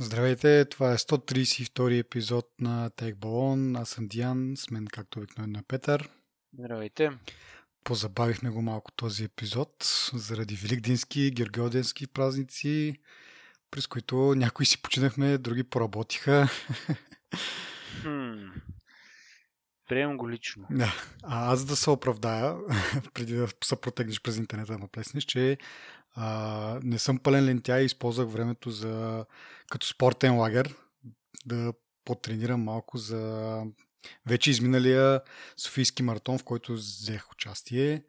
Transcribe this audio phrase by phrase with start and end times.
[0.00, 3.76] Здравейте, това е 132 епизод на Балон.
[3.76, 6.08] Аз съм Диан, с мен както обикновено е Петър.
[6.58, 7.10] Здравейте.
[7.84, 9.70] Позабавихме го малко този епизод
[10.14, 12.94] заради великдински, гергиоденски празници,
[13.70, 16.48] през които някои си починахме, други поработиха.
[18.02, 18.44] Хм.
[19.88, 20.66] Приемам го лично.
[20.70, 20.94] Да.
[21.22, 22.56] А аз да се оправдая,
[23.14, 25.58] преди да се протегнеш през интернета да ме плеснеш, че
[26.14, 29.24] а, не съм пълен лентя и използвах времето за
[29.70, 30.74] като спортен лагер
[31.46, 31.72] да
[32.04, 33.62] потренирам малко за
[34.26, 35.20] вече изминалия
[35.56, 38.02] Софийски маратон, в който взех участие.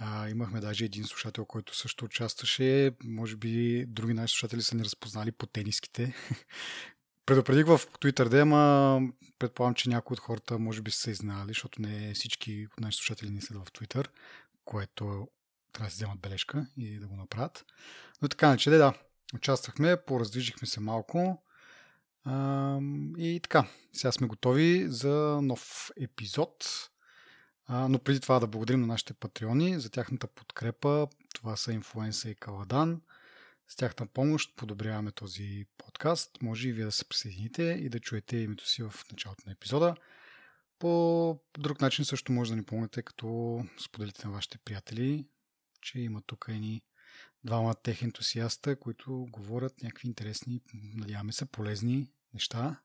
[0.00, 2.92] А, имахме даже един слушател, който също участваше.
[3.04, 6.14] Може би други наши слушатели са ни разпознали по тениските.
[7.28, 9.00] Предупредих в Twitter да, ама
[9.38, 13.30] предполагам, че някои от хората може би са изнали, защото не всички от наши слушатели
[13.30, 14.08] ни следват в Twitter,
[14.64, 15.28] което
[15.72, 17.64] трябва да си вземат бележка и да го направят.
[18.22, 18.94] Но така не че да,
[19.34, 21.42] участвахме, пораздвижихме се малко
[23.18, 26.66] и така, сега сме готови за нов епизод.
[27.68, 31.08] Но преди това да благодарим на нашите патреони за тяхната подкрепа.
[31.34, 33.00] Това са Инфлуенса и Каладан.
[33.68, 36.42] С тяхна помощ подобряваме този подкаст.
[36.42, 39.94] Може и вие да се присъедините и да чуете името си в началото на епизода.
[40.78, 45.26] По друг начин също може да ни помогнете, като споделите на вашите приятели,
[45.82, 46.82] че има тук едни
[47.44, 52.80] двама тех ентусиаста, които говорят някакви интересни, надяваме се, полезни неща.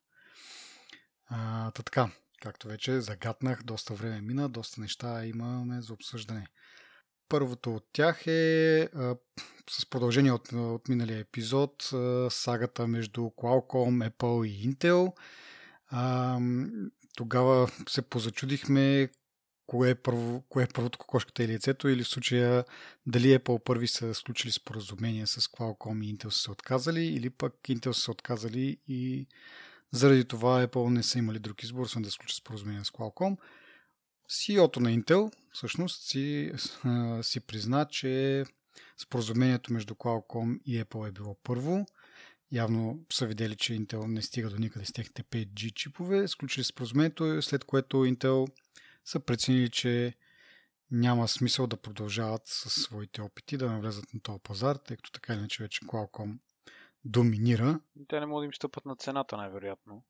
[1.25, 2.11] А, та така,
[2.41, 6.47] както вече загатнах, доста време мина, доста неща имаме за обсъждане.
[7.29, 8.89] Първото от тях е
[9.69, 11.93] с продължение от, от миналия епизод
[12.29, 15.13] сагата между Qualcomm, Apple и Intel.
[17.15, 19.09] Тогава се позачудихме
[19.67, 22.65] кое е, първо, кое е първото кокошката или яйцето, или в случая
[23.05, 27.53] дали Apple първи са сключили споразумение с Qualcomm и Intel са се отказали, или пък
[27.63, 29.27] Intel са се отказали и
[29.91, 33.37] заради това Apple не са имали друг избор, освен да сключат споразумение с Qualcomm.
[34.29, 36.51] CEO-то на Intel всъщност си,
[37.21, 38.43] си призна, че
[38.97, 41.85] споразумението между Qualcomm и Apple е било първо.
[42.51, 46.27] Явно са видели, че Intel не стига до никъде с техните 5G чипове.
[46.27, 48.51] Сключили споразумението, след което Intel
[49.05, 50.13] са преценили, че
[50.91, 55.33] няма смисъл да продължават със своите опити да навлезат на този пазар, тъй като така
[55.33, 56.37] иначе вече Qualcomm
[57.05, 57.79] доминира.
[58.07, 60.03] Те не могат да им стъпат на цената, най-вероятно.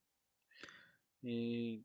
[1.24, 1.82] И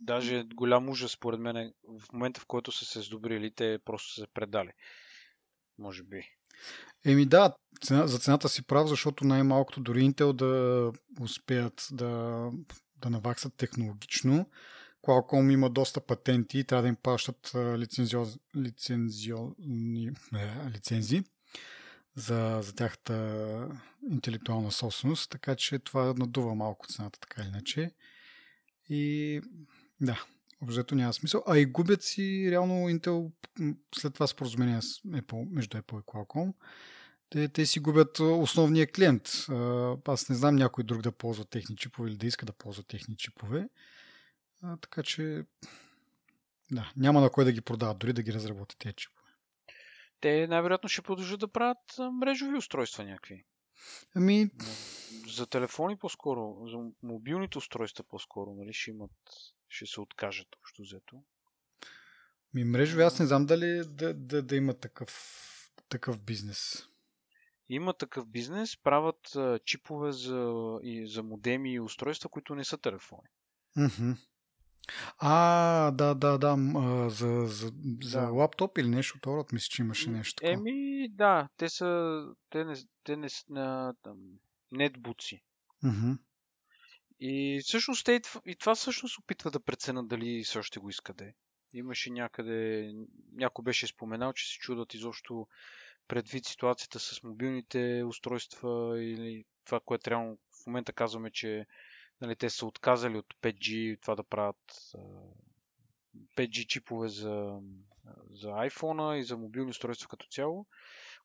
[0.00, 4.14] даже голям ужас, според мен, е в момента, в който са се сдобрили, те просто
[4.14, 4.70] се предали.
[5.78, 6.28] Може би.
[7.04, 12.50] Еми да, цена, за цената си прав, защото най-малкото дори Intel да успеят да,
[12.96, 14.46] да наваксат технологично,
[15.02, 18.24] Qualcomm има доста патенти и трябва да им плащат лицензио...
[18.56, 19.36] лицензио...
[20.74, 21.22] лицензии
[22.14, 23.68] за, за тяхната
[24.10, 27.90] интелектуална собственост, така че това надува малко цената, така или иначе.
[28.88, 29.40] И
[30.02, 30.24] да,
[30.62, 31.42] обзето няма смисъл.
[31.46, 33.30] А и губят си реално Intel
[33.94, 36.52] след това споразумение с Apple, между Apple и Qualcomm.
[37.30, 39.28] Те, те си губят основния клиент.
[40.08, 43.16] Аз не знам някой друг да ползва техни чипове или да иска да ползва техни
[43.16, 43.68] чипове.
[44.62, 45.44] А, така че,
[46.72, 49.28] да, няма на кой да ги продават, дори да ги разработят тези чипове.
[50.20, 53.44] Те най-вероятно ще продължат да правят мрежови устройства някакви.
[54.14, 54.50] Ами...
[55.28, 59.10] За телефони по-скоро, за мобилните устройства по-скоро, нали, ще имат,
[59.68, 61.22] ще се откажат общо взето.
[62.54, 65.12] Ми мрежови, аз не знам дали да, да, да има такъв,
[65.88, 66.86] такъв бизнес.
[67.68, 72.78] Има такъв бизнес, правят а, чипове за, и, за модеми и устройства, които не са
[72.78, 73.28] телефони.
[73.78, 74.16] Mm-hmm.
[75.18, 76.56] А, да, да, да.
[77.10, 77.72] За, за,
[78.02, 78.26] за да.
[78.26, 80.52] лаптоп или нещо от мисля, че имаше нещо такова.
[80.52, 82.22] Еми, да, те са.
[82.50, 84.16] Те не, те не на там,
[84.72, 85.42] нетбуци.
[85.84, 86.18] Mm-hmm.
[87.20, 91.34] И всъщност те и това всъщност опитва да преценят дали все още го искате.
[91.74, 92.92] Имаше някъде,
[93.32, 95.46] някой беше споменал, че се чудат изобщо
[96.08, 101.66] предвид ситуацията с мобилните устройства или това, което реално в момента казваме, че
[102.22, 104.92] нали, те са отказали от 5G, това да правят
[106.36, 107.60] 5G чипове за,
[108.30, 110.66] за iPhone и за мобилни устройства като цяло.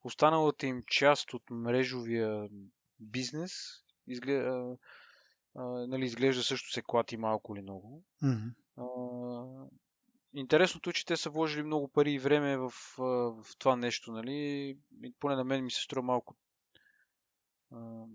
[0.04, 2.50] Останалата им част от мрежовия
[3.00, 3.54] бизнес
[4.08, 4.78] изглежда,
[5.88, 8.04] нали, изглежда също се клати малко или много.
[8.24, 8.54] Mm-hmm.
[8.78, 9.68] А,
[10.34, 14.34] интересното е, че те са вложили много пари и време в, в това нещо, нали?
[15.04, 16.36] И поне на мен ми се струва малко
[17.72, 18.06] а,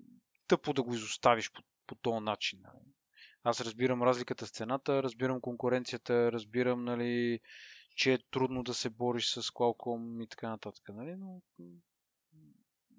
[0.49, 2.61] тъпо да го изоставиш по по този начин.
[2.63, 2.93] Нали.
[3.45, 7.41] Аз разбирам разликата с цената, разбирам конкуренцията, разбирам, нали,
[7.97, 11.43] че е трудно да се бориш с Qualcomm и така нататък, нали, но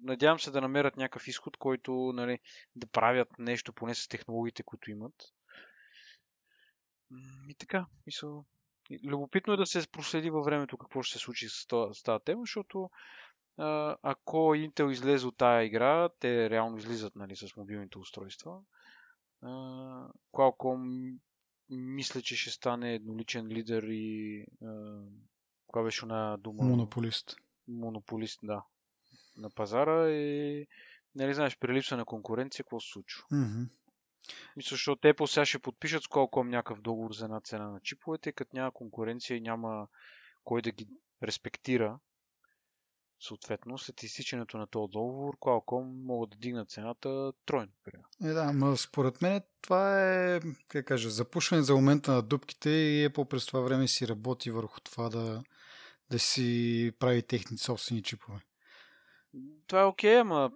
[0.02, 2.38] надявам се да намерят някакъв изход, който нали,
[2.76, 5.14] да правят нещо поне с технологиите, които имат.
[7.48, 8.44] И така, мисъл.
[9.04, 11.66] Любопитно е да се проследи във времето какво ще се случи с
[12.04, 12.90] тази тема, защото
[14.02, 18.60] ако Intel излезе от тая игра, те реално излизат нали, с мобилните устройства.
[20.32, 21.16] Qualcomm
[21.70, 25.00] мисля, че ще стане едноличен лидер и а,
[25.66, 26.64] коя беше на дума?
[26.64, 27.36] Монополист.
[27.68, 28.64] Монополист, да.
[29.36, 30.66] На пазара и
[31.14, 33.22] нали знаеш, при липса на конкуренция, какво се случва?
[33.32, 33.68] Mm-hmm.
[34.56, 38.32] Мисля, защото по сега ще подпишат с Qualcomm някакъв договор за една цена на чиповете,
[38.32, 39.88] като няма конкуренция и няма
[40.44, 40.88] кой да ги
[41.22, 41.98] респектира.
[43.20, 47.72] Съответно, след изтичането на този договор, Qualcomm могат да дигнат цената тройно.
[48.24, 53.08] Е, да, но според мен това е, как кажа, запушване за момента на дупките и
[53.08, 55.42] Apple през това време си работи върху това да,
[56.10, 58.40] да си прави техни собствени чипове.
[59.66, 60.52] Това е окей, okay, ама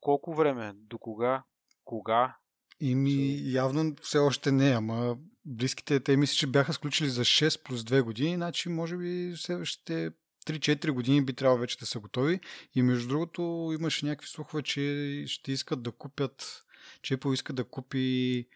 [0.00, 0.72] колко време?
[0.74, 1.42] До кога?
[1.84, 2.36] Кога?
[2.80, 7.82] Ими явно все още не, ама близките, те мисля, че бяха сключили за 6 плюс
[7.82, 10.10] 2 години, значи може би следващите
[10.48, 12.40] 3-4 години би трябвало вече да са готови.
[12.74, 16.64] И между другото имаше някакви слухове, че ще искат да купят,
[17.02, 18.46] че Apple иска да купи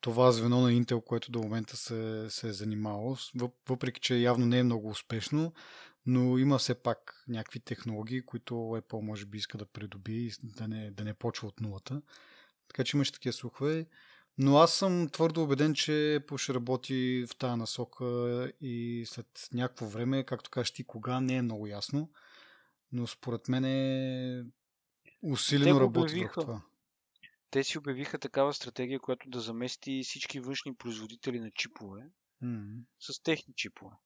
[0.00, 3.16] това звено на Intel, което до момента се, се е занимавало,
[3.68, 5.52] въпреки че явно не е много успешно,
[6.06, 10.68] но има все пак някакви технологии, които Apple може би иска да придоби и да
[10.68, 12.02] не, да не почва от нулата.
[12.68, 13.86] Така че имаше такива слухове.
[14.38, 18.04] Но аз съм твърдо убеден, че ще работи в тази насока
[18.60, 22.10] и след някакво време, както кажеш ти, кога не е много ясно,
[22.92, 24.44] но според мен е
[25.22, 26.62] усилено работи в това.
[27.50, 32.02] Те си обявиха такава стратегия, която да замести всички външни производители на чипове
[32.42, 32.84] mm-hmm.
[32.98, 33.96] с техни чипове.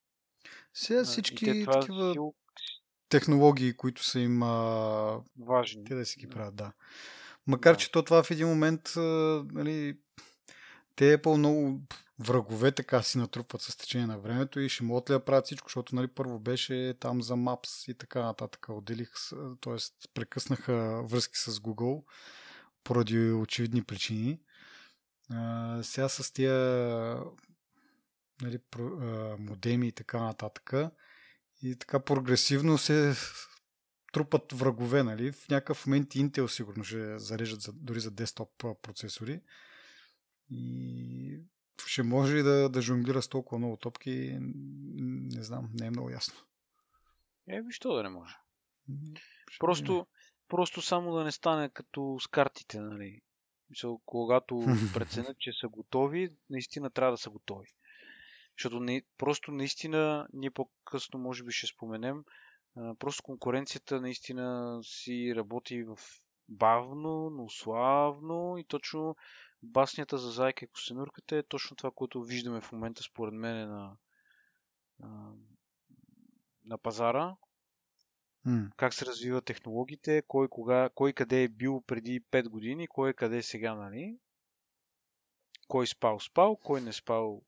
[0.74, 2.32] Сега всички те това такива
[3.08, 5.20] технологии, които са им а...
[5.38, 5.84] важни.
[5.84, 6.72] Те да си ги правят, да.
[7.46, 8.92] Макар, че то това в един момент,
[9.52, 9.98] нали,
[10.96, 11.80] те е по-много
[12.18, 15.68] врагове така си натрупват с течение на времето и ще могат ли да правят всичко,
[15.68, 18.66] защото нали, първо беше там за Maps и така нататък.
[18.68, 19.10] Отделих,
[19.60, 19.76] т.е.
[20.14, 22.04] прекъснаха връзки с Google
[22.84, 24.40] поради очевидни причини.
[25.30, 26.54] А, сега с тия
[28.42, 28.58] нали,
[29.38, 30.72] модеми и така нататък
[31.62, 33.14] и така прогресивно се
[34.12, 35.32] трупат врагове, нали?
[35.32, 38.48] В някакъв момент Intel сигурно ще зарежат за, дори за десктоп
[38.82, 39.40] процесори.
[40.50, 41.40] И
[41.86, 46.10] ще може и да, да жонглира с толкова много топки, не знам, не е много
[46.10, 46.34] ясно.
[47.48, 48.34] Е, то да не може.
[49.48, 50.04] Ще просто, не.
[50.48, 53.20] просто само да не стане като с картите, нали?
[54.06, 57.68] Когато преценят, че са готови, наистина трябва да са готови.
[58.58, 62.24] Защото не, просто наистина ние по-късно може би ще споменем,
[62.74, 65.98] просто конкуренцията наистина си работи в
[66.48, 69.16] бавно, но славно и точно
[69.62, 73.96] баснята за зайка и косенурката е точно това, което виждаме в момента според мен на,
[75.00, 75.32] на,
[76.64, 77.36] на пазара.
[78.46, 78.74] Mm.
[78.76, 83.14] Как се развиват технологиите, кой, кога, кой къде е бил преди 5 години, кой е
[83.14, 84.18] къде е сега, нали?
[85.68, 87.42] Кой спал, спал, кой не спал,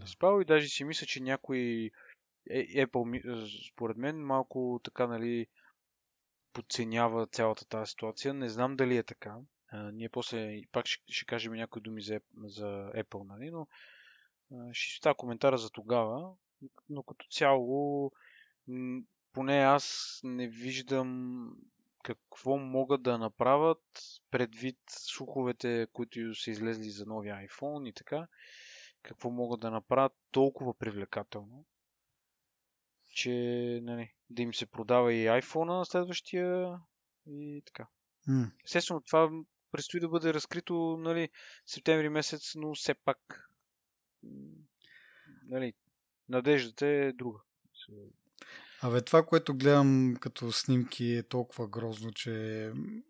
[0.00, 1.90] не спал и даже си мисля, че някой е,
[2.50, 5.46] Apple, според мен, малко така, нали,
[6.52, 8.34] подценява цялата тази ситуация.
[8.34, 9.36] Не знам дали е така.
[9.72, 12.20] Ние после пак ще, ще кажем някои думи за,
[12.94, 13.66] Apple, нали, но
[14.72, 16.32] ще чета коментара за тогава.
[16.88, 18.12] Но като цяло,
[19.32, 21.50] поне аз не виждам
[22.02, 23.82] какво могат да направят
[24.30, 28.26] предвид слуховете, които са излезли за новия iPhone и така.
[29.02, 31.64] Какво могат да направят толкова привлекателно
[33.18, 33.30] че
[33.82, 36.78] нали, да им се продава и iPhone на следващия
[37.26, 37.86] и така.
[38.28, 38.50] Mm.
[38.64, 39.30] Естествено, това
[39.72, 41.28] предстои да бъде разкрито нали,
[41.66, 43.50] септември месец, но все пак
[45.44, 45.72] нали,
[46.28, 47.38] надеждата е друга.
[48.82, 52.32] Абе, това, което гледам като снимки е толкова грозно, че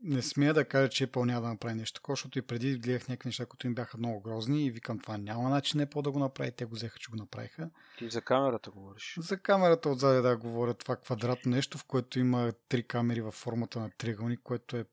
[0.03, 3.09] не смея да кажа, че Apple няма да направи нещо такова, защото и преди гледах
[3.09, 6.19] някакви неща, които им бяха много грозни и викам това няма начин Apple да го
[6.19, 7.71] направи, те го взеха, че го направиха.
[7.99, 9.19] Ти за камерата говориш?
[9.21, 13.81] За камерата отзади да говоря това квадратно нещо, в което има три камери във формата
[13.81, 14.85] на триъгълник, което е...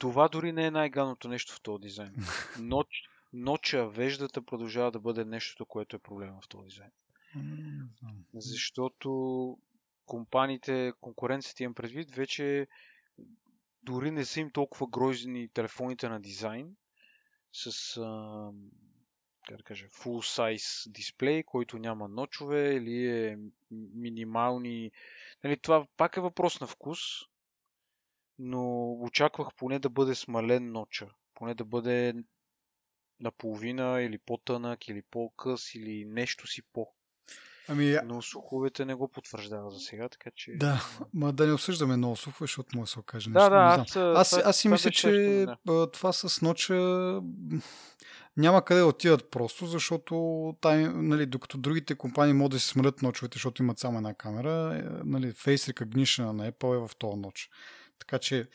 [0.00, 2.14] Това дори не е най-ганото нещо в този дизайн.
[2.58, 2.88] Ноч,
[3.32, 6.90] ноча, веждата продължава да бъде нещото, което е проблема в този дизайн.
[8.34, 9.10] Защото
[10.06, 12.66] компаниите, конкуренцията имам предвид, вече
[13.82, 16.76] дори не са им толкова грозни телефоните на дизайн
[17.52, 18.50] с а,
[19.46, 23.38] как да кажа, full size дисплей, който няма ночове или е
[23.70, 24.90] минимални.
[25.44, 26.98] Нали, това пак е въпрос на вкус,
[28.38, 31.06] но очаквах поне да бъде смален ноча.
[31.34, 32.14] Поне да бъде
[33.20, 36.95] наполовина или по-тънък, или по-къс, или нещо си по.
[37.68, 40.52] Ами, Но слуховете не го потвърждава за сега, така че...
[40.52, 40.82] да,
[41.14, 43.50] ма да не обсъждаме много слухове, защото може да се окаже Да, нещо.
[43.50, 44.10] да, не знам.
[44.10, 45.90] аз, Аз, това- аз си това мисля, че да.
[45.90, 46.74] това с ноча
[48.36, 50.14] няма къде да отидат просто, защото
[50.60, 54.76] тай, нали, докато другите компании могат да си смалят ночовете, защото имат само една камера,
[54.78, 57.50] е, нали, Face Recognition на Apple е в този ноч.
[57.98, 58.46] Така че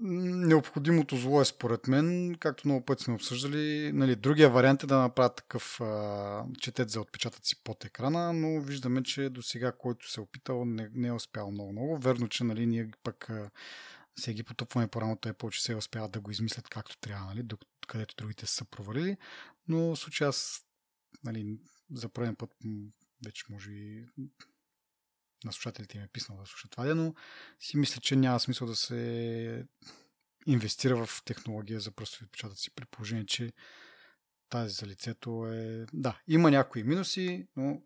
[0.00, 3.92] необходимото зло е според мен, както много пъти сме обсъждали.
[3.92, 9.02] Нали, другия вариант е да направят такъв а, четец за отпечатъци под екрана, но виждаме,
[9.02, 11.98] че до сега който се е опитал не, не е успял много-много.
[11.98, 13.50] Верно, че нали, ние пък а,
[14.18, 17.42] сега ги потъпваме по рамото Apple, че се успяват да го измислят както трябва, нали,
[17.42, 19.16] док- където другите са се провалили.
[19.68, 20.64] Но в случая аз
[21.24, 21.58] нали,
[21.92, 22.50] за първен път
[23.24, 24.06] вече може би
[25.44, 27.14] на слушателите им е писнал да слушат това, но
[27.60, 29.64] си мисля, че няма смисъл да се
[30.46, 33.52] инвестира в технология за пръстови отпечатъци, при положение, че
[34.48, 35.86] тази за лицето е...
[35.92, 37.80] Да, има някои минуси, но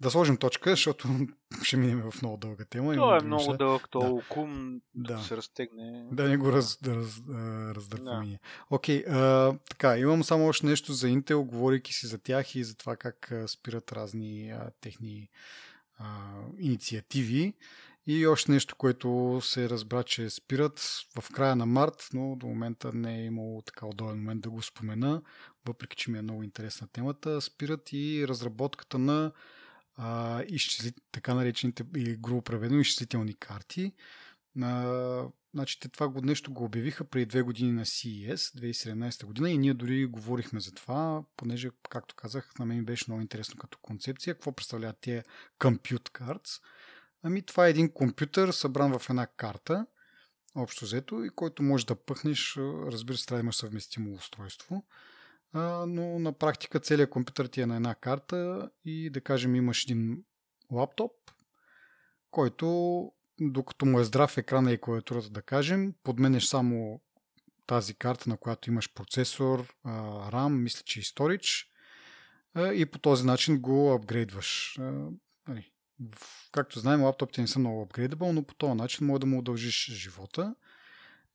[0.00, 1.08] да сложим точка, защото
[1.62, 2.94] ще минем в много дълга тема.
[2.94, 3.56] То е много неща.
[3.56, 4.06] дълъг, то Да.
[4.06, 5.18] окум, Да.
[5.18, 6.08] се разтегне.
[6.12, 7.20] Да не го раз, раз,
[7.76, 8.26] раздърпаме.
[8.26, 8.38] Да.
[8.70, 12.76] Окей, а, така, имам само още нещо за Intel, говорейки си за тях и за
[12.76, 15.30] това как спират разни а, техни
[15.98, 17.54] а, инициативи.
[18.06, 20.80] И още нещо, което се разбра, че спират
[21.20, 24.62] в края на март, но до момента не е имало така удобен момент да го
[24.62, 25.22] спомена,
[25.66, 27.40] въпреки че ми е много интересна темата.
[27.40, 29.32] Спират и разработката на
[29.96, 33.92] а, изчисли, така наречените, и грубо преведено, изчислителни карти.
[34.62, 35.24] А,
[35.56, 39.74] значи, те това нещо го обявиха преди две години на CES, 2017 година и ние
[39.74, 44.34] дори говорихме за това, понеже, както казах, на мен беше много интересно като концепция.
[44.34, 45.24] Какво представляват тия
[45.58, 46.62] Compute Cards?
[47.22, 49.86] Ами това е един компютър, събран в една карта,
[50.54, 54.86] общо взето, и който може да пъхнеш, разбира се, трябва да имаш съвместимо устройство,
[55.52, 59.84] а, но на практика целият компютър ти е на една карта и да кажем имаш
[59.84, 60.24] един
[60.70, 61.12] лаптоп,
[62.30, 67.00] който докато му е здрав екрана и клавиатурата, да кажем, подменеш само
[67.66, 71.66] тази карта, на която имаш процесор, RAM, мисля, че и storage,
[72.72, 74.78] и по този начин го апгрейдваш.
[75.48, 75.72] Нали,
[76.52, 79.90] Както знаем, лаптопите не са много апгрейдабъл, но по този начин може да му удължиш
[79.90, 80.54] живота.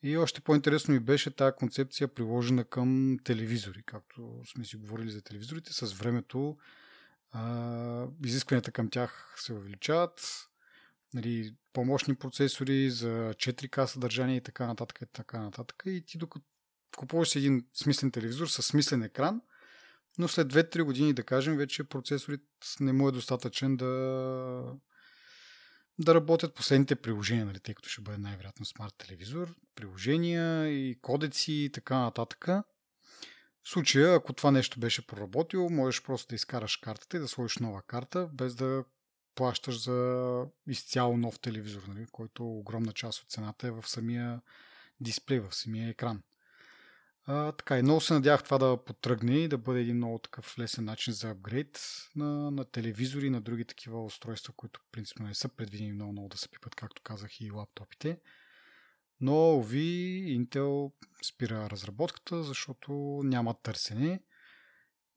[0.04, 5.22] И още по-интересно ми беше тази концепция приложена към телевизори, както сме си говорили за
[5.22, 5.74] телевизорите.
[5.74, 6.58] С времето
[8.26, 10.48] изискванията към тях се увеличават,
[11.14, 15.84] нали, помощни процесори за 4К съдържание и така нататък, и така нататък.
[15.86, 16.46] И ти докато
[16.98, 19.42] купуваш един смислен телевизор с смислен екран,
[20.18, 22.42] но след 2-3 години, да кажем, вече процесорът
[22.80, 23.86] не му е достатъчен да,
[26.00, 31.54] да работят последните приложения, нали, тъй като ще бъде най-вероятно смарт телевизор, приложения и кодеци
[31.54, 32.46] и така нататък.
[33.64, 37.58] В случая, ако това нещо беше проработило, можеш просто да изкараш картата и да сложиш
[37.58, 38.84] нова карта, без да
[39.42, 44.42] плащаш за изцяло нов телевизор, нали, който огромна част от цената е в самия
[45.00, 46.24] дисплей, в самия екран.
[47.26, 50.60] А, така и много се надявах това да потръгне и да бъде един много такъв
[50.60, 51.82] лесен начин за апгрейд
[52.16, 56.30] на, на телевизори и на други такива устройства, които принципно не са предвидени много, много
[56.30, 58.20] да се пипат, както казах и лаптопите.
[59.22, 60.92] Но, ви, Intel
[61.26, 64.24] спира разработката, защото няма търсене.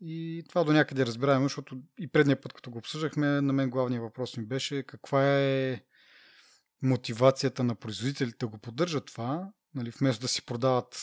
[0.01, 4.03] И това до някъде разбираемо, защото и предния път, като го обсъждахме, на мен главният
[4.03, 5.85] въпрос ми беше каква е
[6.83, 10.97] мотивацията на производителите да го поддържат това, нали, вместо да си продават,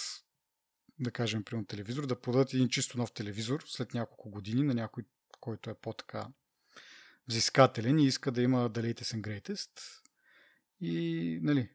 [1.00, 5.04] да кажем, примерно телевизор, да продадат един чисто нов телевизор след няколко години на някой,
[5.40, 6.28] който е по-така
[7.28, 10.02] взискателен и иска да има the latest and greatest.
[10.82, 11.70] И, нали,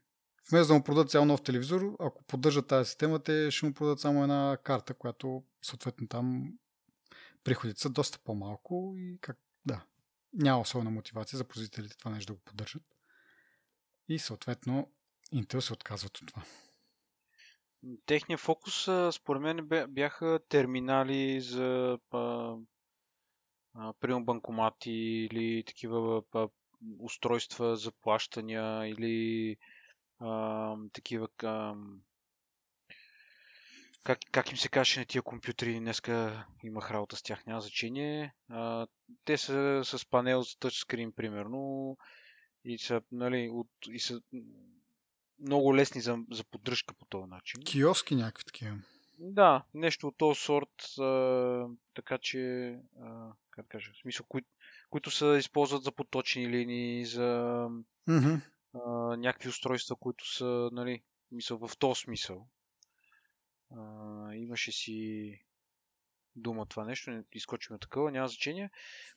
[0.51, 4.01] вместо да му продадат цял нов телевизор, ако поддържат тази система, те ще му продадат
[4.01, 6.53] само една карта, която съответно там
[7.47, 9.85] приходите са доста по-малко и как, да,
[10.33, 12.83] няма особена мотивация за производителите това нещо да го поддържат.
[14.09, 14.93] И съответно
[15.35, 16.43] Intel се отказват от това.
[18.07, 21.99] Техният фокус, според мен, бяха терминали за
[24.01, 26.49] прием банкомати или такива а,
[26.99, 29.57] устройства за плащания или
[30.19, 31.75] а, такива а,
[34.07, 38.35] как, как им се каже на тия компютри, днеска имах работа с тях, няма значение.
[38.51, 38.87] А,
[39.25, 41.97] те са с панел с тъчскрин, примерно,
[42.65, 44.21] и са, нали, от, и са
[45.39, 47.63] много лесни за, за поддръжка по този начин.
[47.65, 48.79] Киоски някакви такива.
[49.19, 52.41] Да, нещо от този сорт, а, така че,
[53.03, 54.43] а, как кажа, в смисъл, кои,
[54.91, 57.69] които се използват за поточни линии, за
[58.07, 58.35] Мгм.
[58.75, 62.49] а, някакви устройства, които са, нали, мисъл, в този смисъл.
[64.35, 65.41] Имаше си
[66.37, 68.71] дума това нещо, не изкочиме такова, няма значение.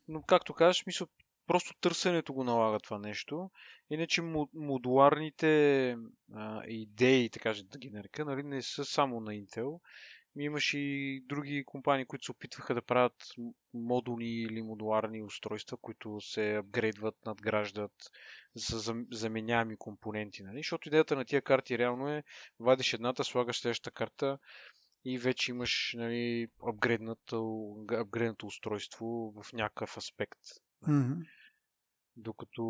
[0.08, 1.08] Но както казваш, мисъл,
[1.48, 3.52] просто търсенето го налага това нещо.
[3.90, 4.22] Иначе
[4.54, 5.92] модуларните
[6.34, 9.80] а, идеи, така да ги нарека, нали, не са само на Intel.
[10.38, 13.14] Имаше и други компании, които се опитваха да правят
[13.74, 17.92] модулни или модуларни устройства, които се апгрейдват, надграждат
[18.56, 20.44] за заменяеми компоненти.
[20.44, 20.58] Нали?
[20.58, 22.24] Защото идеята на тия карти реално е
[22.60, 24.38] вадиш едната, слагаш следващата карта
[25.06, 30.40] и вече имаш нали, апгрейднато, апгрейднато устройство в някакъв аспект.
[30.88, 31.28] Mm-hmm.
[32.16, 32.64] Докато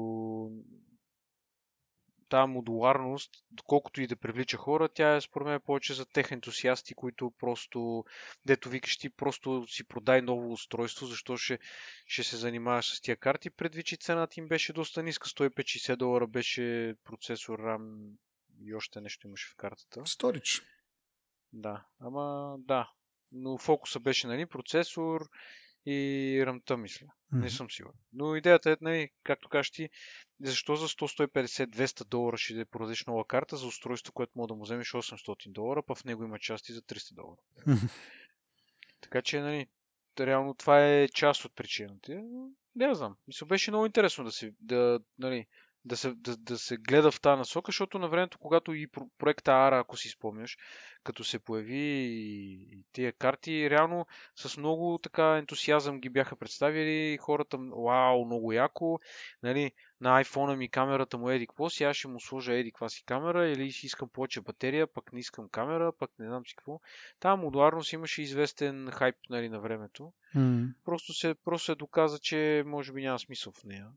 [2.29, 3.31] тази модуларност,
[3.65, 8.05] колкото и да привлича хора, тя е според мен повече за тех ентусиасти, които просто,
[8.45, 11.59] дето викаш ти, просто си продай ново устройство, защо ще,
[12.05, 16.27] ще се занимаваш с тия карти, предвид, че цената им беше доста ниска, 150 долара
[16.27, 18.11] беше процесор RAM
[18.61, 20.01] и още нещо имаше в картата.
[20.05, 20.61] Сторич.
[21.53, 22.91] Да, ама да.
[23.31, 25.29] Но фокуса беше, нали, процесор,
[25.85, 27.05] и ръмта, мисля.
[27.05, 27.41] Mm-hmm.
[27.41, 27.97] Не съм сигурен.
[28.13, 29.89] Но идеята е, нали, както кажеш ти,
[30.41, 34.91] защо за 100-150-200 долара ще продадеш нова карта за устройство, което може да му вземеш
[34.91, 37.39] 800 долара, па в него има части за 300 долара.
[37.67, 37.89] Mm-hmm.
[39.01, 39.67] Така че, нали,
[40.19, 42.21] реално това е част от причината.
[42.75, 43.17] Не знам.
[43.27, 45.47] Мисля, беше много интересно да си, да, нали,
[45.85, 49.51] да се, да, да се гледа в тази насока, защото на времето, когато и проекта
[49.51, 50.57] Ара, ако си спомняш,
[51.03, 54.05] като се появи и, и тия карти, реално
[54.35, 58.99] с много така ентусиазъм ги бяха представили хората, вау, много яко,
[59.43, 59.71] нали,
[60.01, 62.89] на iPhone ми камерата му е еди какво си, аз ще му сложа еди каква
[62.89, 66.55] си камера, или си искам повече батерия, пък не искам камера, пък не знам си
[66.55, 66.79] какво.
[67.19, 70.13] Та модуларност имаше известен хайп нали, на времето.
[70.35, 70.73] Mm.
[70.85, 73.87] Просто, се, просто се доказа, че може би няма смисъл в нея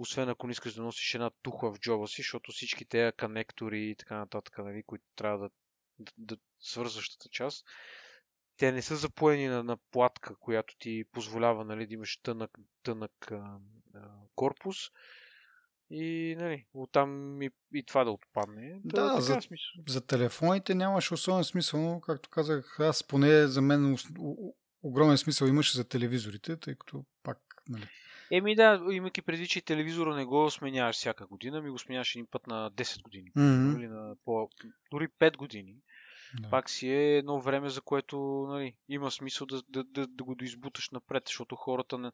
[0.00, 3.90] освен ако не искаш да носиш една тухла в джоба си, защото всички тези конектори
[3.90, 5.50] и така нататък, нали, които трябва да,
[5.98, 7.66] да, да свързващата част,
[8.56, 12.50] те не са запоени на, на платка, която ти позволява нали, да имаш тънък,
[12.82, 13.58] тънък а,
[13.94, 14.76] а, корпус.
[15.90, 18.80] И нали, оттам и, и това да отпадне.
[18.84, 19.82] Да, да за, смисъл.
[19.88, 23.96] за телефоните нямаше особен смисъл, но както казах, аз поне за мен
[24.82, 27.88] огромен смисъл имаше за телевизорите, тъй като пак нали,
[28.30, 32.26] Еми да, имайки преди, че телевизора не го сменяваш всяка година, ми го сменяваш един
[32.30, 33.30] път на 10 години.
[33.36, 33.76] Mm-hmm.
[33.76, 34.48] Или на по,
[34.90, 35.76] дори 5 години.
[36.40, 36.50] Да.
[36.50, 40.34] Пак си е едно време, за което нали, има смисъл да, да, да, да го
[40.34, 42.10] доизбуташ напред, защото хората не,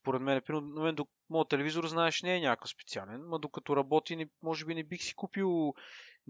[0.00, 0.96] според мен, примерно, на мен,
[1.30, 5.02] моят телевизор, знаеш, не е някакъв специален, но докато работи, не, може би не бих
[5.02, 5.74] си купил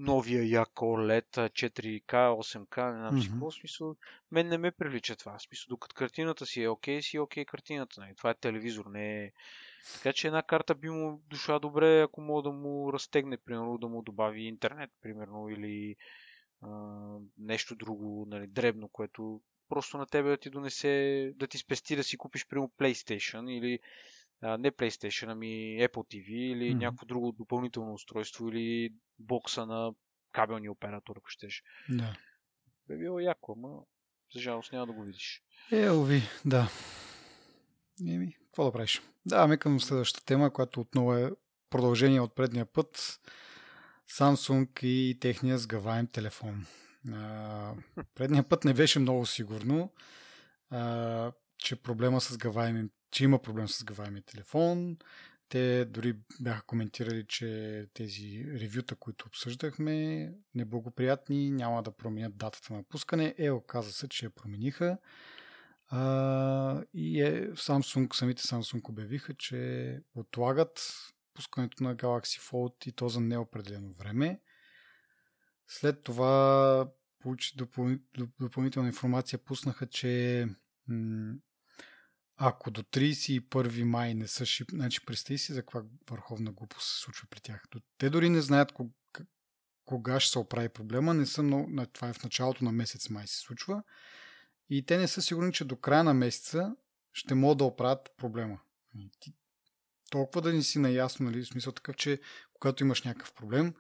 [0.01, 3.97] новия як OLED 4K, 8K, не знам си какво смисъл.
[4.31, 5.39] Мен не ме привлича това.
[5.39, 8.01] Смисъл, докато картината си е окей, okay, си е окей okay, картината.
[8.01, 8.15] Нали.
[8.17, 9.33] Това е телевизор, не е...
[9.95, 13.89] Така че една карта би му дошла добре, ако мога да му разтегне, примерно, да
[13.89, 15.97] му добави интернет, примерно, или
[16.63, 16.69] а,
[17.39, 22.05] нещо друго, нали, дребно, което просто на тебе да ти донесе, да ти спести да
[22.05, 23.79] си купиш, примерно, PlayStation или
[24.43, 26.79] не PlayStation, ами Apple TV или mm-hmm.
[26.79, 29.93] някакво друго допълнително устройство или бокса на
[30.33, 31.63] кабелния оператор, ако щеш.
[31.89, 32.17] Да.
[32.89, 33.79] Бе било яко, ама
[34.35, 35.43] за жалост няма да го видиш.
[35.73, 36.69] Е, ови, да.
[38.09, 39.03] Еми, какво да правиш?
[39.27, 41.31] Даваме към следващата тема, която отново е
[41.71, 43.21] продължение от предния път.
[44.11, 46.67] Samsung и техния сгъваем телефон.
[47.13, 47.75] А,
[48.15, 49.93] предния път не беше много сигурно,
[50.71, 54.97] а, че проблема с сгъваемия че има проблем с сгъваемия телефон.
[55.49, 62.83] Те дори бяха коментирали, че тези ревюта, които обсъждахме, неблагоприятни, няма да променят датата на
[62.83, 63.35] пускане.
[63.39, 64.99] Е, оказа се, че я промениха.
[65.87, 70.93] А, и е, Samsung, самите Samsung обявиха, че отлагат
[71.35, 74.41] пускането на Galaxy Fold и то за неопределено време.
[75.69, 77.89] След това получи допъл...
[78.41, 80.47] допълнителна информация, пуснаха, че
[82.43, 87.01] ако до 31 май не са шип, значи представи си за каква върховна глупост се
[87.01, 87.63] случва при тях.
[87.99, 88.91] Те дори не знаят кога,
[89.85, 93.27] кога ще се оправи проблема, не са много, това е в началото на месец май
[93.27, 93.83] се случва
[94.69, 96.77] и те не са сигурни, че до края на месеца
[97.13, 98.61] ще могат да оправят проблема.
[100.11, 102.21] толкова да не си наясно, нали, в смисъл такъв, че
[102.53, 103.75] когато имаш някакъв проблем,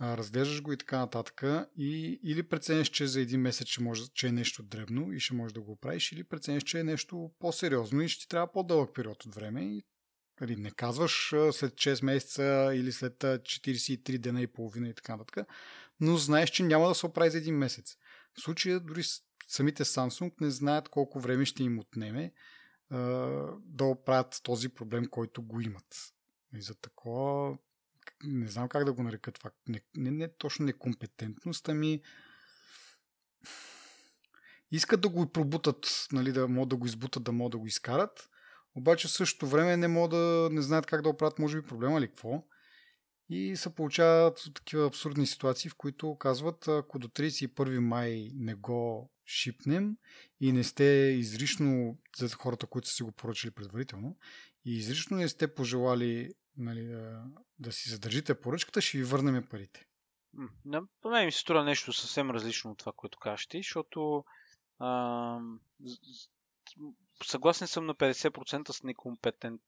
[0.00, 1.42] разглеждаш го и така нататък
[1.76, 5.34] и или прецениш, че за един месец ще може, че е нещо дребно и ще
[5.34, 8.94] можеш да го оправиш, или прецениш, че е нещо по-сериозно и ще ти трябва по-дълъг
[8.94, 9.84] период от време и
[10.40, 15.48] нали, не казваш след 6 месеца или след 43 дена и половина и така нататък,
[16.00, 17.96] но знаеш, че няма да се оправи за един месец.
[18.38, 19.02] В случая дори
[19.48, 22.32] самите Samsung не знаят колко време ще им отнеме
[23.60, 26.12] да оправят този проблем, който го имат.
[26.54, 27.58] И за такова
[28.24, 32.02] не знам как да го нарека това, не, не, не точно некомпетентност, ами
[34.70, 38.28] искат да го пробутат, нали, да могат да го избутат, да могат да го изкарат,
[38.74, 41.98] обаче в същото време не могат да не знаят как да оправят, може би, проблема
[41.98, 42.44] или какво.
[43.28, 49.10] И се получават такива абсурдни ситуации, в които казват, ако до 31 май не го
[49.26, 49.96] шипнем
[50.40, 50.84] и не сте
[51.18, 54.16] изрично, за хората, които са си го поръчали предварително,
[54.64, 57.24] и изрично не сте пожелали нали, да,
[57.58, 59.86] да си задържите поръчката, ще ви върнем парите.
[60.64, 64.24] На мен ми се струва нещо съвсем различно от това, което кажеш ти, защото
[64.78, 65.38] а,
[67.24, 69.60] съгласен съм на 50% с некомпетент,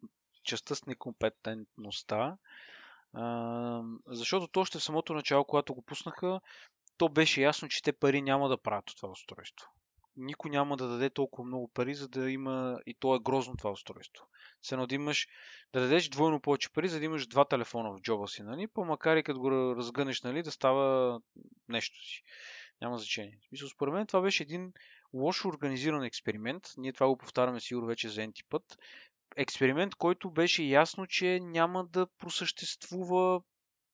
[0.45, 2.37] частта с некомпетентността,
[3.13, 6.41] а, защото то още в самото начало, когато го пуснаха,
[6.97, 9.71] то беше ясно, че те пари няма да правят това устройство.
[10.17, 13.71] Никой няма да даде толкова много пари, за да има и то е грозно това
[13.71, 14.27] устройство.
[14.63, 15.29] Се да имаш,
[15.73, 18.67] да дадеш двойно повече пари, за да имаш два телефона в джоба си, нали?
[18.67, 21.21] Па макар и като го разгънеш, нали, да става
[21.69, 22.23] нещо си.
[22.81, 23.39] Няма значение.
[23.53, 24.73] Мисля, според мен това беше един
[25.15, 26.69] лошо организиран експеримент.
[26.77, 28.79] Ние това го повтаряме сигурно вече за енти път.
[29.37, 33.43] Експеримент, който беше ясно, че няма да просъществува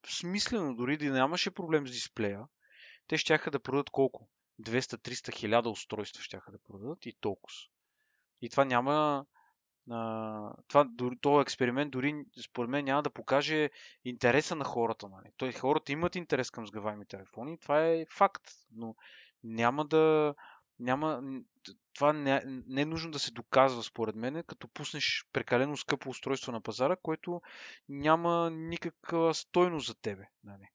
[0.07, 2.47] смислено, дори да нямаше проблем с дисплея.
[3.07, 4.29] Те ще да продадат колко?
[4.61, 7.55] 200-300 хиляда устройства ще да продадат и толкова.
[8.41, 9.25] И това няма.
[9.91, 10.87] А, това,
[11.21, 13.69] този експеримент дори според мен няма да покаже
[14.05, 15.09] интереса на хората.
[15.09, 15.31] Нали.
[15.37, 18.95] Той, хората имат интерес към сгъваеми телефони, това е факт, но
[19.43, 20.35] няма да,
[20.79, 21.23] няма,
[21.93, 26.51] това не, не е нужно да се доказва, според мен, като пуснеш прекалено скъпо устройство
[26.51, 27.41] на пазара, което
[27.89, 30.27] няма никаква стойност за тебе.
[30.43, 30.69] Нали.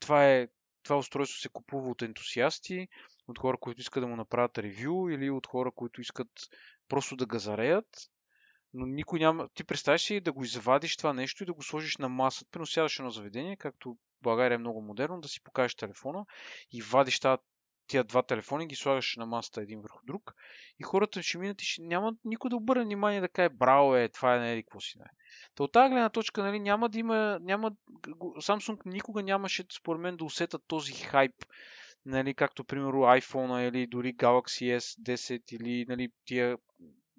[0.00, 0.48] Това, е,
[0.82, 2.88] това устройство се купува от ентусиасти,
[3.28, 6.28] от хора, които искат да му направят ревю или от хора, които искат
[6.88, 7.86] просто да газареят.
[8.74, 9.48] Но никой няма.
[9.54, 12.50] Ти представяш си да го извадиш това нещо и да го сложиш на масата.
[12.50, 16.26] Приносяваш едно заведение, както България е много модерно, да си покажеш телефона
[16.72, 17.42] и вадиш тази
[17.86, 20.34] тия два телефони, ги слагаш на масата един върху друг
[20.80, 24.08] и хората ще минат и ще няма никой да обърне внимание да каже браво е,
[24.08, 25.04] това е не нали, какво си не.
[25.54, 27.72] Та от тази гледна точка, нали, няма да има, няма,
[28.18, 31.34] Samsung никога нямаше, според мен, да усетат този хайп,
[32.06, 36.56] нали, както, примерно, iPhone или дори Galaxy S10 или, нали, тия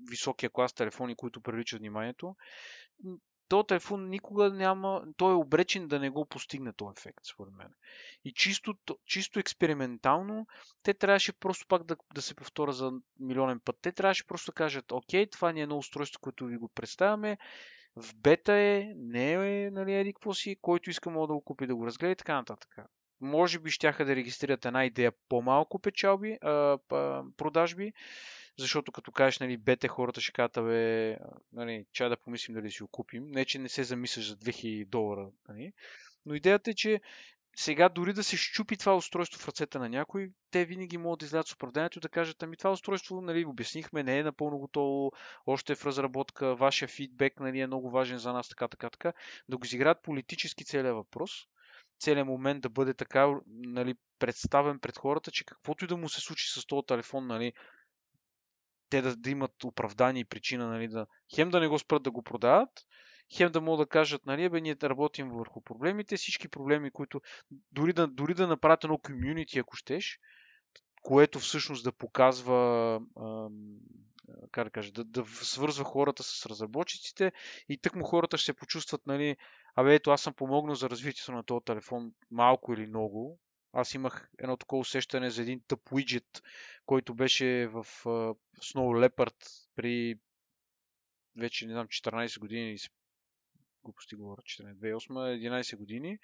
[0.09, 2.35] високия клас телефони, които привличат вниманието
[3.47, 7.67] то телефон никога няма, той е обречен да не го постигне този ефект, според мен.
[8.25, 10.47] И чисто, чисто експериментално,
[10.83, 13.77] те трябваше просто пак да, да се повторя за милионен път.
[13.81, 17.37] Те трябваше просто да кажат, окей, това ни е едно устройство, което ви го представяме,
[17.95, 21.67] в бета е, не е, нали, еди какво си, който иска мога да го купи,
[21.67, 22.75] да го разгледа и така нататък.
[23.21, 26.77] Може би щяха да регистрират една идея по-малко печалби, а,
[27.37, 27.93] продажби,
[28.59, 31.17] защото като кажеш, нали, бете хората ще кажат, бе,
[31.53, 33.27] нали, чая да помислим дали си го купим.
[33.27, 35.73] Не, че не се замисляш за 2000 долара, нали.
[36.25, 37.01] Но идеята е, че
[37.55, 41.25] сега дори да се щупи това устройство в ръцете на някой, те винаги могат да
[41.25, 45.11] излязат с оправданието и да кажат, ами това устройство, нали, обяснихме, не е напълно готово,
[45.45, 49.13] още е в разработка, вашия фидбек, нали, е много важен за нас, така, така, така.
[49.49, 51.31] Да го изиграят политически целият въпрос,
[51.99, 56.21] целият момент да бъде така нали, представен пред хората, че каквото и да му се
[56.21, 57.53] случи с този телефон, нали,
[58.89, 62.11] те да, да имат оправдание и причина, нали, да, хем да не го спрат да
[62.11, 62.69] го продават,
[63.37, 67.21] хем да могат да кажат, нали, бе, ние да работим върху проблемите, всички проблеми, които
[67.71, 70.19] дори да, дори да направят едно комюнити, ако щеш,
[71.01, 72.99] което всъщност да показва,
[74.51, 77.31] как да кажа, да, да свързва хората с разработчиците
[77.69, 79.37] и тък му хората ще се почувстват, нали,
[79.75, 83.39] абе, ето аз съм помогнал за развитието на този телефон малко или много,
[83.75, 86.43] аз имах едно такова усещане за един тъп уиджет,
[86.85, 90.15] който беше в uh, Snow Leopard при
[91.37, 92.77] вече, не знам, 14 години,
[93.83, 96.17] глупости говоря, 2008-11 години,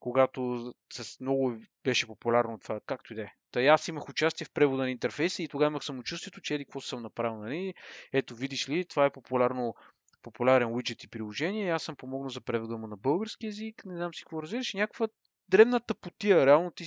[0.00, 3.32] когато с много беше популярно това, както и да е.
[3.50, 6.80] Та аз имах участие в превода на интерфейса и тогава имах самочувствието, че еди какво
[6.80, 7.74] съм направил, нали?
[8.12, 9.74] Ето, видиш ли, това е популярно
[10.22, 11.70] популярен уиджет и приложение.
[11.70, 15.08] Аз съм помогнал за превода му на български язик, не знам си какво разбираш, някаква
[15.52, 16.46] древната потия.
[16.46, 16.84] Реално, ти,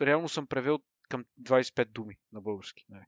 [0.00, 0.78] реално съм превел
[1.08, 2.84] към 25 думи на български.
[2.88, 3.04] Нали.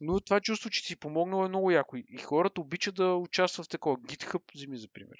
[0.00, 1.96] Но това чувство, че си помогнал е много яко.
[1.96, 3.96] И хората обичат да участват в такова.
[3.96, 5.18] GitHub, вземи за пример.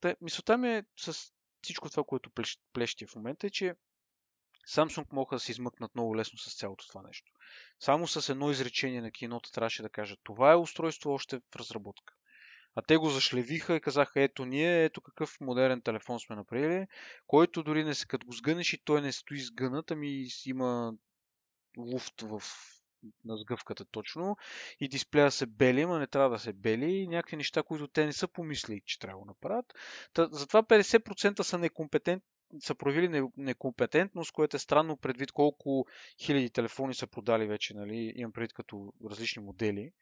[0.00, 2.30] Та, мисълта ми е с всичко това, което
[2.72, 3.74] плещи в момента е, че
[4.68, 7.32] Samsung могат да се измъкнат много лесно с цялото това нещо.
[7.80, 12.14] Само с едно изречение на кинота трябваше да кажат това е устройство още в разработка.
[12.78, 16.86] А те го зашлевиха и казаха, ето ние, ето какъв модерен телефон сме направили,
[17.26, 20.94] който дори не се като го сгънеш и той не стои сгънат, ами има
[21.78, 22.42] луфт в
[23.24, 24.36] на сгъвката точно
[24.80, 28.06] и дисплея се бели, ама не трябва да се бели и някакви неща, които те
[28.06, 29.74] не са помислили, че трябва да направят.
[30.12, 32.28] Та, затова 50% са некомпетентни
[32.60, 35.86] са проявили некомпетентност, което е странно предвид колко
[36.20, 39.92] хиляди телефони са продали вече, нали, имам предвид като различни модели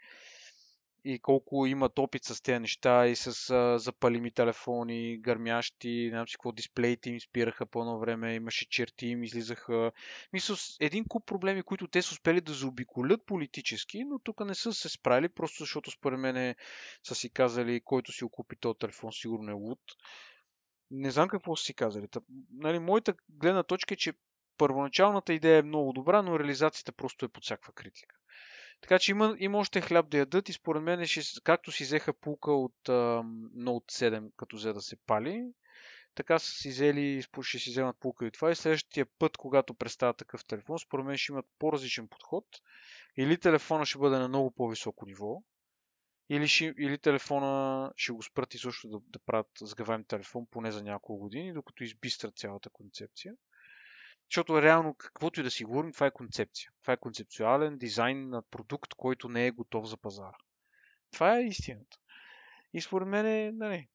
[1.08, 6.28] и колко имат опит с тези неща и с а, запалими телефони, гърмящи, не знам
[6.28, 9.92] си какво, дисплеите им спираха по едно време, имаше черти им излизаха.
[10.32, 14.72] Мисля, един куп проблеми, които те са успели да заобиколят политически, но тук не са
[14.72, 16.54] се справили, просто защото според мен
[17.02, 19.80] са си казали, който си окупи този телефон, сигурно е луд.
[20.90, 22.08] Не знам какво са си казали.
[22.08, 22.20] Та,
[22.52, 24.12] нали, моята гледна точка е, че
[24.58, 28.15] първоначалната идея е много добра, но реализацията просто е под всякаква критика.
[28.80, 32.12] Така че има, има още хляб да ядат и според мен, ще, както си взеха
[32.12, 32.92] пулка от а,
[33.56, 35.44] Note 7, като взе да се пали,
[36.14, 38.50] така са си взели, ще си вземат пулка и това.
[38.50, 42.44] И следващия път, когато представя такъв телефон, според мен ще имат по-различен подход.
[43.16, 45.42] Или телефона ще бъде на много по-високо ниво,
[46.28, 50.72] или, ще, или телефона ще го спрат и също да, да правят сгъваем телефон поне
[50.72, 53.34] за няколко години, докато избистрат цялата концепция.
[54.30, 56.70] Защото реално, каквото и да си говорим, това е концепция.
[56.82, 60.36] Това е концепцуален дизайн на продукт, който не е готов за пазара.
[61.12, 61.96] Това е истината.
[62.72, 63.88] И според мен, е, нали,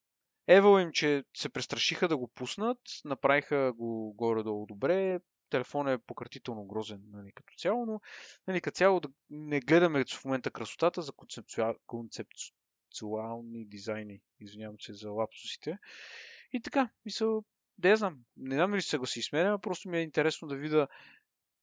[0.48, 6.66] Евал им, че се престрашиха да го пуснат, направиха го горе-долу добре, телефон е пократително
[6.66, 8.02] грозен нали, като цяло, но
[8.48, 11.76] нали, като цяло да не гледаме в момента красотата за концептуал...
[11.88, 14.22] концептуални дизайни.
[14.40, 15.78] Извинявам се за лапсусите.
[16.54, 17.42] И така, мисля,
[17.84, 18.18] я знам.
[18.38, 20.88] Не знам ли се го си сменя, просто ми е интересно да видя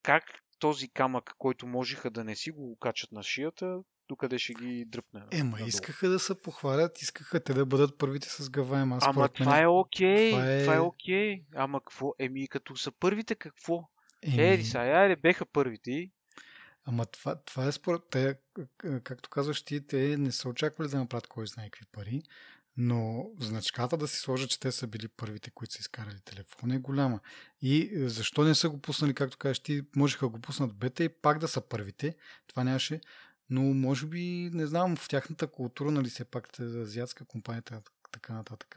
[0.03, 0.25] как
[0.59, 5.23] този камък, който можеха да не си го качат на шията, докъде ще ги дръпне.
[5.31, 5.69] Ема, надолу.
[5.69, 8.93] искаха да се похвалят, искаха те да бъдат първите с гаваем.
[8.93, 9.63] Ама това мен...
[9.63, 10.61] е окей, това е...
[10.61, 11.43] това е окей.
[11.55, 12.15] Ама какво?
[12.19, 13.89] Еми, като са първите, какво?
[14.23, 14.43] Еми...
[14.43, 16.11] Еди са, айде, беха първите.
[16.85, 18.35] Ама това, това е според те,
[19.05, 22.23] както казваш ти, те не са очаквали да направят кой знае какви пари.
[22.81, 26.79] Но значката да си сложат, че те са били първите, които са изкарали телефона е
[26.79, 27.21] голяма.
[27.63, 31.09] И е, защо не са го пуснали, както кажеш ти, можеха го пуснат бета и
[31.09, 32.17] пак да са първите.
[32.47, 33.01] Това нямаше.
[33.51, 38.77] Но може би, не знам, в тяхната култура, нали все пак азиатска компанията, така нататък,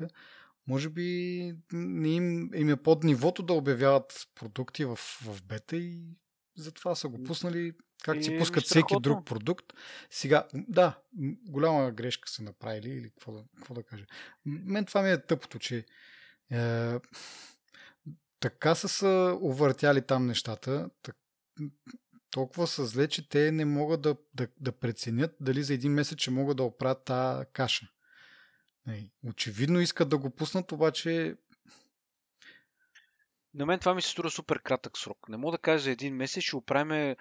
[0.67, 6.03] може би не им, им е под нивото да обявяват продукти в, в бета и
[6.57, 9.65] затова са го пуснали как си пускат всеки друг продукт.
[10.09, 10.99] Сега, да,
[11.47, 14.05] голяма грешка са направили, или какво да, какво да кажа.
[14.45, 15.85] Мен това ми е тъпото, че
[16.51, 16.93] е,
[18.39, 21.15] така са се увъртяли там нещата, так,
[22.31, 26.19] толкова са зле, че те не могат да, да, да преценят дали за един месец
[26.19, 27.87] ще могат да оправят тази каша.
[29.27, 31.35] Очевидно искат да го пуснат, обаче
[33.53, 35.29] на мен това ми се струва супер кратък срок.
[35.29, 37.15] Не мога да кажа за един месец, ще оправим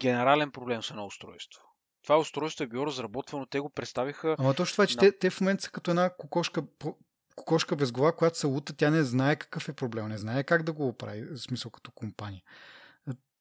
[0.00, 1.62] генерален проблем с едно устройство.
[2.02, 4.36] Това устройство е било разработвано, те го представиха.
[4.38, 5.00] Ама точно това, че на...
[5.00, 6.62] те, те в момента са като една кокошка,
[7.36, 10.62] кокошка без глава, която се лута, тя не знае какъв е проблем, не знае как
[10.62, 12.42] да го оправи, в смисъл като компания.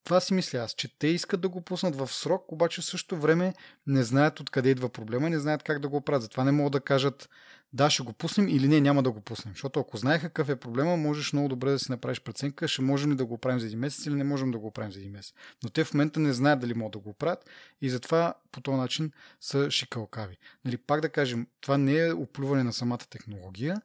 [0.03, 3.21] Това си мисля аз, че те искат да го пуснат в срок, обаче в същото
[3.21, 3.53] време
[3.87, 6.21] не знаят откъде идва проблема, не знаят как да го оправят.
[6.21, 7.29] Затова не могат да кажат
[7.73, 9.53] да, ще го пуснем или не, няма да го пуснем.
[9.53, 13.11] Защото ако знаех какъв е проблема, можеш много добре да си направиш преценка, ще можем
[13.11, 15.11] ли да го оправим за един месец или не можем да го оправим за един
[15.11, 15.33] месец.
[15.63, 17.49] Но те в момента не знаят дали могат да го оправят
[17.81, 20.37] и затова по този начин са шикалкави.
[20.65, 23.81] Нали, пак да кажем, това не е оплюване на самата технология.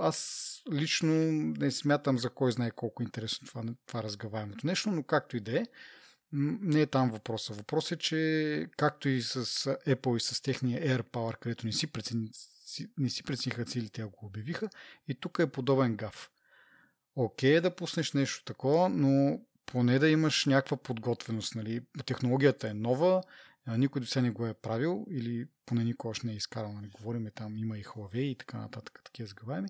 [0.00, 1.14] Аз лично
[1.58, 5.58] не смятам за кой знае колко интересно това, това разгаваемото нещо, но както и да
[5.58, 5.66] е,
[6.32, 7.54] не е там въпроса.
[7.54, 11.86] Въпросът е, че както и с Apple и с техния Air Power, където не си,
[11.86, 12.30] прецени,
[12.98, 14.68] не си прецениха целите, ако го обявиха,
[15.08, 16.30] и тук е подобен гаф.
[17.16, 21.54] Окей е да пуснеш нещо такова, но поне да имаш някаква подготвеност.
[21.54, 21.80] Нали?
[22.06, 23.22] Технологията е нова,
[23.66, 26.72] никой до сега не го е правил или поне никой още не е изкарал.
[26.72, 26.88] Нали?
[26.88, 29.68] Говориме там, има и Huawei и така нататък, такива сгъваеми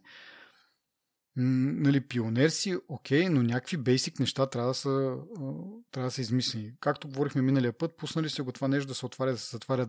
[1.41, 5.17] нали, пионер си, окей, но някакви бейсик неща трябва да са,
[5.91, 6.73] трябва да са измислени.
[6.81, 9.89] Както говорихме миналия път, пуснали се го това нещо да се отваря, да се затваря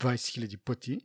[0.00, 1.00] 20 000 пъти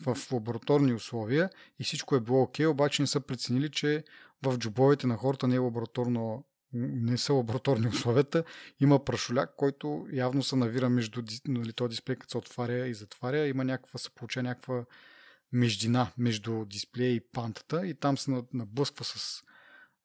[0.00, 4.04] в лабораторни условия и всичко е било окей, обаче не са преценили, че
[4.42, 8.44] в джобовете на хората не е лабораторно не са лабораторни условията,
[8.80, 13.46] има прашоляк, който явно се навира между нали, този дисплей, като се отваря и затваря,
[13.46, 14.84] има някаква, се получава някаква
[15.52, 19.42] междина между дисплея и пантата и там се наблъсква с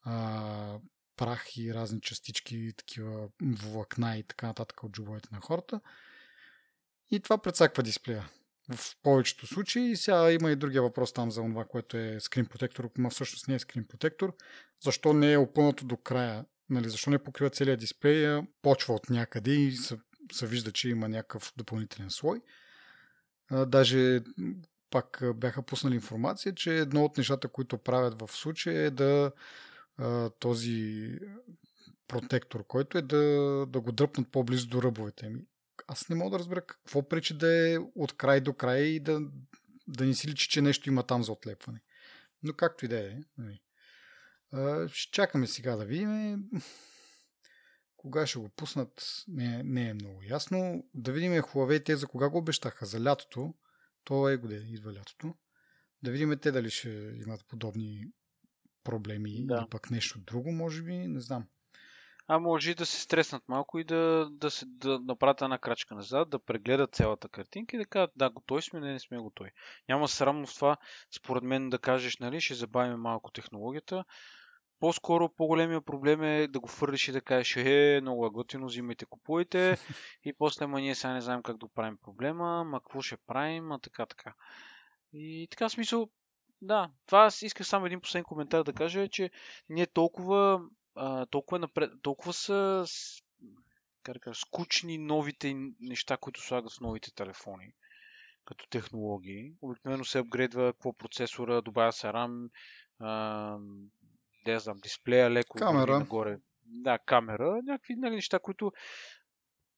[0.01, 0.79] а,
[1.17, 5.81] прах и разни частички, такива влакна и така нататък от джобовете на хората.
[7.11, 8.29] И това прецаква дисплея.
[8.75, 9.91] В повечето случаи.
[9.91, 13.47] И сега има и другия въпрос там за това, което е скрин протектор, но всъщност
[13.47, 14.35] не е скрин протектор.
[14.83, 16.45] Защо не е опънато до края?
[16.69, 18.41] Нали, защо не покрива целият дисплей?
[18.61, 19.97] Почва от някъде и се
[20.31, 22.41] се вижда, че има някакъв допълнителен слой.
[23.49, 24.21] А, даже
[24.89, 29.31] пак бяха пуснали информация, че едно от нещата, които правят в случая е да
[30.39, 31.09] този
[32.07, 33.17] протектор, който е да,
[33.69, 35.29] да го дръпнат по-близо до ръбовете.
[35.29, 35.41] ми.
[35.87, 39.21] Аз не мога да разбера какво пречи да е от край до край и да,
[39.87, 41.81] да не си личи, че нещо има там за отлепване.
[42.43, 43.17] Но както и да е.
[43.37, 43.61] Нали.
[44.87, 46.43] Ще чакаме сега да видим.
[47.97, 50.83] Кога ще го пуснат, не, не е много ясно.
[50.93, 52.85] Да видим Huawei те за кога го обещаха.
[52.85, 53.53] За лятото.
[54.07, 55.33] То е годе, идва лятото.
[56.03, 56.89] Да видим те дали ще
[57.25, 58.05] имат подобни
[58.83, 59.55] проблеми да.
[59.55, 61.47] или пък нещо друго, може би, не знам.
[62.27, 65.95] А може и да се стреснат малко и да, да, се, да направят една крачка
[65.95, 69.51] назад, да прегледат цялата картинка и да кажат, да, готови сме, не, не сме готови.
[69.89, 70.77] Няма срамно в това,
[71.17, 74.03] според мен, да кажеш, нали, ще забавим малко технологията.
[74.79, 79.05] По-скоро по-големия проблем е да го фърлиш и да кажеш, е, много е готино, взимайте,
[79.05, 79.77] купуйте.
[80.25, 83.71] и после, ма ние сега не знаем как да правим проблема, ма какво ще правим,
[83.71, 84.33] а така, така.
[85.13, 86.09] И така смисъл,
[86.61, 89.31] да, това аз исках само един последен коментар да кажа, е, че
[89.69, 90.61] ние толкова
[90.95, 92.85] а, толкова, напред, толкова са
[94.03, 97.73] как скучни новите неща, които слагат в новите телефони
[98.45, 99.53] като технологии.
[99.61, 102.49] Обикновено се апгрейдва какво процесора, добавя се RAM,
[104.51, 105.99] а, не знам, дисплея леко камера.
[105.99, 106.37] нагоре.
[106.65, 108.71] Да, камера, някакви нали, неща, които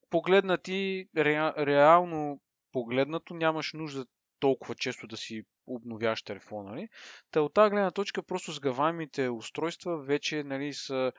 [0.10, 4.06] погледнати, ре, реално погледнато, нямаш нужда
[4.40, 6.70] толкова често да си обновяваш телефона.
[6.70, 6.90] Нали?
[7.32, 11.12] Та от тази гледна точка просто сгъваемите устройства вече нали, са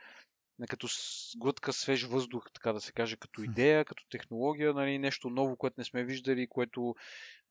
[0.69, 0.89] като
[1.37, 5.75] глътка свеж въздух, така да се каже, като идея, като технология, нали, нещо ново, което
[5.79, 6.95] не сме виждали, което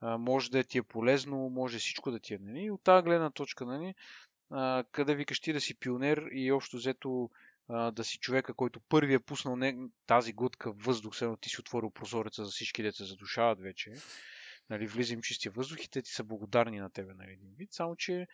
[0.01, 2.37] а, може да ти е полезно, може всичко да ти е.
[2.41, 2.71] Нали?
[2.71, 3.93] От тази гледна точка, нали,
[4.49, 7.29] а, къде викаш ти да си пионер и общо взето
[7.67, 11.59] а, да си човека, който първи е пуснал не, тази глътка въздух, след ти си
[11.59, 13.93] отворил прозореца за всички деца задушават вече
[14.69, 17.73] нали, влиза им чистия въздух и те ти са благодарни на тебе, нали, един вид.
[17.73, 18.27] Само, че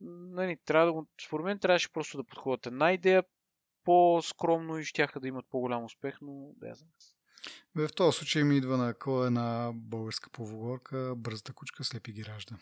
[0.00, 3.24] нали, трябва да го, според мен трябваше просто да подходят една идея
[3.84, 6.90] по-скромно и щяха да имат по-голям успех, но да я знам.
[7.74, 12.56] В този случай ми идва на кой една българска поговорка бързата кучка слепи ги ражда.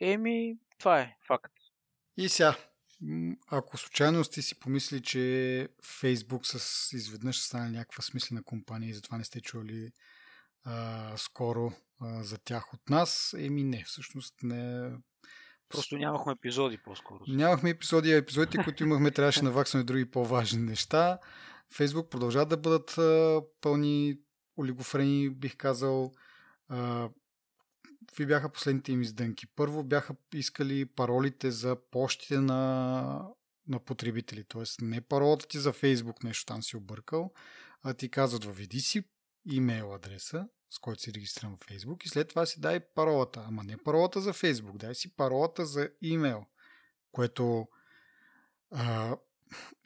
[0.00, 1.52] Еми, това е факт.
[2.18, 2.56] И сега,
[3.48, 9.18] ако случайно сте си помисли, че Фейсбук с изведнъж стане някаква смислена компания и затова
[9.18, 9.90] не сте чули
[10.64, 13.34] а, скоро а, за тях от нас.
[13.38, 14.90] Еми не, всъщност не.
[15.68, 17.24] Просто нямахме епизоди по-скоро.
[17.28, 21.18] Нямахме епизоди, а епизодите, които имахме, трябваше наваксваме други по-важни неща.
[21.76, 24.18] Фейсбук продължават да бъдат а, пълни
[24.56, 26.12] олигофрени, бих казал.
[26.68, 27.08] А,
[28.08, 29.46] какви бяха последните им издънки?
[29.46, 33.28] Първо бяха искали паролите за почтите на,
[33.68, 34.44] на потребители.
[34.44, 37.32] Тоест не паролата ти за Фейсбук, нещо там си объркал,
[37.82, 39.04] а ти казват, въведи си
[39.50, 43.44] имейл адреса, с който си регистрирам в Facebook и след това си дай паролата.
[43.48, 46.46] Ама не паролата за Facebook, дай си паролата за имейл,
[47.12, 47.68] което
[48.70, 49.16] а,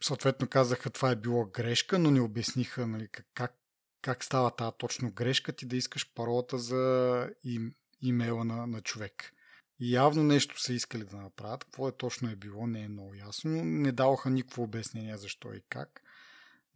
[0.03, 3.59] съответно казаха това е било грешка, но не обясниха нали, как,
[4.03, 9.33] как става тази точно грешка ти да искаш паролата за им, имейла на, на човек.
[9.81, 11.65] Явно нещо са искали да направят.
[11.65, 13.65] Какво е точно е било, не е много ясно.
[13.65, 16.03] Не даваха никакво обяснение защо и как.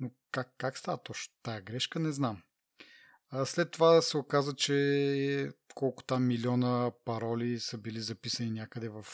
[0.01, 2.43] Но как, как става точно тая грешка, не знам.
[3.31, 9.07] А след това се оказа, че колко там милиона пароли са били записани някъде в,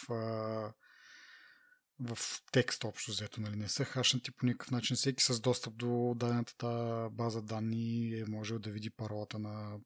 [2.00, 2.18] в
[2.52, 3.40] текст общо взето.
[3.40, 3.56] Нали?
[3.56, 4.96] Не са хашнати по никакъв начин.
[4.96, 9.78] Всеки с достъп до дадената база данни е можел да види паролата на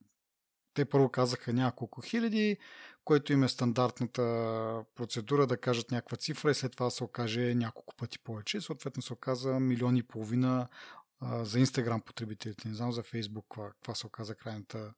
[0.77, 2.57] те първо казаха няколко хиляди,
[3.03, 4.23] което им е стандартната
[4.95, 8.61] процедура да кажат някаква цифра и след това се окаже няколко пъти повече.
[8.61, 10.67] Съответно се оказа милиони и половина
[11.19, 12.67] а, за Instagram потребителите.
[12.67, 14.93] Не знам за Facebook каква, каква се оказа крайната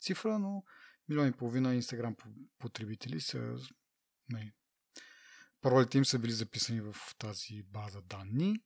[0.00, 0.64] цифра, но
[1.08, 2.16] милиони и половина Instagram
[2.58, 3.56] потребители са
[4.28, 4.52] не,
[5.60, 8.62] паролите им са били записани в тази база данни.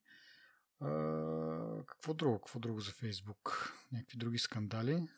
[0.81, 2.39] А, какво друго?
[2.39, 3.73] Какво друго за Facebook?
[3.93, 5.09] Някакви други скандали?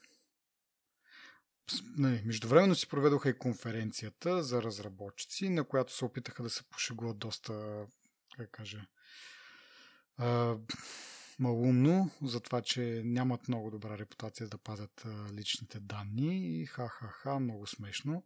[1.97, 7.19] Нали, междувременно си проведоха и конференцията за разработчици, на която се опитаха да се пошегуват
[7.19, 7.87] доста,
[8.37, 8.87] как кажа,
[10.17, 10.57] а,
[11.39, 17.67] малумно за това, че нямат много добра репутация да пазят личните данни и ха-ха-ха, много
[17.67, 18.25] смешно.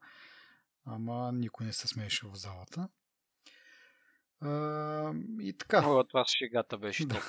[0.85, 2.89] Ама никой не се смееше в залата.
[4.41, 5.83] А, и така.
[5.87, 7.07] О, това шегата беше.
[7.07, 7.23] Да,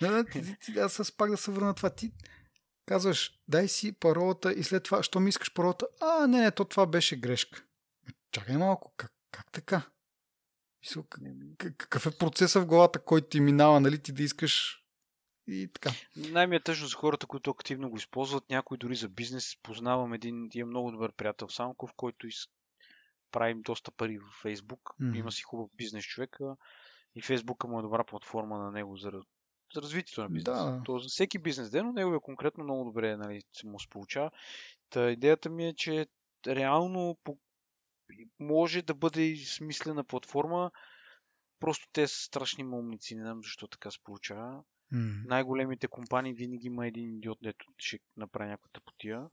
[0.00, 0.24] да.
[0.64, 1.90] ти, аз пак да се върна това.
[1.90, 2.12] Ти
[2.86, 5.86] казваш, дай си паролата и след това, що ми искаш паролата?
[6.00, 7.64] А, не, не, то това беше грешка.
[8.32, 9.82] Чакай малко, как, как така?
[11.78, 14.82] Какъв е процесът в главата, който ти минава, нали, ти да искаш
[15.48, 15.90] и така.
[16.16, 18.50] Най-ми е тъжно за хората, които активно го използват.
[18.50, 19.56] Някой дори за бизнес.
[19.62, 22.36] Познавам един, е много добър приятел Самков, който из...
[23.30, 24.80] прави доста пари в Фейсбук.
[24.80, 25.16] Mm-hmm.
[25.16, 26.56] Има си хубав бизнес човека
[27.14, 29.12] и Фейсбука му е добра платформа на него за
[29.76, 30.64] развитието на бизнеса.
[30.64, 30.82] Да.
[30.84, 34.30] То за всеки бизнес ден, но него е конкретно много добре нали, се му получава.
[34.90, 36.06] Та идеята ми е, че
[36.46, 37.38] реално по...
[38.40, 40.70] може да бъде смислена платформа.
[41.60, 43.14] Просто те са страшни умници.
[43.14, 44.62] Не знам защо така се получава.
[44.92, 45.26] Mm.
[45.26, 49.28] Най-големите компании винаги има един идиот, дето ще направи някаква тъпотия.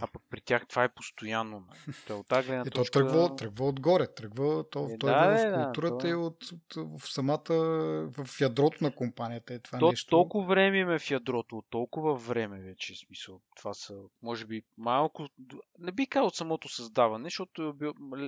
[0.00, 1.66] А пък при тях това е постоянно.
[2.06, 2.92] Те от тази гледна е, точка...
[2.92, 4.14] то тръгва, тръгва отгоре.
[4.14, 7.54] Тръгва, то, е, той да, е в културата да, и от, от, от, в самата,
[8.10, 9.54] в ядрото на компанията.
[9.54, 10.10] Е това то, нещо.
[10.10, 12.94] Толкова време има в ядрото, толкова време вече.
[13.06, 13.40] Смисъл.
[13.56, 15.28] Това са, може би, малко...
[15.78, 17.74] Не би казал от самото създаване, защото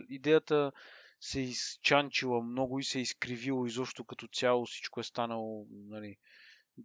[0.09, 0.73] идеята
[1.21, 6.17] се е изчанчила много и се е изкривило изобщо като цяло всичко е станало нали,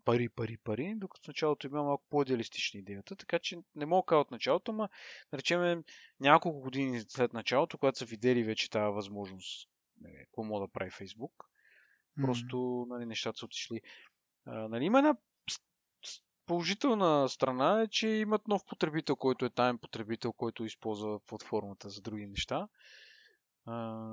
[0.05, 4.05] пари, пари, пари, докато в началото има малко по-идеалистична идеята, така че не мога да
[4.05, 4.89] кажа от началото, но
[5.31, 5.83] да речем
[6.19, 9.69] няколко години след началото, когато са видели вече тази възможност,
[10.01, 11.33] нали, какво мога да прави Фейсбук,
[12.21, 13.81] просто нали, нещата са отишли.
[14.45, 15.15] А, нали, има една
[16.45, 22.01] положителна страна е, че имат нов потребител, който е таен потребител, който използва платформата за
[22.01, 22.67] други неща.
[23.65, 24.07] А,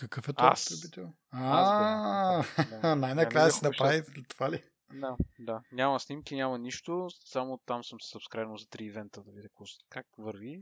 [0.00, 1.12] какъв е този потребител?
[1.30, 2.44] А,
[2.96, 4.64] най-накрая се направи това ли?
[4.92, 5.62] Да, да.
[5.72, 7.08] Няма снимки, няма нищо.
[7.24, 9.48] Само там съм се сабскрайбнал за три ивента да видя
[9.88, 10.60] как върви.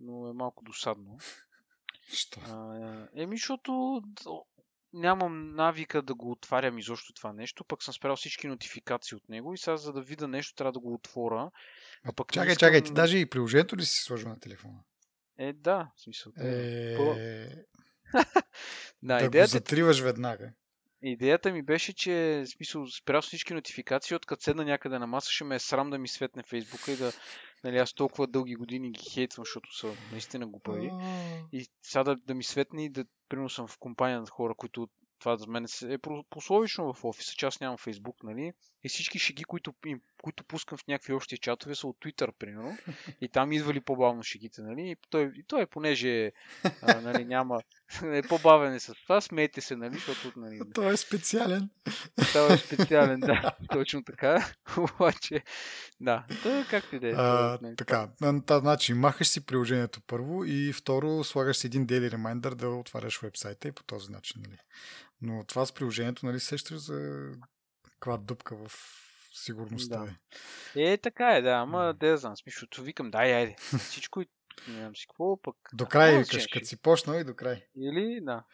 [0.00, 1.18] Но е малко досадно.
[2.08, 2.40] Що?
[3.16, 4.02] еми, защото
[4.92, 9.54] нямам навика да го отварям изобщо това нещо, пък съм спрял всички нотификации от него
[9.54, 11.50] и сега за да видя нещо трябва да го отворя.
[12.04, 12.68] А пък чакай, искам...
[12.68, 14.78] чакай, ти даже и приложението ли си сложил на телефона?
[15.38, 16.32] Е, да, в смисъл.
[16.38, 17.48] Е...
[19.02, 19.38] да, да идеята...
[19.38, 20.52] го затриваш веднага.
[21.02, 25.30] Идеята ми беше, че в смисъл, спрял всички нотификации, от като седна някъде на маса,
[25.30, 27.12] ще ме е срам да ми светне Фейсбука и да,
[27.64, 30.90] нали, аз толкова дълги години ги хейтвам, защото са наистина глупави.
[31.52, 34.88] И сега да, да ми светне и да, примерно съм в компания на хора, които
[35.18, 35.98] това за мен е
[36.30, 38.52] пословично в офиса, че аз нямам Фейсбук, нали?
[38.84, 39.74] И всички шеги, които,
[40.26, 42.78] които пускам в някакви общи чатове, са от Twitter, примерно.
[43.20, 44.90] И там идвали по-бавно шегите, нали?
[44.90, 46.32] И той, и той понеже
[46.82, 47.60] а, нали, няма...
[48.02, 49.94] е по-бавен е с това, смейте се, нали?
[49.94, 50.60] Защото, нали...
[50.74, 51.70] Той е специален.
[52.32, 53.56] Той е специален, да.
[53.72, 54.52] Точно така.
[54.76, 55.44] Обаче,
[56.00, 56.26] да.
[56.42, 57.12] Той както и да е.
[57.62, 62.54] Нали, така, на значи махаш си приложението първо и второ слагаш си един daily reminder
[62.54, 64.58] да отваряш вебсайта и по този начин, нали?
[65.22, 67.30] Но това с приложението, нали, сещаш за
[67.90, 68.72] каква дупка в
[69.36, 70.16] сигурността да.
[70.80, 70.92] е.
[70.92, 74.22] Е, така е, да, ама да, да знам, смисълто викам, дай, айде, всичко
[74.68, 75.56] не знам си какво, пък...
[75.72, 77.66] До край викаш, като си почнал и до край.
[77.76, 78.44] Или, да.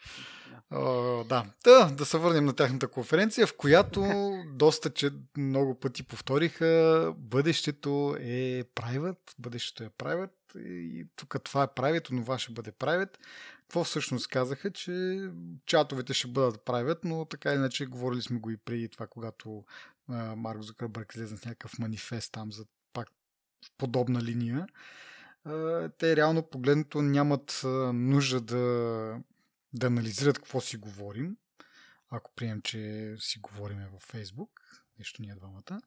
[0.49, 0.77] Да.
[0.77, 1.45] О, да.
[1.63, 1.85] да.
[1.85, 4.03] Да се върнем на тяхната конференция, в която
[4.53, 11.67] доста че много пъти повториха, бъдещето е private, бъдещето е private и тук това е
[11.67, 13.17] private, това ще бъде private.
[13.61, 15.19] Какво всъщност казаха, че
[15.65, 19.63] чатовете ще бъдат правят, но така иначе говорили сме го и преди това, когато
[20.07, 23.07] Марк Зукърбърг излезе с някакъв манифест там за пак
[23.77, 24.67] подобна линия.
[25.97, 27.61] Те реално погледнато нямат
[27.93, 29.19] нужда да,
[29.73, 31.37] да анализират какво си говорим,
[32.09, 34.49] ако прием, че си говориме във Фейсбук,
[34.99, 35.81] нещо ние двамата.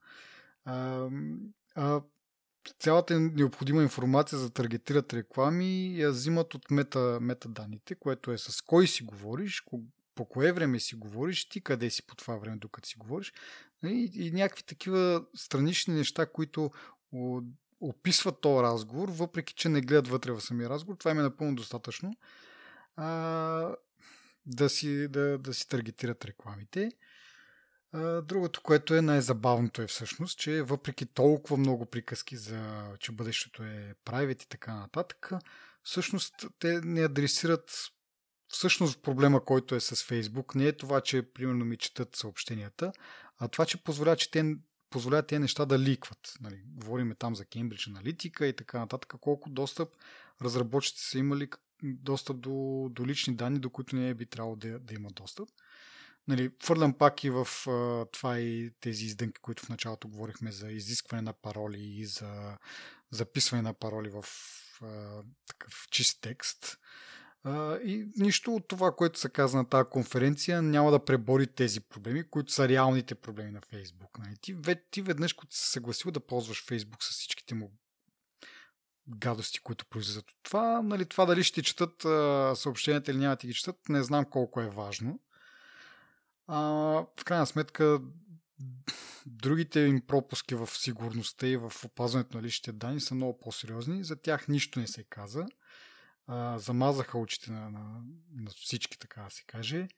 [2.79, 8.87] Цялата необходима информация за таргетират реклами я взимат от мета, метаданните, което е с кой
[8.87, 9.61] си говориш,
[10.17, 13.33] по кое време си говориш, ти къде си по това време, докато си говориш.
[13.85, 16.71] И, и някакви такива странични неща, които
[17.81, 20.97] описват този разговор, въпреки че не гледат вътре в самия разговор.
[20.97, 22.17] Това им е напълно достатъчно.
[22.97, 23.77] А,
[24.47, 26.91] да, си, да, да си таргетират рекламите.
[28.23, 33.95] Другото, което е най-забавното е всъщност, че въпреки толкова много приказки за, че бъдещето е
[34.05, 35.31] private и така нататък,
[35.83, 37.71] всъщност те не адресират
[38.49, 40.55] всъщност проблема, който е с Фейсбук.
[40.55, 42.93] Не е това, че примерно ми четат съобщенията,
[43.39, 44.57] а това, че позволява, че те
[44.91, 46.35] позволяват тези неща да ликват.
[46.41, 49.89] Нали, говориме там за Кембридж аналитика и така нататък, колко достъп
[50.43, 51.49] разработчици са имали
[51.83, 55.49] достъп до, до лични данни, до които не би трябвало да, да има достъп.
[56.29, 60.71] Нали, фърлям пак и в а, това и тези издънки, които в началото говорихме за
[60.71, 62.59] изискване на пароли и за
[63.11, 64.25] записване на пароли в
[64.83, 66.65] а, такъв чист текст.
[66.65, 66.77] А,
[67.85, 72.31] и нищо от това, което се каза на тази конференция, няма да пребори тези проблеми,
[72.31, 74.19] които са реалните проблеми на Фейсбук.
[74.19, 74.37] Нали?
[74.41, 74.57] Ти,
[74.91, 77.73] ти веднъж, като се съгласил да ползваш Фейсбук с всичките му
[79.09, 82.03] гадости, които произлизат от това, нали, това дали ще четат
[82.59, 85.21] съобщенията или няма да ги четат, не знам колко е важно.
[86.47, 86.61] А,
[87.21, 88.01] в крайна сметка,
[89.27, 94.05] другите им пропуски в сигурността и в опазването на личните данни са много по-сериозни.
[94.05, 95.47] За тях нищо не се каза.
[96.27, 98.03] А, замазаха очите на, на,
[98.35, 99.89] на всички, така да се каже.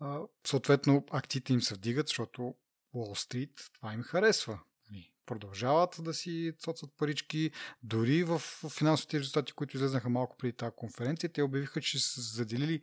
[0.00, 2.54] А, съответно, акциите им се вдигат, защото
[2.94, 4.60] Wall Street това им харесва.
[4.90, 7.50] Нали, продължават да си цоцат парички.
[7.82, 8.38] Дори в
[8.78, 12.80] финансовите резултати, които излезнаха малко преди тази конференция, те обявиха, че са заделили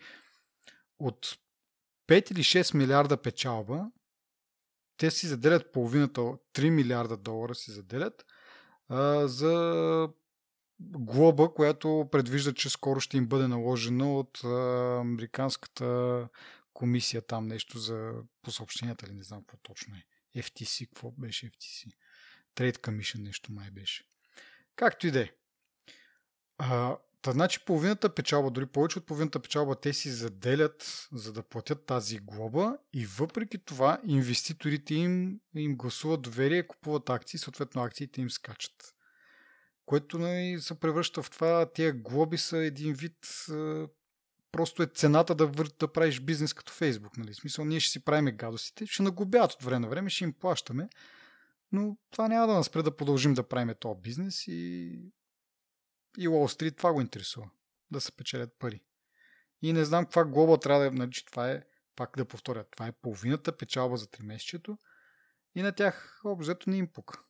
[1.00, 1.38] от
[2.08, 3.92] 5 или 6 милиарда печалба,
[4.98, 8.26] те си заделят половината, 3 милиарда долара си заделят
[8.90, 10.10] а, за
[10.84, 14.44] глоба, която предвижда, че скоро ще им бъде наложена от
[15.02, 16.28] американската
[16.74, 20.04] комисия там нещо за по съобщенията или не знам какво точно е.
[20.42, 21.92] FTC, какво беше FTC?
[22.56, 24.04] Trade Commission нещо май беше.
[24.76, 25.30] Както и да е.
[27.22, 31.86] Та значи половината печалба, дори повече от половината печалба, те си заделят за да платят
[31.86, 38.30] тази глоба и въпреки това инвеститорите им, им гласуват доверие, купуват акции, съответно акциите им
[38.30, 38.93] скачат.
[39.86, 43.18] Което нали, се превръща в това, тия глоби са един вид
[44.52, 45.70] просто е цената да, вър...
[45.80, 47.18] да правиш бизнес като Фейсбук.
[47.18, 47.34] Нали?
[47.34, 50.34] В смисъл, ние ще си правиме гадостите, ще нагубяват от време на време, ще им
[50.34, 50.90] плащаме,
[51.72, 54.92] но това няма да нас спре да продължим да правиме този бизнес и
[56.18, 57.50] и Уолл Стрит това го интересува.
[57.92, 58.84] Да се печелят пари.
[59.62, 61.64] И не знам каква глоба трябва да е, нали, че това е,
[61.96, 64.78] пак да повторя, това е половината печалба за 3 месечето
[65.56, 67.24] и на тях обзето не им пука.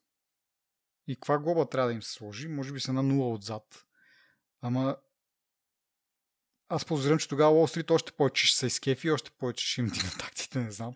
[1.08, 2.48] И каква глоба трябва да им се сложи?
[2.48, 3.86] Може би са на нула отзад.
[4.62, 4.98] Ама
[6.70, 9.88] аз подозирам, че тогава Уолл Стрит още повече ще се изкефи, още повече ще им
[9.88, 10.96] дигнат акциите, не знам.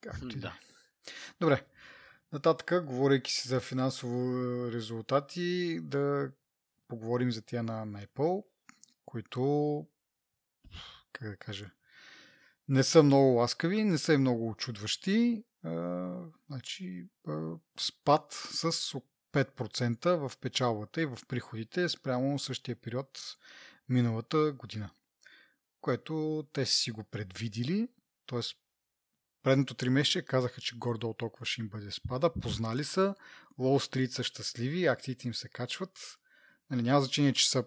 [0.00, 0.58] Както и да.
[1.40, 1.64] Добре.
[2.32, 4.32] Нататък, говорейки си за финансово
[4.72, 6.30] резултати, да
[6.88, 8.44] поговорим за тия на, на Apple,
[9.04, 9.86] които,
[11.12, 11.70] как да кажа,
[12.68, 15.44] не са много ласкави, не са и много очудващи.
[16.48, 17.06] Значи,
[17.80, 18.72] спад с
[19.32, 23.20] 5% в печалбата и в приходите спрямо същия период
[23.88, 24.90] миналата година.
[25.80, 27.88] Което те си го предвидили,
[28.26, 28.40] т.е.
[29.42, 33.14] предното три месеца казаха, че гордо толкова ще им бъде спада, познали са,
[33.58, 36.20] Wall Street са щастливи, акциите им се качват,
[36.70, 37.64] Нали, няма значение, че, са,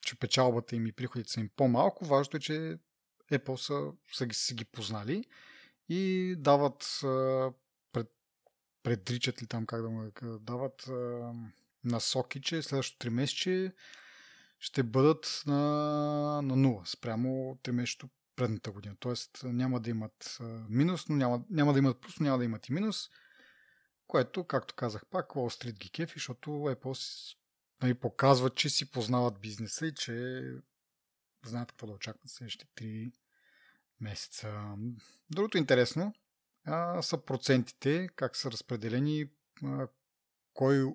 [0.00, 2.04] че печалбата им и приходите са им по-малко.
[2.04, 2.78] Важното е, че
[3.32, 5.24] Apple са, са, са ги познали
[5.88, 6.98] и дават
[7.92, 8.08] пред,
[8.82, 10.10] предричат ли там как да му
[10.40, 10.90] дават
[11.84, 13.72] насоки, че следващото 3 месече
[14.58, 15.54] ще бъдат на,
[16.42, 18.96] на 0 спрямо 3 месечето предната година.
[19.00, 22.68] Тоест няма да имат минус, но няма, няма да имат плюс, но няма да имат
[22.68, 23.08] и минус,
[24.06, 27.34] което, както казах пак, Wall Street ги кефи, защото Apple
[27.82, 30.42] нали, показват, че си познават бизнеса и че
[31.46, 33.12] знаят какво да очакват следващите 3
[34.04, 34.76] месеца.
[35.30, 36.12] Другото интересно
[36.64, 39.26] а, са процентите, как са разпределени,
[39.64, 39.88] а,
[40.54, 40.94] кой,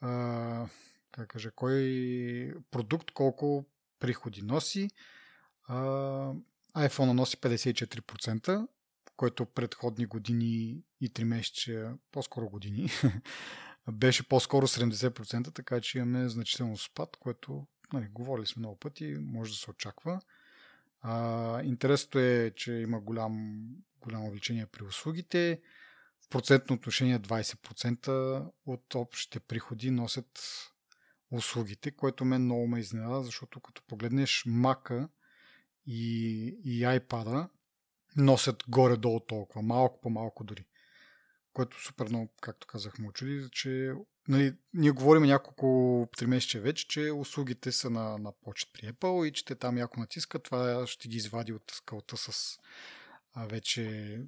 [0.00, 0.66] а,
[1.12, 3.64] как кажа, кой продукт колко
[3.98, 4.90] приходи носи.
[6.76, 8.68] IPhone носи 54%,
[9.16, 12.88] който предходни години и 3 месеца, по-скоро години,
[13.92, 19.52] беше по-скоро 70%, така че имаме значително спад, което нали, говорили сме много пъти, може
[19.52, 20.20] да се очаква.
[21.64, 23.64] Интересното е, че има голям,
[24.00, 25.60] голямо увеличение при услугите.
[26.26, 30.40] В процентно отношение 20% от общите приходи носят
[31.30, 35.08] услугите, което мен много ме изненада, защото като погледнеш Мака
[35.86, 37.48] и, и iPad
[38.16, 40.66] носят горе-долу толкова, малко по-малко дори
[41.54, 43.92] което супер много, както казах, му очуди, че
[44.28, 49.32] нали, ние говорим няколко месеца вече, че услугите са на, на почет при Apple и
[49.32, 52.58] че те там яко натискат, това ще ги извади от скалта с
[53.32, 54.18] а, вече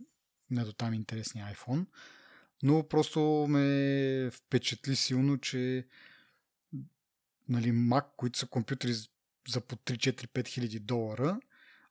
[0.50, 1.86] не до там интересния iPhone.
[2.62, 5.86] Но просто ме впечатли силно, че
[7.48, 8.94] нали, Mac, които са компютри
[9.48, 11.40] за по 3-4-5 хиляди долара,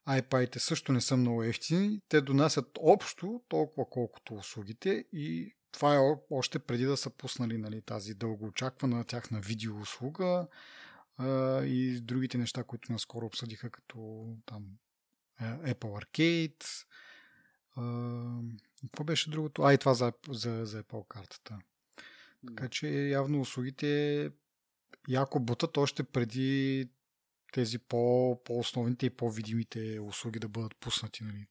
[0.08, 2.02] iPad-ите също не са много ефтини.
[2.10, 6.00] Те донасят общо толкова колкото услугите и това е
[6.32, 10.48] още преди да са пуснали нали, тази дългоочаквана тяхна видеоуслуга
[11.18, 14.66] а, и другите неща, които наскоро обсъдиха, като там
[15.42, 16.86] Apple Arcade.
[17.76, 17.84] А,
[18.82, 19.62] какво беше другото?
[19.62, 21.60] А, и това за, за, за Apple картата.
[22.48, 24.32] Така че явно услугите
[25.08, 26.90] яко бутат още преди
[27.54, 31.24] тези по, по-основните и по-видимите услуги да бъдат пуснати.
[31.24, 31.48] Нали.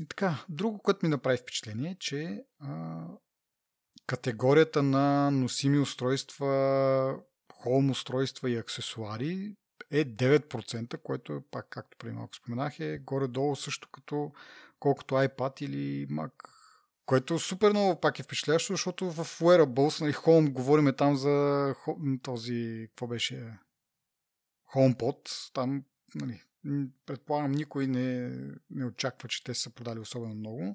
[0.00, 3.04] И така, друго, което ми направи впечатление е, че а,
[4.06, 7.20] категорията на носими устройства,
[7.52, 9.56] холм устройства и аксесуари
[9.90, 14.32] е 9%, което пак, както преди малко споменах, е горе-долу също като
[14.78, 16.32] колкото iPad или Mac.
[17.06, 21.74] Което супер много пак е впечатляващо, защото в Wearables, нали, Home, говориме там за
[22.22, 23.58] този, какво беше,
[24.74, 25.84] HomePod, там,
[26.14, 26.42] нали,
[27.06, 28.30] предполагам, никой не,
[28.70, 30.74] не очаква, че те са продали особено много.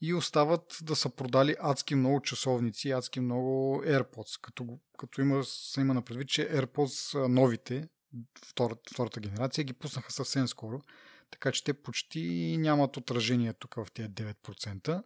[0.00, 5.80] И остават да са продали адски много часовници, адски много AirPods, като, като има, са
[5.80, 7.88] има на предвид, че AirPods новите,
[8.46, 10.80] втората, втората генерация, ги пуснаха съвсем скоро,
[11.30, 15.02] така че те почти нямат отражение тук в тези 9%.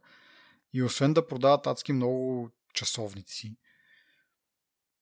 [0.72, 3.56] И освен да продават адски много часовници,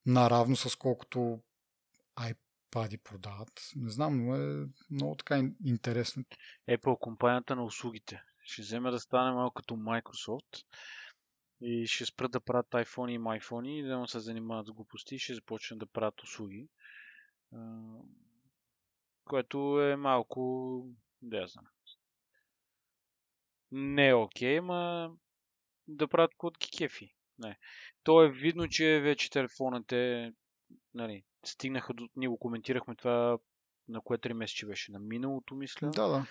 [0.06, 1.40] наравно с колкото
[2.18, 6.24] iPad продават, не знам, но е много така интересно.
[6.70, 8.22] Apple компанията на услугите.
[8.42, 10.64] Ще вземе да стане малко като Microsoft
[11.60, 15.18] и ще спрат да правят iPhone и iPhone и да се занимават с глупости и
[15.18, 16.68] ще започнат да правят услуги.
[19.24, 20.84] Което е малко,
[21.22, 21.66] да знам.
[23.72, 25.12] Не е окей, ма
[25.88, 27.14] да правят код кефи.
[27.38, 27.58] Не.
[28.02, 30.32] То е видно, че вече телефоните
[30.94, 32.08] нали, стигнаха до...
[32.16, 33.38] Ние го коментирахме това
[33.88, 34.92] на кое 3 месече беше?
[34.92, 35.90] На миналото, мисля.
[35.90, 36.26] Да, да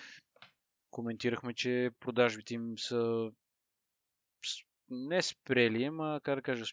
[0.90, 3.30] коментирахме, че продажбите им са
[4.90, 6.64] не спрели, ама как да кажа,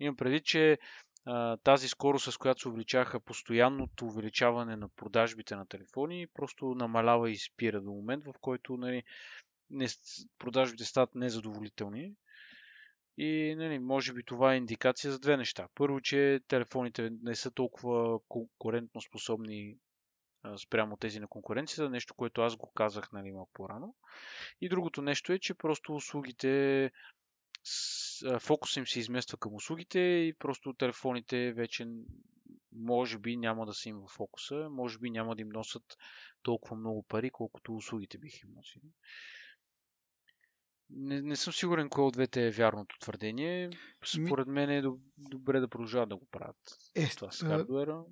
[0.00, 0.78] имам преди, че
[1.24, 7.30] а, тази скорост, с която се увеличаха постоянното увеличаване на продажбите на телефони, просто намалява
[7.30, 9.02] и спира до момент, в който нали,
[9.70, 9.86] не,
[10.38, 12.14] продажбите стават незадоволителни.
[13.18, 15.68] И нали, може би това е индикация за две неща.
[15.74, 19.76] Първо, че телефоните не са толкова конкурентно способни
[20.66, 23.94] спрямо тези на конкуренцията, нещо, което аз го казах нали, малко по-рано.
[24.60, 26.90] И другото нещо е, че просто услугите,
[28.40, 31.86] фокусът им се измества към услугите и просто телефоните вече
[32.72, 35.82] може би няма да са им в фокуса, може би няма да им носят
[36.42, 38.92] толкова много пари, колкото услугите бих им носили.
[40.90, 43.70] Не, не съм сигурен кое от двете е вярното твърдение.
[44.04, 44.82] Според мен е
[45.18, 46.78] добре да продължават да го правят.
[46.94, 48.02] Е, това с хардуера.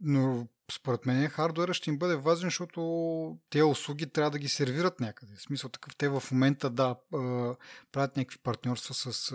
[0.00, 5.00] Но според мен хардуера ще им бъде важен, защото тези услуги трябва да ги сервират
[5.00, 5.36] някъде.
[5.36, 6.96] В смисъл такъв, те в момента да
[7.92, 9.34] правят някакви партньорства с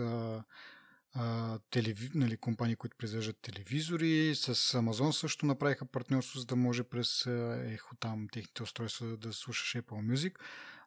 [1.70, 2.10] телеви...
[2.16, 4.36] нали, компании, които произвеждат телевизори.
[4.36, 7.26] С Amazon също направиха партньорство, за да може през
[7.66, 10.36] ехо там техните устройства да слушаш Apple Music.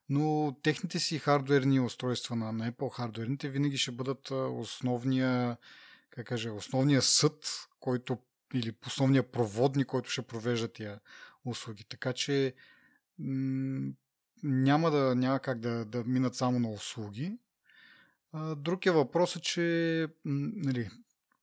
[0.08, 5.56] Но техните си хардуерни устройства на, на Apple хардуерните винаги ще бъдат основния,
[6.10, 8.18] как кажа, основния съд, който
[8.54, 11.00] или основния проводник, който ще провежда тия
[11.44, 11.84] услуги.
[11.84, 12.54] Така че
[13.18, 13.92] м-
[14.42, 17.38] няма, да, няма как да, да минат само на услуги.
[18.56, 20.90] Другия въпрос е, че нали,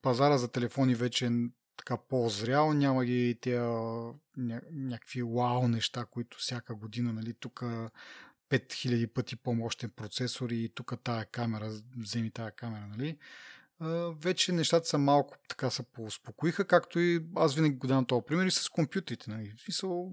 [0.01, 1.32] пазара за телефони вече е
[1.78, 7.64] така по-зрял, няма ги тия ня- някакви вау неща, които всяка година, нали, тук
[8.50, 13.18] 5000 пъти по-мощен процесор и тук тая камера, вземи тая камера, нали
[14.22, 18.46] вече нещата са малко така се поуспокоиха, както и аз винаги го давам този пример
[18.46, 19.32] и с компютрите.
[19.32, 19.54] Нали.
[19.64, 20.12] Смисъл,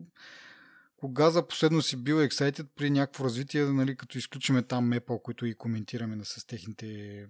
[0.97, 5.47] кога за последно си бил excited при някакво развитие, нали, като изключиме там Apple, които
[5.47, 7.27] и коментираме на с техните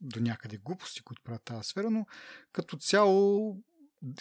[0.00, 2.06] до някъде глупости, които правят тази сфера, но
[2.52, 3.56] като цяло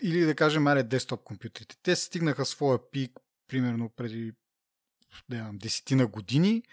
[0.01, 1.75] или да кажем, аре, десктоп компютрите.
[1.83, 4.33] Те стигнаха своя пик примерно преди
[5.29, 6.63] да, десетина години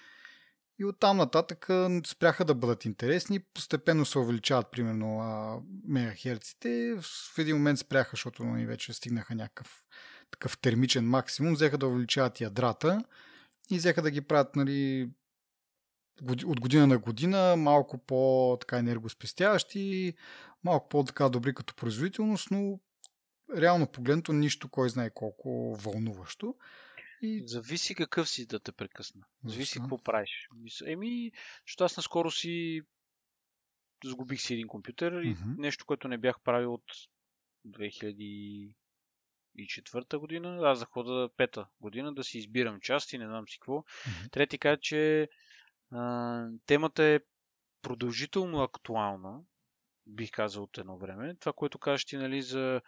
[0.78, 1.68] и оттам нататък
[2.06, 3.40] спряха да бъдат интересни.
[3.40, 6.96] Постепенно се увеличават, примерно, мегахерците.
[7.00, 9.84] В един момент спряха, защото нали, вече стигнаха някакъв
[10.30, 11.54] такъв термичен максимум.
[11.54, 13.04] Взеха да увеличават ядрата
[13.70, 15.10] и взеха да ги правят нали,
[16.44, 20.14] от година на година малко по-така енергоспестяващи,
[20.64, 22.80] малко по-така добри като производителност, но
[23.56, 26.54] реално погледнато нищо кой знае колко вълнуващо.
[27.22, 27.42] И...
[27.46, 29.26] Зависи какъв си да те прекъсна.
[29.44, 30.48] Зависи какво правиш.
[30.86, 31.32] Еми,
[31.66, 32.82] защото аз наскоро си
[34.04, 35.58] сгубих си един компютър и mm-hmm.
[35.58, 36.92] нещо, което не бях правил от
[37.66, 38.72] 2004
[40.16, 43.74] година, аз захода пета година да си избирам части, не знам си какво.
[43.74, 44.32] Mm-hmm.
[44.32, 45.28] Трети каза, че
[45.90, 47.20] а, темата е
[47.82, 49.40] продължително актуална,
[50.06, 51.36] бих казал от едно време.
[51.40, 52.80] Това, което кажеш ти, нали, за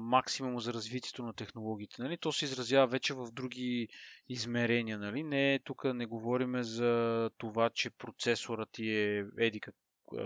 [0.00, 2.02] максимум за развитието на технологиите.
[2.02, 2.18] Нали?
[2.18, 3.88] То се изразява вече в други
[4.28, 4.98] измерения.
[4.98, 5.22] Нали?
[5.22, 9.60] Не, тук не говорим за това, че процесорът ти е еди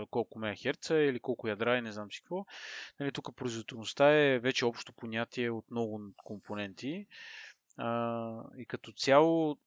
[0.09, 2.45] колко мегахерца или колко ядра и не знам си какво.
[2.99, 7.07] Нали, тук производителността е вече общо понятие от много компоненти.
[7.77, 9.57] А, и като цяло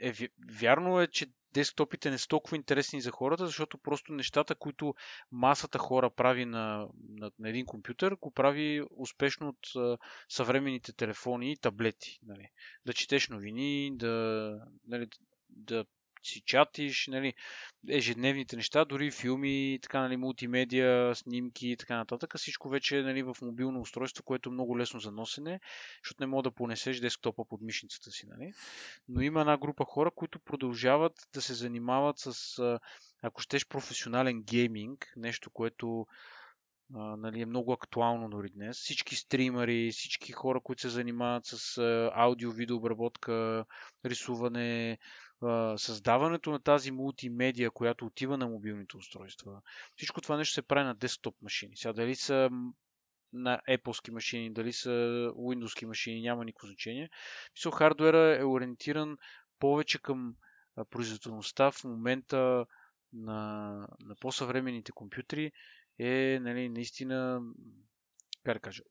[0.00, 0.12] е,
[0.60, 4.94] вярно е, че десктопите не са толкова интересни за хората, защото просто нещата, които
[5.32, 9.98] масата хора прави на, на, на един компютър, го прави успешно от а,
[10.28, 12.18] съвременните телефони и таблети.
[12.26, 12.48] Нали.
[12.86, 15.06] Да четеш новини, да, нали,
[15.48, 15.84] да
[16.28, 17.34] си чатиш, нали,
[17.88, 22.38] ежедневните неща, дори филми, така, нали, мултимедия, снимки и така нататък.
[22.38, 25.60] Всичко вече е нали, в мобилно устройство, което е много лесно за носене,
[26.04, 28.26] защото не мога да понесеш десктопа под мишницата си.
[28.26, 28.52] Нали.
[29.08, 32.58] Но има една група хора, които продължават да се занимават с,
[33.22, 36.06] ако щеш, професионален гейминг, нещо, което
[36.90, 38.76] нали, е много актуално дори днес.
[38.76, 41.78] Всички стримари, всички хора, които се занимават с
[42.14, 43.64] аудио, видеообработка,
[44.04, 44.98] рисуване,
[45.76, 49.62] създаването на тази мултимедия, която отива на мобилните устройства.
[49.96, 51.76] Всичко това нещо се прави на десктоп машини.
[51.76, 52.50] Сега дали са
[53.32, 54.90] на Apple машини, дали са
[55.36, 57.10] Windows машини, няма никакво значение.
[57.56, 59.18] Мисля, хардуера е ориентиран
[59.58, 60.34] повече към
[60.90, 62.66] производителността в момента
[63.12, 63.70] на,
[64.00, 65.52] на по-съвременните компютри
[65.98, 67.40] е нали, наистина,
[68.44, 68.82] как да кажа,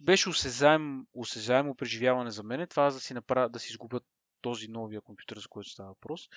[0.00, 4.00] беше осезаем, осезаемо преживяване за мен, това да си, направя, да си изгубя
[4.42, 6.28] този новия компютър, за който става въпрос.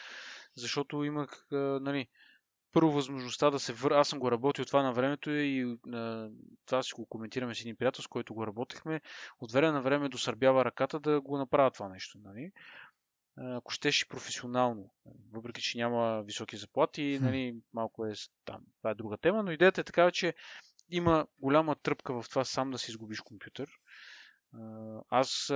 [0.55, 2.07] Защото имах, нали,
[2.71, 3.97] първо възможността да се върна.
[3.97, 6.29] Аз съм го работил това на времето и а,
[6.65, 9.01] това си го коментираме с един приятел, с който го работехме.
[9.39, 12.17] От време на време досърбява ръката да го направя това нещо.
[12.23, 12.51] Нали?
[13.37, 14.89] Ако щеше професионално.
[15.05, 15.17] Нали?
[15.31, 18.13] Въпреки, че няма високи заплати, нали, малко е
[18.45, 18.61] там.
[18.77, 20.33] Това е друга тема, но идеята е такава, че
[20.89, 23.69] има голяма тръпка в това сам да си изгубиш компютър.
[25.09, 25.47] Аз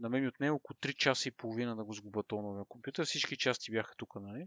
[0.00, 3.04] на мен ми отне около 3 часа и половина да го сгуба този новия компютър.
[3.04, 4.46] Всички части бяха тук, нали?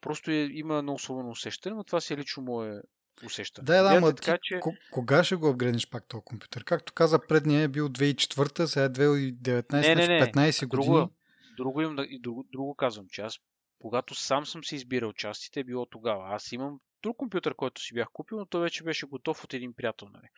[0.00, 2.80] Просто е, има едно особено усещане, но това си е лично мое
[3.24, 3.66] усещане.
[3.66, 4.60] Да, да, ама така, че...
[4.92, 6.64] кога ще го апгрейдиш пак този компютър?
[6.64, 10.32] Както каза, предния е бил 2004, сега е 2019, не, не, не.
[10.32, 11.08] 15 друго, години.
[11.56, 13.38] Друго, имам, друго, друго казвам, че аз
[13.78, 16.34] когато сам съм си избирал частите, е било тогава.
[16.34, 19.74] Аз имам друг компютър, който си бях купил, но той вече беше готов от един
[19.74, 20.28] приятел, нали,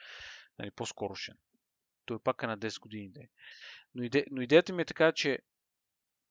[0.59, 1.35] нали по-скорошен.
[2.09, 3.13] Той пак е на 10 години.
[3.17, 3.29] Е.
[3.95, 5.39] Но, иде, но идеята ми е така, че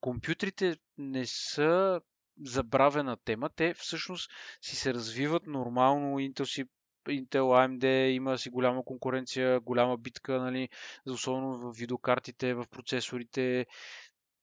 [0.02, 2.02] компютрите не са
[2.46, 3.50] забравена тема.
[3.56, 6.20] Те всъщност си се развиват нормално.
[6.20, 6.66] Intel си
[7.08, 10.70] Intel, AMD има си голяма конкуренция, голяма битка, нали,
[11.10, 13.66] особено в видеокартите, в процесорите.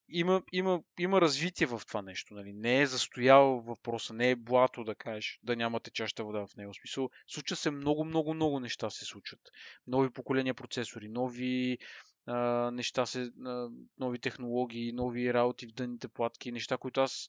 [0.09, 2.35] Има, има, има развитие в това нещо.
[2.35, 2.53] Нали.
[2.53, 6.75] Не е застоял въпроса, не е блато да кажеш, да няма течаща вода в него.
[6.75, 9.41] Смисъл, случва се много, много, много неща се случват.
[9.87, 11.79] Нови поколения процесори, нови
[12.27, 17.29] а, неща се, а, нови технологии, нови работи в дъните платки, неща, които аз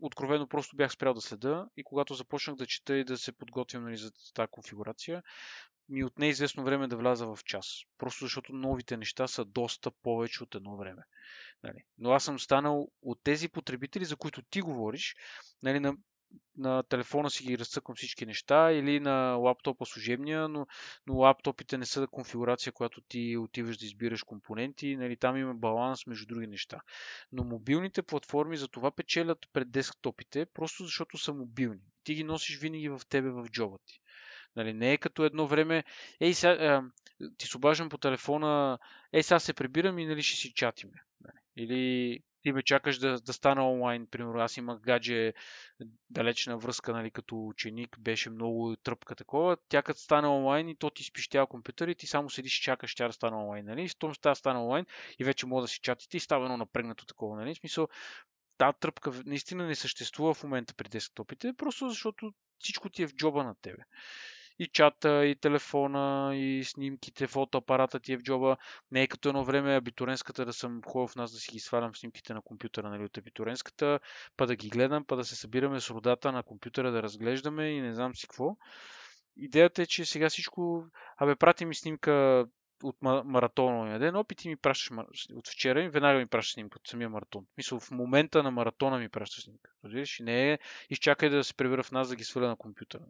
[0.00, 3.84] откровено просто бях спрял да следа и когато започнах да чета и да се подготвям
[3.84, 5.22] нали, за тази конфигурация,
[5.90, 7.66] ми от неизвестно време да вляза в час.
[7.98, 11.02] Просто защото новите неща са доста повече от едно време.
[11.62, 11.84] Нали.
[11.98, 15.16] Но аз съм станал от тези потребители, за които ти говориш,
[15.62, 15.96] нали, на
[16.56, 20.66] на телефона си ги разцъквам всички неща или на лаптопа служебния, но,
[21.06, 24.96] но лаптопите не са конфигурация, която ти отиваш да избираш компоненти.
[24.96, 26.80] Нали, там има баланс между други неща.
[27.32, 31.80] Но мобилните платформи за това печелят пред десктопите, просто защото са мобилни.
[32.04, 33.99] Ти ги носиш винаги в тебе в джоба ти.
[34.56, 35.84] Нали, не е като едно време,
[36.20, 36.80] ей, сега, е,
[37.36, 38.78] ти се обаждам по телефона,
[39.12, 41.02] ей, сега се прибирам и нали ще си чатиме.
[41.20, 41.38] Нали.
[41.56, 44.06] Или ти ме чакаш да, да стана онлайн.
[44.06, 45.32] Примерно аз имах гадже
[46.10, 49.56] далечна връзка, нали, като ученик, беше много тръпка такова.
[49.68, 52.94] Тя като стане онлайн и то ти спищява компютър и ти само седиш и чакаш
[52.94, 53.64] тя да стане онлайн.
[53.64, 53.88] Нали?
[53.88, 54.86] Щом ще стане онлайн
[55.18, 57.36] и вече мога да си чатите и става едно напрегнато такова.
[57.36, 57.54] Нали?
[57.54, 57.88] В смисъл,
[58.58, 63.14] тази тръпка наистина не съществува в момента при десктопите, просто защото всичко ти е в
[63.14, 63.82] джоба на тебе
[64.60, 68.56] и чата, и телефона, и снимките, фотоапарата ти е в джоба.
[68.90, 71.94] Не е като едно време абитуренската да съм ходил в нас да си ги свалям
[71.94, 74.00] снимките на компютъра нали, от абитуренската,
[74.36, 77.80] па да ги гледам, па да се събираме с родата на компютъра да разглеждаме и
[77.80, 78.56] не знам си какво.
[79.36, 80.84] Идеята е, че сега всичко...
[81.16, 82.46] Абе, прати ми снимка
[82.82, 84.90] от маратоновия ден, опити ми пращаш
[85.34, 87.46] от вчера и веднага ми пращаш снимка от самия маратон.
[87.56, 89.70] Мисля, в момента на маратона ми пращаш снимка.
[89.84, 90.18] Разбираш?
[90.20, 90.58] Не е
[90.90, 93.02] изчакай да се прибера в нас да ги сваля на компютъра.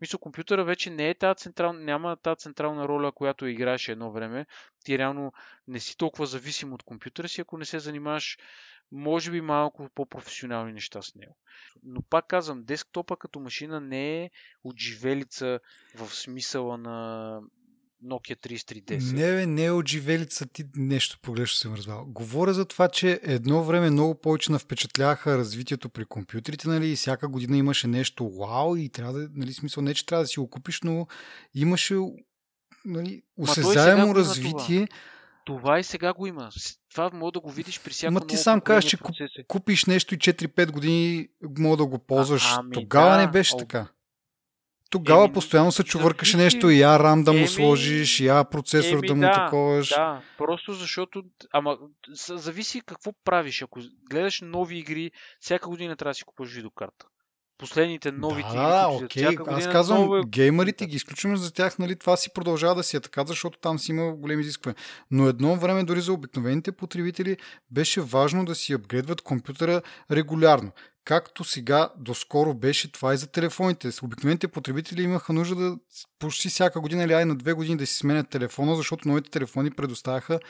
[0.00, 4.46] Мисля, компютъра вече не е тази централна, няма тази централна роля, която играеше едно време.
[4.84, 5.32] Ти реално
[5.68, 8.38] не си толкова зависим от компютъра си, ако не се занимаваш
[8.92, 11.36] може би малко по-професионални неща с него.
[11.82, 14.30] Но пак казвам, десктопа като машина не е
[14.64, 15.60] отживелица
[15.94, 17.40] в смисъла на
[18.04, 19.12] Nokia 3310.
[19.12, 22.04] Не, бе, не е от живелица ти нещо погрешно съм разбрал.
[22.08, 27.28] Говоря за това, че едно време много повече впечатляваха развитието при компютрите, нали, и всяка
[27.28, 30.50] година имаше нещо вау и трябва да, нали, смисъл не, че трябва да си го
[30.50, 31.06] купиш, но
[31.54, 31.94] имаше
[32.84, 34.88] нали, осезаемо развитие.
[35.46, 35.78] Това.
[35.78, 36.50] и сега го има.
[36.90, 39.44] Това мога да го видиш при всяко Ма ти сам казваш, че процеси.
[39.48, 41.28] купиш нещо и 4-5 години
[41.58, 42.44] мога да го ползваш.
[42.44, 43.88] А, ами, Тогава да, не беше така.
[44.90, 46.44] Тогава еми, постоянно се чувъркаше зависи...
[46.56, 49.88] нещо, я рам да му еми, сложиш, я процесор еми, да му да, таковаш.
[49.88, 51.22] Да, просто защото,
[51.52, 51.78] ама
[52.28, 53.62] зависи какво правиш.
[53.62, 53.80] Ако
[54.10, 55.10] гледаш нови игри,
[55.40, 57.06] всяка година трябва да си купиш видеокарта
[57.60, 59.04] последните новите да, игри.
[59.04, 59.36] окей.
[59.36, 60.22] Година, Аз казвам, нова...
[60.26, 63.78] геймерите ги изключваме за тях, нали, това си продължава да си е така, защото там
[63.78, 64.76] си има големи изисквания.
[65.10, 67.36] Но едно време дори за обикновените потребители
[67.70, 70.72] беше важно да си апгрейдват компютъра регулярно.
[71.04, 73.92] Както сега доскоро беше това и за телефоните.
[73.92, 75.76] С обикновените потребители имаха нужда да
[76.18, 79.70] почти всяка година или ай на две години да си сменят телефона, защото новите телефони
[79.70, 80.40] предоставяха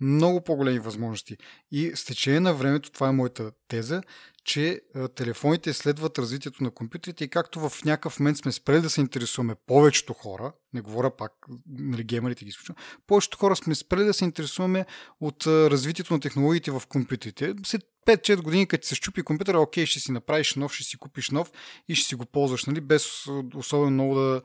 [0.00, 1.36] много по-големи възможности.
[1.70, 4.02] И с течение на времето, това е моята теза,
[4.44, 4.80] че
[5.14, 9.54] телефоните следват развитието на компютрите и както в някакъв момент сме спрели да се интересуваме
[9.66, 11.32] повечето хора, не говоря пак,
[11.68, 14.86] нали, геймерите ги изключвам, повечето хора сме спрели да се интересуваме
[15.20, 17.54] от развитието на технологиите в компютрите.
[17.64, 21.30] След 5-4 години, като се щупи компютъра, окей, ще си направиш нов, ще си купиш
[21.30, 21.52] нов
[21.88, 24.42] и ще си го ползваш, нали, без особено много да,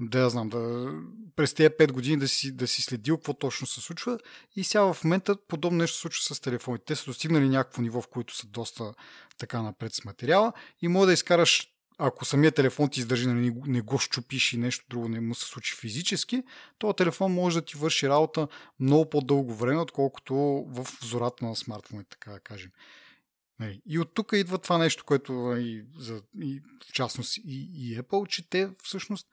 [0.00, 0.92] да я знам, да,
[1.36, 4.18] през тези 5 години да си, да си следил какво точно се случва.
[4.56, 6.84] И сега в момента подобно нещо се случва с телефоните.
[6.84, 8.94] Те са достигнали някакво ниво, в което са доста
[9.38, 11.68] така напред с материала и може да изкараш
[11.98, 15.46] ако самият телефон ти издържи, нали, не го щупиш и нещо друго не му се
[15.46, 16.42] случи физически,
[16.78, 18.48] този телефон може да ти върши работа
[18.80, 20.34] много по-дълго време, отколкото
[20.68, 22.70] в зората на смартфоните, така да кажем.
[23.60, 27.98] Нали, и от тук идва това нещо, което и, за, и в частност и, и
[27.98, 29.28] Apple, че те всъщност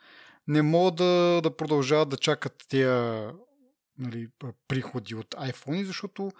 [0.47, 3.33] не могат да, да продължават да чакат тези
[3.97, 4.27] нали,
[4.67, 6.31] приходи от iPhone, защото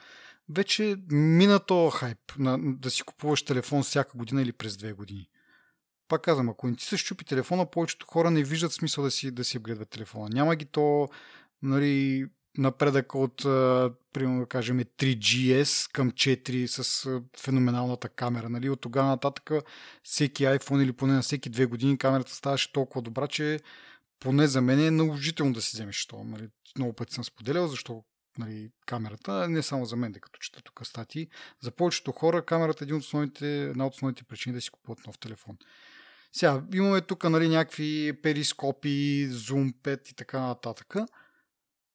[0.49, 5.30] вече мина този хайп на, да си купуваш телефон всяка година или през две години.
[6.08, 9.32] Пак казвам, ако не ти се щупи телефона, повечето хора не виждат смисъл да си,
[9.32, 10.30] да си апгрейдват телефона.
[10.30, 11.10] Няма ги то
[11.62, 12.26] нали,
[12.58, 13.38] напредък от,
[14.14, 18.49] примерно да кажем, 3GS към 4 с феноменалната камера.
[18.49, 18.70] Нали?
[18.70, 19.51] От тогава нататък
[20.03, 23.60] всеки iPhone или поне на всеки две години камерата ставаше толкова добра, че
[24.20, 26.24] поне за мен е наложително да си вземеш то.
[26.24, 26.49] Нали?
[26.78, 28.03] Много пъти съм споделял, защо
[28.38, 31.28] нали, камерата, не само за мен, като чета тук статии.
[31.62, 35.08] За повечето хора камерата е един от основните, една от основните причини да си купуват
[35.08, 35.58] нов телефон.
[36.38, 40.96] Сега, имаме тук нали, някакви перископи, зум 5 и така нататък,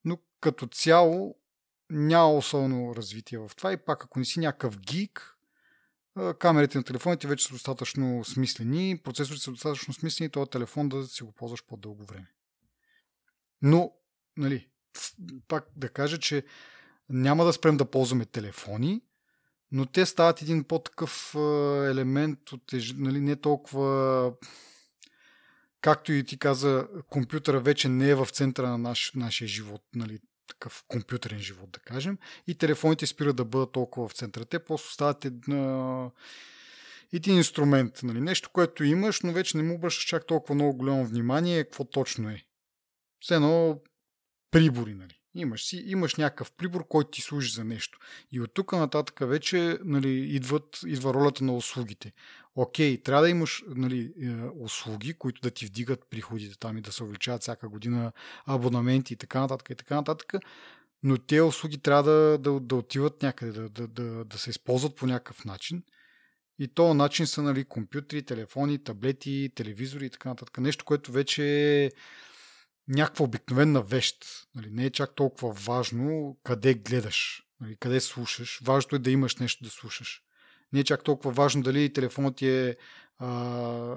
[0.05, 1.39] но като цяло
[1.91, 5.37] няма особено развитие в това и пак ако не си някакъв гик,
[6.39, 11.23] камерите на телефоните вече са достатъчно смислени, процесорите са достатъчно смислени този телефон да си
[11.23, 12.33] го ползваш по-дълго време.
[13.63, 13.93] Но,
[14.37, 14.69] нали,
[15.49, 16.45] пак да кажа, че
[17.09, 19.03] няма да спрем да ползваме телефони,
[19.73, 21.35] но те стават един по-такъв
[21.91, 24.33] елемент от, нали, не толкова
[25.81, 30.19] както и ти каза, компютъра вече не е в центъра на наш, нашия живот, нали,
[30.47, 34.45] такъв компютърен живот, да кажем, и телефоните спират да бъдат толкова в центъра.
[34.45, 36.11] Те просто стават една,
[37.13, 41.07] един инструмент, нали, нещо, което имаш, но вече не му обръщаш чак толкова много голямо
[41.07, 42.43] внимание, какво точно е.
[43.21, 43.81] Все едно
[44.51, 45.20] прибори, нали.
[45.35, 47.99] Имаш, си, имаш някакъв прибор, който ти служи за нещо.
[48.33, 52.13] И от тук нататък вече нали, идват, идва ролята на услугите.
[52.55, 54.29] Окей, трябва да имаш нали, е,
[54.59, 58.13] услуги, които да ти вдигат приходите там и да се увеличават всяка година
[58.47, 60.35] абонаменти и така нататък и така нататък.
[61.03, 64.97] Но тези услуги трябва да, да, да отиват някъде, да, да, да, да се използват
[64.97, 65.83] по някакъв начин.
[66.59, 70.59] И то начин са нали, компютри, телефони, таблети, телевизори и така нататък.
[70.59, 71.45] Нещо, което вече
[71.85, 71.91] е
[72.89, 74.25] някаква обикновена вещ.
[74.55, 78.61] Нали, не е чак толкова важно къде гледаш, нали, къде слушаш.
[78.65, 80.23] Важното е да имаш нещо да слушаш.
[80.73, 82.77] Не е чак толкова важно дали телефонът ти е
[83.19, 83.97] а,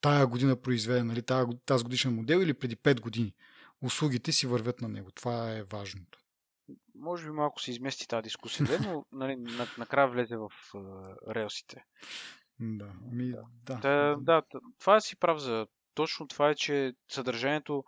[0.00, 1.22] тая година произведен, нали,
[1.66, 3.34] тази годишен модел или преди 5 години.
[3.82, 5.10] Услугите си вървят на него.
[5.10, 6.18] Това е важното.
[6.94, 9.36] Може би малко се измести тази дискусия, но нали,
[9.78, 11.84] накрая влезе в uh, релсите.
[12.60, 13.74] Да, ми, да.
[13.74, 14.42] Да, да, да,
[14.78, 17.84] това си прав за точно това е, че съдържанието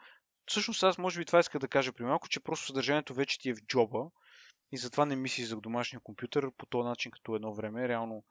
[0.49, 3.49] всъщност аз може би това иска да кажа при малко, че просто съдържанието вече ти
[3.49, 4.11] е в джоба
[4.73, 8.25] и затова не мислиш за домашния компютър по този начин, като едно време, реално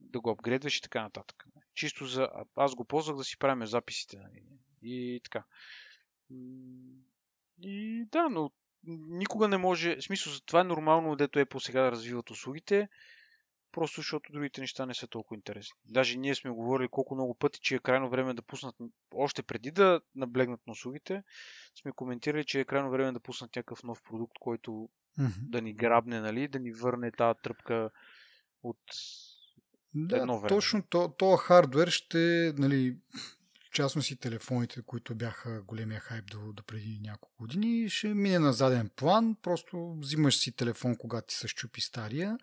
[0.00, 1.44] да го апгрейдваш и така нататък.
[1.74, 2.28] Чисто за...
[2.56, 4.16] Аз го ползвах да си правим записите.
[4.16, 4.42] Нали?
[4.82, 5.44] И така.
[7.62, 8.50] И да, но
[9.08, 9.96] никога не може...
[9.96, 12.88] В смисъл, това е нормално, дето по сега да развиват услугите
[13.72, 15.74] просто защото другите неща не са толкова интересни.
[15.84, 18.74] Даже ние сме говорили колко много пъти, че е крайно време да пуснат,
[19.14, 21.22] още преди да наблегнат на услугите,
[21.82, 25.48] сме коментирали, че е крайно време да пуснат някакъв нов продукт, който mm-hmm.
[25.48, 27.90] да ни грабне, нали, да ни върне тази тръпка
[28.62, 28.80] от
[29.94, 30.48] да, едно време.
[30.48, 32.96] Точно то, то хардвер ще, нали,
[33.72, 38.52] частност и телефоните, които бяха големия хайп до, до преди няколко години, ще мине на
[38.52, 39.36] заден план.
[39.42, 42.38] Просто взимаш си телефон, когато ти се щупи стария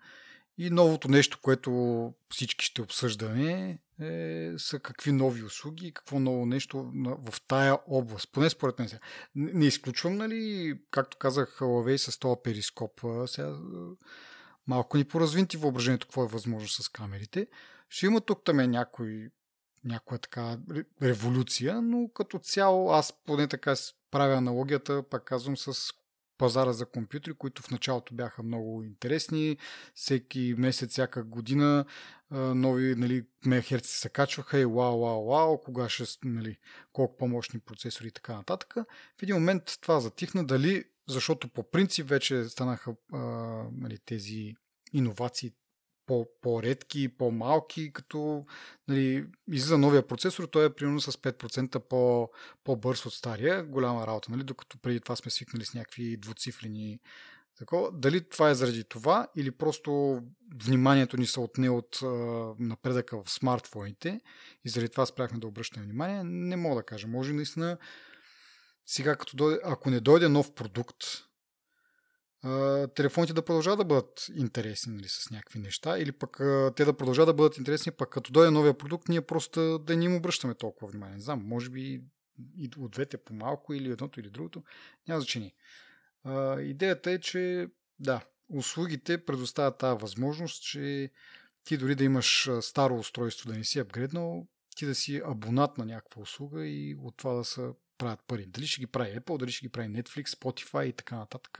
[0.61, 6.45] И новото нещо, което всички ще обсъждаме, е, са какви нови услуги и какво ново
[6.45, 8.31] нещо в тая област.
[8.31, 8.89] Поне според мен.
[9.35, 13.01] Не, не изключвам, нали, както казах, Huawei с този перископ.
[13.25, 13.57] Сега,
[14.67, 17.47] малко ни поразвинти въображението какво е възможно с камерите.
[17.89, 19.29] Ще има тук там е някой,
[19.83, 20.57] някоя така
[21.01, 23.75] революция, но като цяло аз поне така
[24.11, 25.93] правя аналогията, пак казвам, с
[26.39, 29.57] пазара за компютри, които в началото бяха много интересни.
[29.95, 31.85] Всеки месец, всяка година
[32.31, 36.57] нови нали, мегахерци се качваха и вау, вау, вау, кога ще, нали,
[36.93, 38.73] колко по-мощни процесори и така нататък.
[39.19, 40.45] В един момент това затихна.
[40.45, 43.17] Дали, защото по принцип вече станаха а,
[43.71, 44.55] нали, тези
[44.93, 45.51] иновации
[46.41, 48.45] по-редки, по-малки, като
[48.87, 52.29] нали, излиза новия процесор, той е примерно с 5% по,
[52.63, 56.99] по-бърз от стария, голяма работа, нали, докато преди това сме свикнали с някакви двуцифрени
[57.57, 57.91] такова.
[57.91, 60.21] Дали това е заради това или просто
[60.63, 62.07] вниманието ни се отне от а,
[62.59, 64.21] напредъка в смартфоните
[64.65, 67.07] и заради това спряхме да обръщаме внимание, не мога да кажа.
[67.07, 67.77] Може наистина
[68.85, 70.95] сега като дойде, ако не дойде нов продукт,
[72.95, 76.37] телефоните да продължават да бъдат интересни нали, с някакви неща, или пък
[76.75, 80.05] те да продължават да бъдат интересни, пък като дойде новия продукт, ние просто да не
[80.05, 81.15] им обръщаме толкова внимание.
[81.15, 82.01] Не знам, може би
[82.57, 84.63] и от двете по-малко, или едното, или другото,
[85.07, 85.53] няма значение.
[86.23, 87.67] А, идеята е, че
[87.99, 91.11] да, услугите предоставят тази възможност, че
[91.63, 95.85] ти дори да имаш старо устройство, да не си апгрейднал, ти да си абонат на
[95.85, 98.45] някаква услуга и от това да се правят пари.
[98.45, 101.59] Дали ще ги прави Apple, дали ще ги прави Netflix, Spotify и така нататък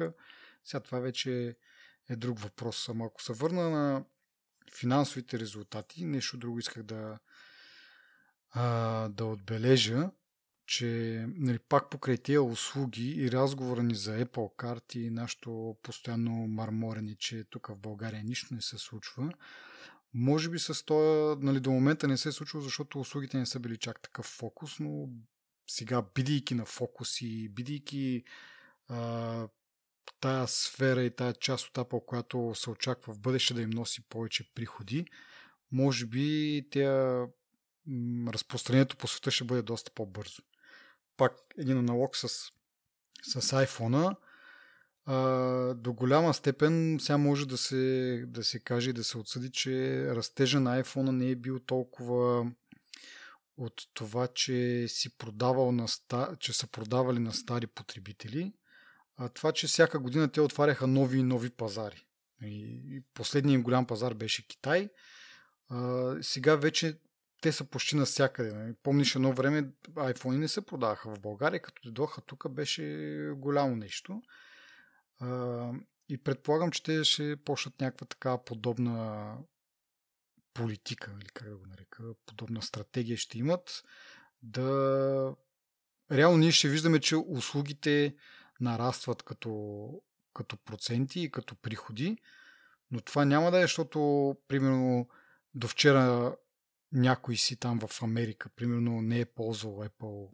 [0.64, 1.58] сега това вече
[2.10, 2.90] е друг въпрос.
[2.90, 4.06] Ама ако се върна на
[4.74, 7.20] финансовите резултати, нещо друго исках да,
[8.52, 8.64] а,
[9.10, 10.12] да отбележа,
[10.66, 17.16] че нали, пак покрай тия услуги и разговора ни за Apple карти, нашето постоянно марморене,
[17.16, 19.32] че тук в България нищо не се случва,
[20.14, 23.60] може би с това нали, до момента не се е случва, защото услугите не са
[23.60, 25.10] били чак такъв фокус, но
[25.68, 28.24] сега, бидейки на фокус и бидейки
[28.88, 29.48] а,
[30.20, 34.02] тая сфера и тая част от Apple, която се очаква в бъдеще да им носи
[34.10, 35.06] повече приходи,
[35.72, 37.26] може би тя
[38.28, 40.42] разпространението по света ще бъде доста по-бързо.
[41.18, 42.28] Пак един аналог с,
[43.24, 44.16] с iPhone-а.
[45.06, 49.52] А, до голяма степен сега може да се, да се каже и да се отсъди,
[49.52, 52.52] че растежа на iPhone не е бил толкова
[53.58, 58.54] от това, че си продавал на ста, че са продавали на стари потребители,
[59.20, 62.06] а, това, че всяка година те отваряха нови и нови пазари.
[62.42, 64.90] И последният голям пазар беше Китай.
[65.70, 67.00] А, сега вече
[67.42, 68.54] те са почти навсякъде.
[68.54, 68.74] Нали?
[68.84, 72.84] Помниш едно време iPhone не се продаваха в България, като дойдоха тук беше
[73.36, 74.22] голямо нещо.
[75.20, 75.72] А,
[76.10, 79.38] и предполагам, че те ще почнат някаква такава подобна
[80.54, 83.84] политика, или как да го нарека, подобна стратегия ще имат,
[84.44, 85.36] да
[86.12, 88.16] реално ние ще виждаме, че услугите
[88.60, 89.90] нарастват като,
[90.34, 92.18] като проценти и като приходи,
[92.92, 95.08] но това няма да е, защото, примерно,
[95.54, 96.36] до вчера
[96.92, 100.30] някой си там в Америка, примерно, не е ползвал Apple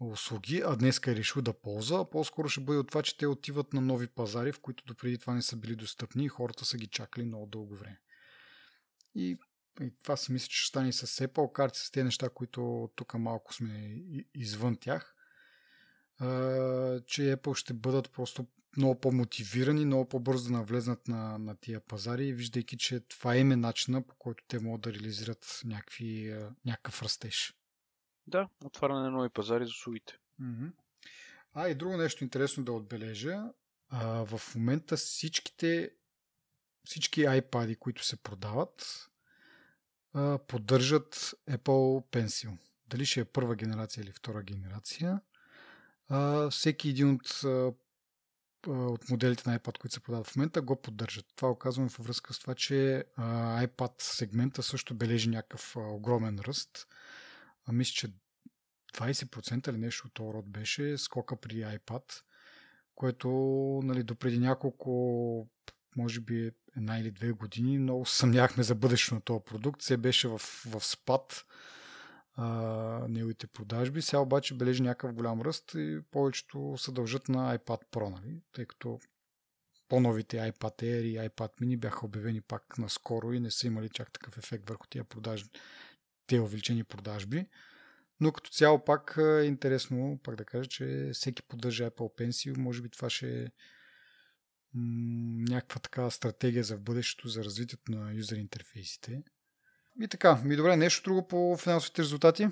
[0.00, 3.26] услуги, а днес е решил да ползва, а по-скоро ще бъде от това, че те
[3.26, 6.76] отиват на нови пазари, в които допреди това не са били достъпни и хората са
[6.76, 8.00] ги чакали много дълго време.
[9.14, 9.38] И,
[9.80, 13.14] и това си мисля, че ще стане с Apple карти, с тези неща, които тук
[13.14, 14.02] малко сме
[14.34, 15.14] извън тях
[17.06, 18.46] че Apple ще бъдат просто
[18.76, 24.02] много по-мотивирани, много по-бързо да навлезнат на, на тия пазари, виждайки, че това е начина
[24.02, 27.54] по който те могат да реализират някакви, някакъв растеж.
[28.26, 30.18] Да, отваряне на нови пазари за услугите.
[31.54, 33.44] А и друго нещо интересно да отбележа.
[33.88, 35.90] А, в момента всичките
[36.84, 39.08] всички iPad, които се продават,
[40.12, 41.14] а, поддържат
[41.50, 42.58] Apple Pencil.
[42.86, 45.20] Дали ще е първа генерация или втора генерация,
[46.50, 47.40] всеки един от,
[48.66, 51.26] от моделите на iPad, които се продават в момента, го поддържат.
[51.36, 56.86] Това оказваме във връзка с това, че iPad сегмента също бележи някакъв огромен ръст.
[57.66, 58.08] А, мисля, че
[58.94, 62.22] 20% или нещо от този род беше скока при iPad,
[62.94, 63.28] което
[63.84, 65.48] нали, допреди няколко,
[65.96, 69.82] може би една или две години, много съмняхме за бъдещето на този продукт.
[69.82, 71.44] Се беше в, в спад
[72.40, 74.02] а, неговите продажби.
[74.02, 78.40] Сега обаче бележи някакъв голям ръст и повечето се дължат на iPad Pro, нали?
[78.52, 78.98] тъй като
[79.88, 84.12] по-новите iPad Air и iPad mini бяха обявени пак наскоро и не са имали чак
[84.12, 85.50] такъв ефект върху тия продажби,
[86.26, 87.46] тези увеличени продажби.
[88.20, 92.58] Но като цяло пак е интересно, пак да кажа, че всеки поддържа Apple Pencil.
[92.58, 93.52] Може би това ще
[94.74, 99.22] някаква така стратегия за бъдещето за развитието на юзер интерфейсите.
[100.00, 102.48] И така, ми добре, нещо друго по финансовите резултати?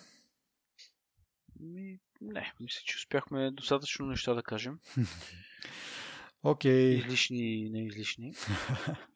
[1.60, 4.78] Ми, не, мисля, че успяхме достатъчно неща да кажем.
[6.42, 6.96] Окей.
[6.96, 7.04] Okay.
[7.04, 8.34] Излишни и неизлишни.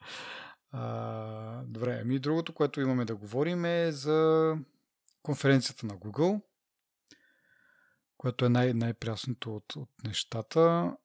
[0.72, 4.56] а, добре, ами другото, което имаме да говорим е за
[5.22, 6.42] конференцията на Google,
[8.16, 10.96] което е най- най-прясното от, от нещата.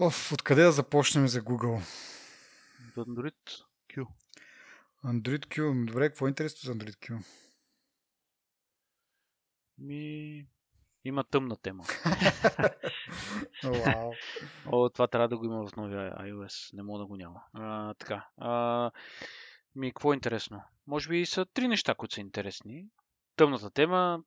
[0.00, 1.82] Оф, откъде да започнем за Google?
[2.96, 4.06] Android Q.
[5.04, 5.86] Android Q.
[5.86, 7.24] Добре, какво е интересно за Android Q?
[9.78, 10.46] Ми...
[11.04, 11.84] Има тъмна тема.
[13.64, 14.12] Вау.
[14.66, 16.76] О, това трябва да го има в новия iOS.
[16.76, 17.42] Не мога да го няма.
[17.52, 18.28] А, така.
[18.36, 18.90] А,
[19.74, 20.62] ми, какво е интересно?
[20.86, 22.86] Може би са три неща, които са интересни.
[23.36, 24.22] Тъмната тема,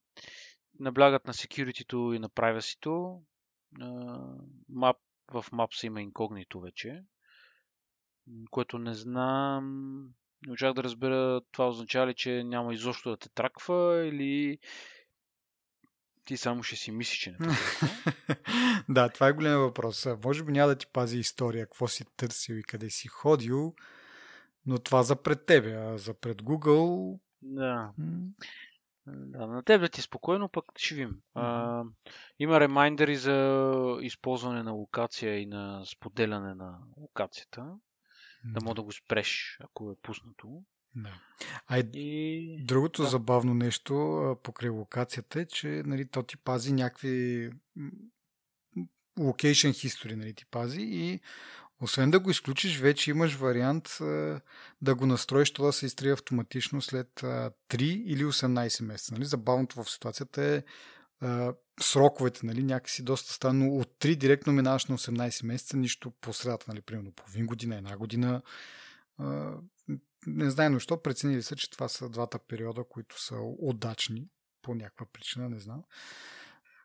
[0.80, 3.22] наблягат на security и на privacy-то.
[4.70, 4.96] Map,
[5.28, 7.02] в Maps има инкогнито вече,
[8.50, 10.02] което не знам.
[10.46, 14.58] Не очах да разбера това означава ли, че няма изобщо да те траква или
[16.24, 17.38] ти само ще си мислиш, че не
[18.88, 20.06] Да, това е голям въпрос.
[20.24, 23.74] Може би няма да ти пази история, какво си търсил и къде си ходил,
[24.66, 27.18] но това за пред тебе, а за пред Google...
[27.42, 27.92] Да.
[29.06, 31.20] Да, на теб да ти е спокойно, пък ще видим.
[31.34, 31.82] А,
[32.38, 37.74] има ремайндери за използване на локация и на споделяне на локацията.
[38.44, 40.62] Да, да мога да го спреш, ако е пуснато.
[40.96, 41.20] Да.
[41.66, 42.64] А и...
[42.64, 43.08] другото да.
[43.08, 47.50] забавно нещо покрай локацията е, че нали, то ти пази някакви
[49.18, 51.20] location history, нали, ти пази и
[51.80, 53.96] освен да го изключиш, вече имаш вариант
[54.82, 59.14] да го настроиш, то да се изтрие автоматично след 3 или 18 месеца.
[59.14, 59.24] Нали?
[59.24, 60.62] Забавното в ситуацията е
[61.82, 63.76] сроковете, нали, някакси доста странно.
[63.76, 67.96] От 3 директно минаваш на 18 месеца, нищо по средата, нали, примерно половин година, една
[67.96, 68.42] година.
[70.26, 74.28] не знам защо, преценили са, че това са двата периода, които са удачни
[74.62, 75.84] по някаква причина, не знам.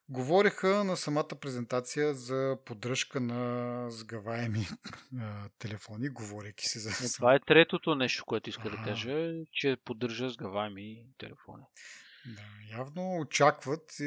[0.09, 4.67] Говориха на самата презентация за поддръжка на сгъваеми
[5.19, 6.89] а, телефони, говорейки се за...
[6.89, 11.63] Е, това е третото нещо, което иска да кажа, че поддържа сгъваеми телефони.
[12.27, 13.97] Да, явно очакват,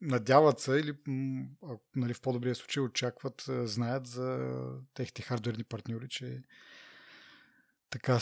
[0.00, 0.96] надяват се или
[1.96, 4.50] нали, в по-добрия случай очакват, знаят за
[4.94, 6.42] техните хардверни партньори, че
[7.90, 8.20] така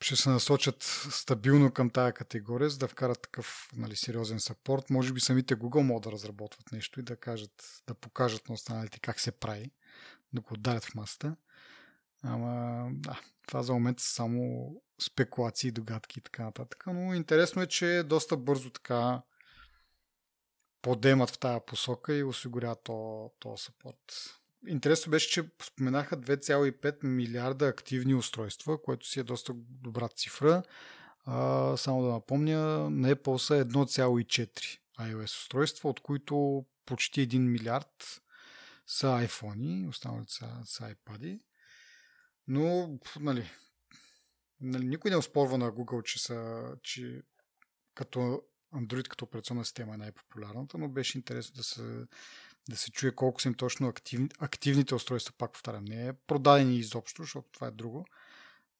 [0.00, 4.90] ще се насочат стабилно към тая категория, за да вкарат такъв нали, сериозен сапорт.
[4.90, 9.00] Може би самите Google могат да разработват нещо и да, кажат, да покажат на останалите
[9.00, 9.70] как се прави,
[10.32, 11.36] да го отдарят в масата.
[12.22, 14.72] Ама, да, това за момент са само
[15.02, 16.84] спекулации, догадки и така нататък.
[16.86, 19.22] Но интересно е, че доста бързо така
[20.82, 24.38] подемат в тая посока и осигуряват този то сапорт.
[24.66, 30.62] Интересно беше, че споменаха 2,5 милиарда активни устройства, което си е доста добра цифра.
[31.24, 38.22] А, само да напомня, на Apple са 1,4 iOS устройства, от които почти 1 милиард
[38.86, 41.40] са iPhone, останалите са, са iPad.
[42.48, 43.50] Но, нали,
[44.60, 47.22] нали, никой не оспорва на Google, че, са, че
[47.94, 48.42] като
[48.74, 52.06] Android като операционна система е най-популярната, но беше интересно да се
[52.68, 56.76] да се чуе колко са им точно актив, активните устройства, пак повтарям, не е продадени
[56.76, 58.06] изобщо, защото това е друго,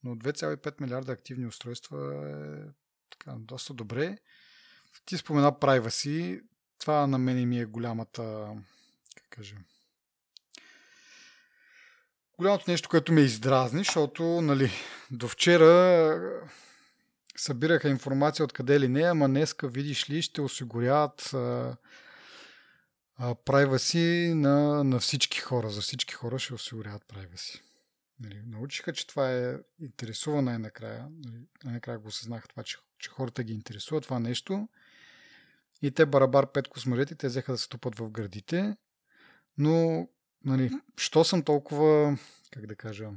[0.05, 2.73] но 2,5 милиарда активни устройства е
[3.11, 4.19] така, доста добре.
[5.05, 6.43] Ти спомена privacy,
[6.79, 8.55] това на мен ми е голямата,
[9.17, 9.57] как кажа,
[12.39, 14.71] голямото нещо, което ме издразни, защото нали,
[15.11, 16.21] до вчера
[17.37, 21.35] събираха информация откъде ли не, ама днеска, видиш ли, ще осигуряват
[23.21, 25.71] privacy на, на всички хора.
[25.71, 27.61] За всички хора ще осигуряват privacy.
[28.21, 31.07] Нали, научиха, че това е интересува най-накрая.
[31.25, 34.69] Нали, най-накрая го осъзнаха това, че, че хората ги интересува това нещо.
[35.83, 38.77] И те барабар пет космолети, те взеха да се тупат в градите.
[39.59, 40.09] Но,
[40.45, 42.19] нали, що съм толкова,
[42.51, 43.11] как да кажа,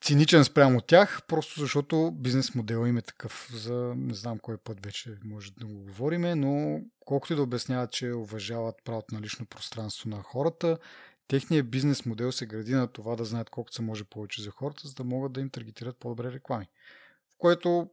[0.00, 3.50] циничен спрямо тях, просто защото бизнес модел им е такъв.
[3.54, 7.92] За не знам кой път вече може да го говориме, но колкото и да обясняват,
[7.92, 10.78] че уважават правото на лично пространство на хората,
[11.28, 14.88] техният бизнес модел се гради на това да знаят колкото се може повече за хората,
[14.88, 16.66] за да могат да им таргетират по-добре реклами.
[17.30, 17.90] В което,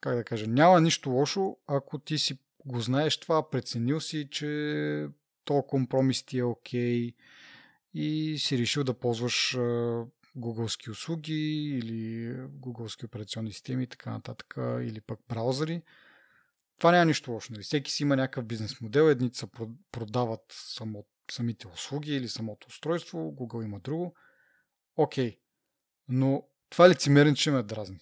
[0.00, 5.08] как да кажа, няма нищо лошо, ако ти си го знаеш това, преценил си, че
[5.50, 7.14] то компромис ти е окей okay,
[7.94, 9.58] и си решил да ползваш
[10.36, 15.82] гугълски услуги или гугълски операционни системи и така нататък, или пък браузъри.
[16.78, 17.52] това няма нищо лошо.
[17.52, 17.62] Нали?
[17.62, 19.02] Всеки си има някакъв бизнес модел.
[19.02, 19.46] Едните
[19.92, 24.14] продават само, самите услуги или самото устройство, Google има друго.
[24.96, 25.38] Окей.
[26.08, 28.00] Но това лицемерен, че ме дразни.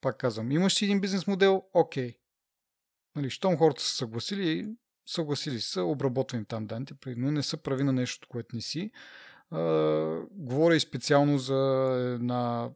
[0.00, 2.18] Пак казвам, имаш си един бизнес модел, окей.
[3.16, 4.76] Нали, щом хората са съгласили,
[5.08, 8.90] съгласили са, обработвам там данните, но не са прави на нещо, което не си.
[9.50, 9.60] А,
[10.30, 11.56] говоря и специално за
[12.14, 12.70] една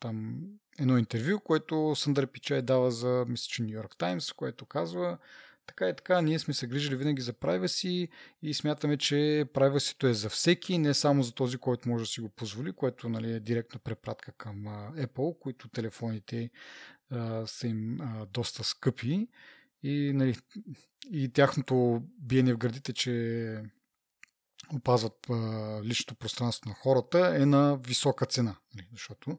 [0.00, 0.40] там
[0.78, 5.18] едно интервю, което Съндър Пичай дава за, мисля, че Нью Йорк Таймс, което казва
[5.66, 8.08] така и така, ние сме се грижили винаги за privacy
[8.42, 12.20] и смятаме, че privacy е за всеки, не само за този, който може да си
[12.20, 14.56] го позволи, което нали, е директна препратка към
[14.96, 16.50] Apple, които телефоните
[17.10, 19.28] а, са им а, доста скъпи
[19.82, 20.38] и, нали,
[21.10, 23.62] и тяхното биене в градите, че
[24.74, 25.26] опазват
[25.84, 29.38] личното пространство на хората е на висока цена, нали, защото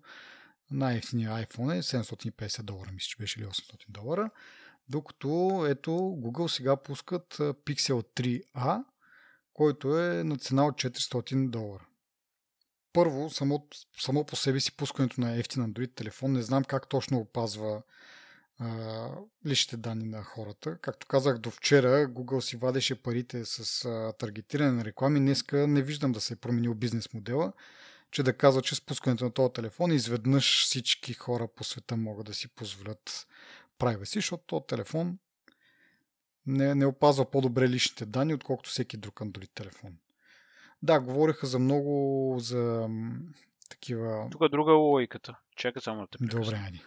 [0.72, 4.30] най-ефтиният iPhone е 750 долара, мисля, че беше ли 800 долара.
[4.90, 8.84] Докато ето Google сега пускат Pixel 3a,
[9.54, 11.86] който е на цена от 400 долара.
[12.94, 13.68] Първо, само,
[14.00, 17.82] само по себе си пускането на ефтин Android телефон, не знам как точно опазва
[18.64, 19.10] а,
[19.46, 20.78] личните данни на хората.
[20.82, 25.20] Както казах до вчера, Google си вадеше парите с а, таргетиране на реклами.
[25.20, 27.54] Днеска не виждам да се е променил бизнес модела
[28.14, 32.34] че да казва, че спускането на този телефон изведнъж всички хора по света могат да
[32.34, 33.28] си позволят
[33.80, 35.18] privacy, защото този телефон
[36.46, 39.98] не, не опазва по-добре личните данни, отколкото всеки друг Android телефон.
[40.84, 42.90] Да, говориха за много за
[43.70, 44.28] такива...
[44.32, 45.40] Тук е друга логиката.
[45.56, 46.82] Чакай само да те Добре, Ади.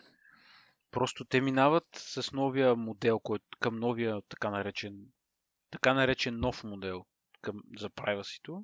[0.90, 4.94] Просто те минават с новия модел, който към новия така наречен,
[5.70, 7.04] така наречен нов модел
[7.42, 8.62] към, за privacy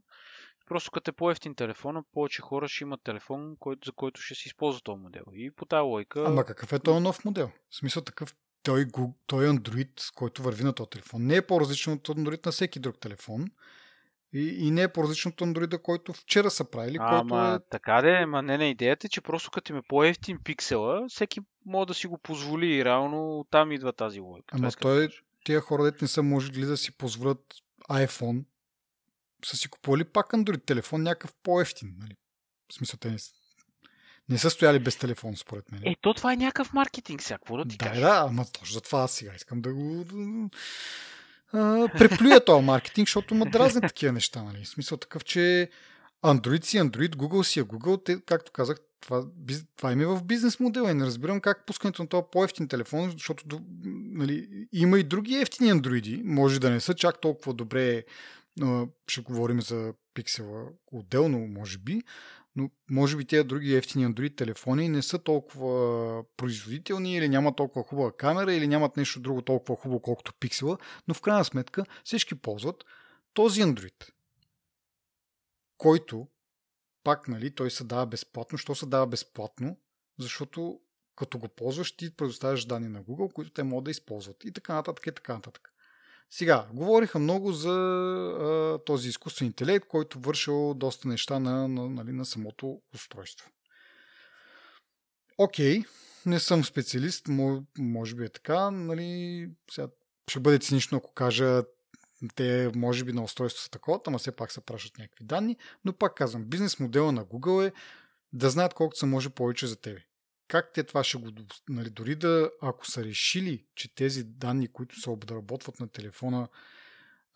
[0.66, 4.48] Просто като е по-ефтин телефон, повече хора ще имат телефон, който, за който ще си
[4.48, 5.24] използва този модел.
[5.32, 6.24] И по тази лойка...
[6.26, 7.50] Ама какъв е този нов модел?
[7.70, 8.86] В смисъл такъв, той,
[9.26, 13.00] той Android, който върви на този телефон, не е по-различен от Android на всеки друг
[13.00, 13.44] телефон.
[14.34, 16.96] И, и не е по-различно от Android, който вчера са правили.
[17.00, 17.70] А, който ама, е...
[17.70, 21.40] така де, ма не, не, идеята е, че просто като им е по-ефтин пиксела, всеки
[21.66, 24.56] може да си го позволи и реално там идва тази логика.
[24.56, 25.08] Ама той,
[25.44, 27.54] тия хора, дете не са можели да си позволят
[27.90, 28.44] iPhone
[29.46, 31.94] са си купували пак Android телефон, някакъв по-ефтин.
[31.98, 32.16] Нали?
[32.70, 33.16] В смисъл, те не,
[34.28, 35.82] не са стояли без телефон, според мен.
[35.84, 38.00] Е, то това е някакъв маркетинг, сега, какво да ти да, кажа?
[38.00, 40.04] Да, ама точно за това аз сега искам да го
[41.52, 44.42] а, преплюя този маркетинг, защото ма дразни такива неща.
[44.42, 44.64] Нали?
[44.64, 45.70] В смисъл такъв, че
[46.24, 49.24] Android си Android, Google си е Google, те, както казах, това,
[49.76, 53.60] това има в бизнес модела и не разбирам как пускането на този по-ефтин телефон, защото
[53.84, 58.04] нали, има и други ефтини андроиди, може да не са чак толкова добре
[59.08, 62.02] ще говорим за пиксела отделно, може би,
[62.56, 67.84] но може би тези други ефтини Android телефони не са толкова производителни или нямат толкова
[67.84, 72.34] хубава камера или нямат нещо друго толкова хубаво, колкото пиксела, но в крайна сметка всички
[72.34, 72.84] ползват
[73.34, 74.12] този Android,
[75.78, 76.26] който
[77.04, 78.58] пак, нали, той се дава безплатно.
[78.58, 79.76] Що се дава безплатно?
[80.18, 80.80] Защото
[81.16, 84.44] като го ползваш, ти предоставяш данни на Google, които те могат да използват.
[84.44, 85.71] И така нататък, и така нататък.
[86.34, 92.12] Сега, говориха много за а, този изкуствен интелект, който вършил доста неща на, на, нали,
[92.12, 93.50] на самото устройство.
[95.38, 95.82] Окей,
[96.26, 97.26] не съм специалист,
[97.78, 99.88] може би е така, нали, сега
[100.30, 101.62] ще бъде цинично, ако кажа
[102.34, 105.92] те може би на устройство са такова, ама все пак се пращат някакви данни, но
[105.92, 107.72] пак казвам, бизнес модела на Google е
[108.32, 110.00] да знаят колкото се може повече за тебе
[110.52, 111.30] как те това ще го...
[111.68, 116.48] Нали, дори да, ако са решили, че тези данни, които се обработват на телефона,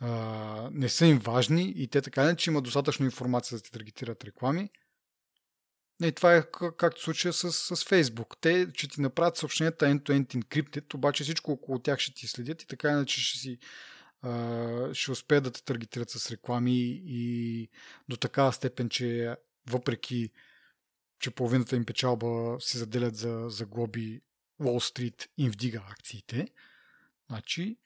[0.01, 3.71] а, не са им важни и те така не, че има достатъчно информация да ти
[3.71, 4.71] таргетират реклами,
[6.03, 6.43] и това е
[6.77, 8.37] както случая с, с Facebook.
[8.41, 12.67] Те, че ти направят съобщенията end-to-end encrypted, обаче всичко около тях ще ти следят и
[12.67, 13.59] така иначе ще си
[14.93, 17.69] ще успеят да те таргетират с реклами и
[18.09, 19.37] до такава степен, че
[19.71, 20.31] въпреки
[21.19, 24.23] че половината им печалба си заделят за, за глоби
[24.61, 26.49] Wall Street им вдига акциите.
[27.29, 27.79] Значи,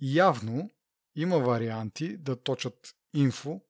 [0.00, 0.70] явно
[1.16, 3.60] има варианти да точат инфо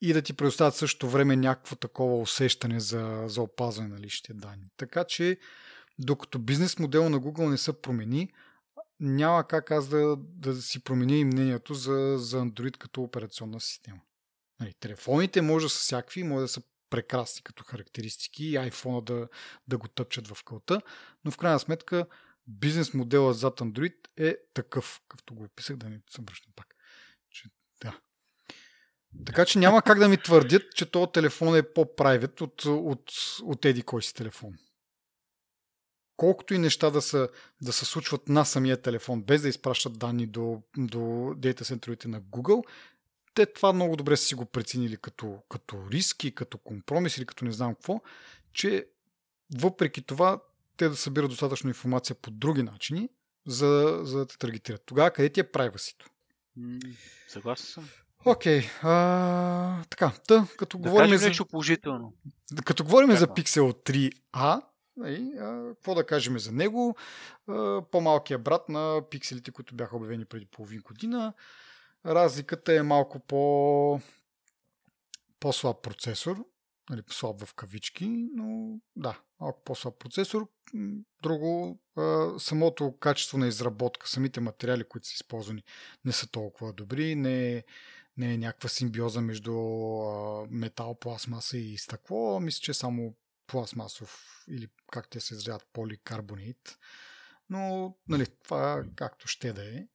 [0.00, 4.66] и да ти предоставят също време някакво такова усещане за, за опазване на личните данни.
[4.76, 5.38] Така че,
[5.98, 8.32] докато бизнес модел на Google не се промени,
[9.00, 14.00] няма как аз да, да си променя и мнението за, за Android като операционна система.
[14.60, 19.28] Нали, телефоните може да са всякакви, може да са прекрасни като характеристики и iPhone да,
[19.68, 20.80] да го тъпчат в кълта,
[21.24, 22.06] но в крайна сметка
[22.46, 26.66] бизнес модела зад Android е такъв, както го описах, да не се връщам пак.
[27.30, 27.48] Че,
[27.82, 28.00] да.
[29.26, 33.64] Така че няма как да ми твърдят, че този телефон е по-прайвет от, от, от
[33.64, 34.52] еди кой си телефон.
[36.16, 37.28] колкото и неща да, са,
[37.62, 42.22] да се случват на самия телефон, без да изпращат данни до, до дейта центровете на
[42.22, 42.64] Google,
[43.36, 47.44] те това много добре са си го преценили като, като риски, като компромис или като
[47.44, 48.00] не знам какво,
[48.52, 48.86] че
[49.58, 50.40] въпреки това
[50.76, 53.08] те да събират достатъчно информация по други начини,
[53.46, 54.82] за, за да те таргетират.
[54.86, 56.06] Тогава къде ти е прайвасито?
[57.28, 57.88] Съгласен съм.
[58.24, 61.26] Окей, okay, така, та, като да говорим за...
[61.26, 62.12] нещо положително.
[62.64, 63.20] Като говорим Чакам.
[63.20, 64.62] за Pixel 3a,
[64.96, 65.32] нали,
[65.68, 66.96] какво да кажем за него?
[67.90, 71.32] По-малкият брат на пикселите, които бяха обявени преди половин година.
[72.06, 74.00] Разликата е малко по
[75.40, 76.46] по-слаб процесор,
[76.90, 80.48] нали, слаб в кавички, но да, малко по-слаб процесор.
[81.22, 81.80] Друго,
[82.38, 85.62] самото качество на изработка, самите материали, които са използвани,
[86.04, 87.64] не са толкова добри, не
[88.16, 89.52] не е някаква симбиоза между
[90.50, 92.40] метал, пластмаса и стъкло.
[92.40, 93.14] Мисля, че е само
[93.46, 96.78] пластмасов или как те се изразяват поликарбонит.
[97.50, 99.86] Но, нали, това както ще да е.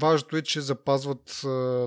[0.00, 1.40] Важното е, че запазват,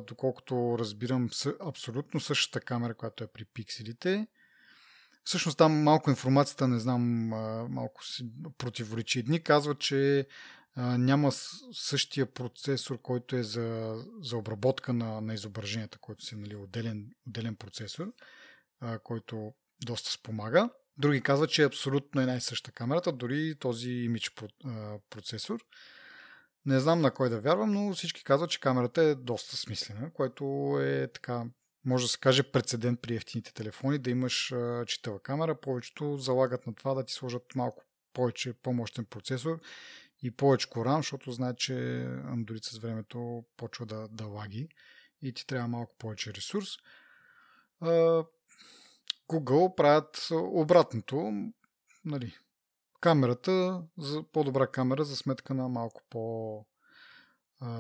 [0.07, 1.29] доколкото разбирам,
[1.61, 4.27] абсолютно същата камера, която е при пикселите.
[5.23, 7.01] Всъщност там малко информацията, не знам,
[7.69, 8.25] малко си
[8.57, 9.19] противоречи.
[9.19, 10.27] Едни казват, че
[10.77, 11.31] няма
[11.71, 17.55] същия процесор, който е за, за обработка на, на изображенията, който си нали, отделен, отделен
[17.55, 18.13] процесор,
[19.03, 19.53] който
[19.85, 20.69] доста спомага.
[20.97, 24.31] Други казват, че е абсолютно една и съща камерата, дори този имидж
[25.09, 25.59] процесор.
[26.65, 30.77] Не знам на кой да вярвам, но всички казват, че камерата е доста смислена, което
[30.81, 31.45] е така,
[31.85, 34.53] може да се каже прецедент при ефтините телефони, да имаш
[34.87, 35.59] читава камера.
[35.59, 37.83] Повечето залагат на това да ти сложат малко
[38.13, 39.59] повече по-мощен процесор
[40.23, 41.73] и повече RAM, защото знаят, че
[42.25, 44.69] Android с времето почва да, да лаги
[45.21, 46.67] и ти трябва малко повече ресурс.
[49.29, 51.31] Google правят обратното.
[52.05, 52.37] Нали,
[53.03, 56.65] камерата, за по-добра камера за сметка на малко по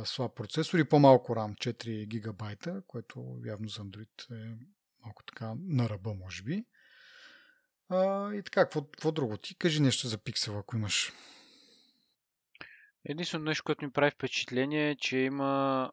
[0.03, 4.57] слаб процесор и по-малко RAM, 4 гигабайта, което явно за Android е
[5.03, 6.65] малко така на ръба, може би.
[7.89, 9.37] А, и така, какво, какво друго?
[9.37, 11.13] Ти кажи нещо за пиксела, ако имаш.
[13.05, 15.91] Единственото нещо, което ми прави впечатление е, че има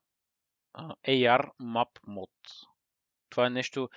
[1.09, 2.31] AR Map Mod.
[3.31, 3.89] Това е нещо...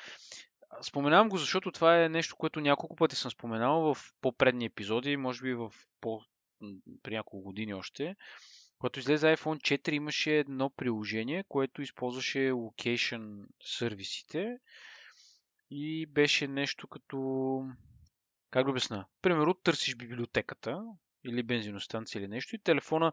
[0.81, 5.41] Споменавам го, защото това е нещо, което няколко пъти съм споменал в по-предни епизоди, може
[5.41, 6.21] би в по...
[7.03, 8.15] при няколко години още.
[8.79, 14.57] Когато излезе iPhone 4 имаше едно приложение, което използваше location сервисите
[15.71, 17.17] и беше нещо като...
[18.51, 19.05] Как да обясна?
[19.21, 20.83] Примерно, търсиш библиотеката
[21.25, 23.11] или бензиностанция или нещо и телефона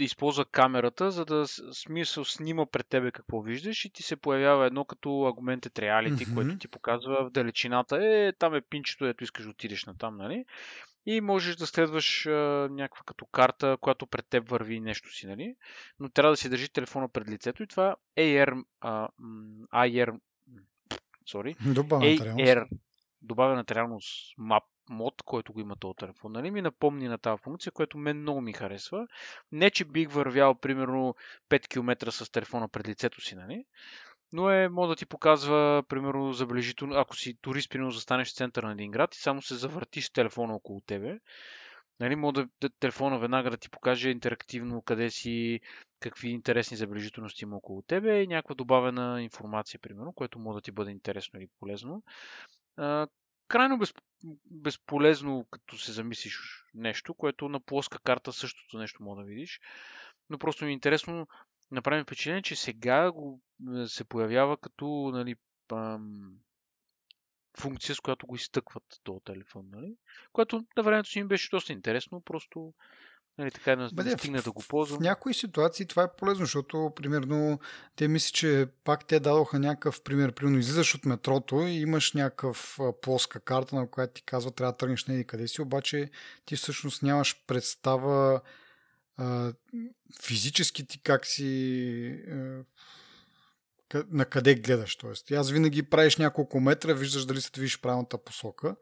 [0.00, 4.84] използва камерата, за да смисъл снима пред тебе какво виждаш и ти се появява едно
[4.84, 6.34] като Augmented Reality, mm-hmm.
[6.34, 8.06] което ти показва в далечината.
[8.06, 10.44] Е, там е пинчето, ето искаш да отидеш на там, нали?
[11.06, 12.30] И можеш да следваш а,
[12.70, 15.54] някаква като карта, която пред теб върви нещо си, нали?
[16.00, 19.08] Но трябва да си държи телефона пред лицето и това AR, а,
[19.74, 20.18] AR,
[21.28, 21.56] sorry,
[22.38, 22.68] AR,
[23.22, 24.62] добавената реалност map
[24.92, 28.40] мод, който го има този телефон, нали, ми напомни на тази функция, което мен много
[28.40, 29.06] ми харесва.
[29.52, 31.14] Не, че бих вървял примерно
[31.50, 33.64] 5 км с телефона пред лицето си, нали,
[34.32, 38.66] но е, може да ти показва, примерно, забележително, ако си турист, примерно, застанеш в центъра
[38.66, 41.18] на един град и само се завъртиш телефона около тебе,
[42.00, 45.60] нали, може да, телефона веднага да ти покаже интерактивно къде си,
[46.00, 50.72] какви интересни забележителности има около тебе и някаква добавена информация, примерно, което може да ти
[50.72, 52.02] бъде интересно или полезно.
[53.48, 53.94] Крайно без,
[54.50, 59.60] безполезно, като се замислиш нещо, което на плоска карта същото нещо мога да видиш.
[60.30, 61.26] Но просто ми е интересно,
[61.70, 63.40] направим впечатление, че сега го,
[63.76, 65.36] е, се появява като нали,
[65.68, 66.32] пам,
[67.58, 69.66] функция, с която го изтъкват този телефон.
[69.72, 69.96] Нали?
[70.32, 72.74] Което на времето си им беше доста интересно, просто
[73.38, 74.98] Нали, така да Бъде, стигне да го ползвам.
[74.98, 77.58] В някои ситуации това е полезно, защото, примерно,
[77.96, 80.32] те мислят, че пак те дадоха някакъв пример.
[80.32, 84.76] Примерно, излизаш от метрото и имаш някакъв плоска карта, на която ти казва, трябва да
[84.76, 86.10] тръгнеш не къде си, обаче
[86.44, 88.40] ти всъщност нямаш представа
[89.16, 89.52] а,
[90.22, 92.64] физически ти как си а,
[94.10, 94.96] на къде гледаш.
[94.96, 98.76] Тоест, аз винаги правиш няколко метра, виждаш дали се движиш правилната посока.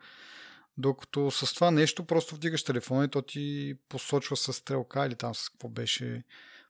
[0.81, 5.35] Докато с това нещо просто вдигаш телефона и то ти посочва с стрелка или там
[5.35, 6.25] с какво беше.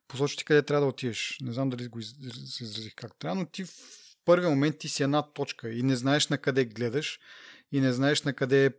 [0.09, 1.39] Посочва ти къде трябва да отидеш.
[1.41, 3.71] Не знам дали го изразих как трябва, но ти в
[4.25, 7.21] първи момент ти си една точка и не знаеш на къде гледаш
[7.73, 8.71] и не знаеш на къде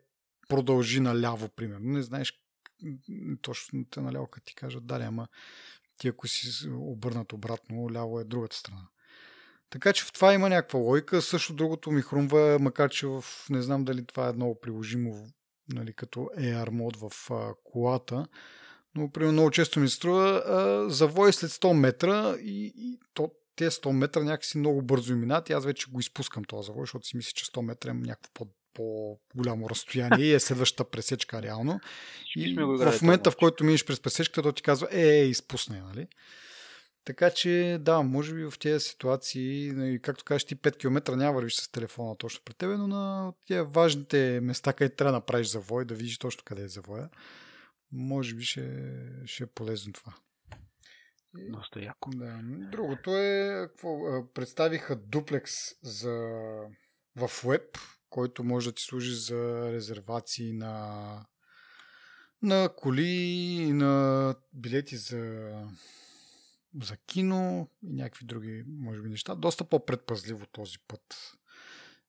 [0.47, 1.91] продължи наляво, примерно.
[1.91, 2.41] Не знаеш
[3.41, 5.27] точно те наляво, като ти кажат, дали, ама
[5.97, 8.87] ти ако си обърнат обратно, ляво е другата страна.
[9.71, 11.21] Така че в това има някаква лойка.
[11.21, 15.27] Също другото ми хрумва, макар че в, не знам дали това е много приложимо
[15.73, 18.25] нали, като AR мод в а, колата.
[18.95, 23.69] Но, примерно, много често ми струва а, завой след 100 метра и, и то, те
[23.69, 27.17] 100 метра някакси много бързо минат и аз вече го изпускам този завой, защото си
[27.17, 31.79] мисля, че 100 метра е някакво по, по-голямо разстояние и е следващата пресечка реално.
[32.35, 36.07] И в момента, в който минеш през пресечката, то ти казва, е, е, изпусне, нали?
[37.05, 41.33] Така че, да, може би в тези ситуации, нали, както кажеш, ти 5 км няма
[41.33, 45.47] вървиш с телефона точно пред тебе, но на тези важните места, където трябва да направиш
[45.47, 47.09] завой, да видиш точно къде е завоя,
[47.91, 48.89] може би ще,
[49.25, 50.13] ще е полезно това.
[51.33, 52.09] Доста яко.
[52.09, 52.39] Да.
[52.43, 53.99] Другото е, какво,
[54.33, 55.53] представиха дуплекс
[55.83, 56.11] за,
[57.15, 57.77] в веб,
[58.09, 61.25] който може да ти служи за резервации на,
[62.41, 65.51] на коли, на билети за
[66.81, 69.35] за кино и някакви други, може би, неща.
[69.35, 71.37] Доста по-предпазливо този път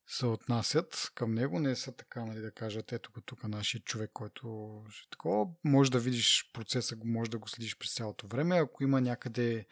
[0.07, 1.59] се отнасят към него.
[1.59, 5.47] Не са така, нали, да кажат, ето го тук нашия човек, който ще такова.
[5.65, 8.57] Може да видиш процеса, може да го следиш през цялото време.
[8.57, 9.67] Ако има някъде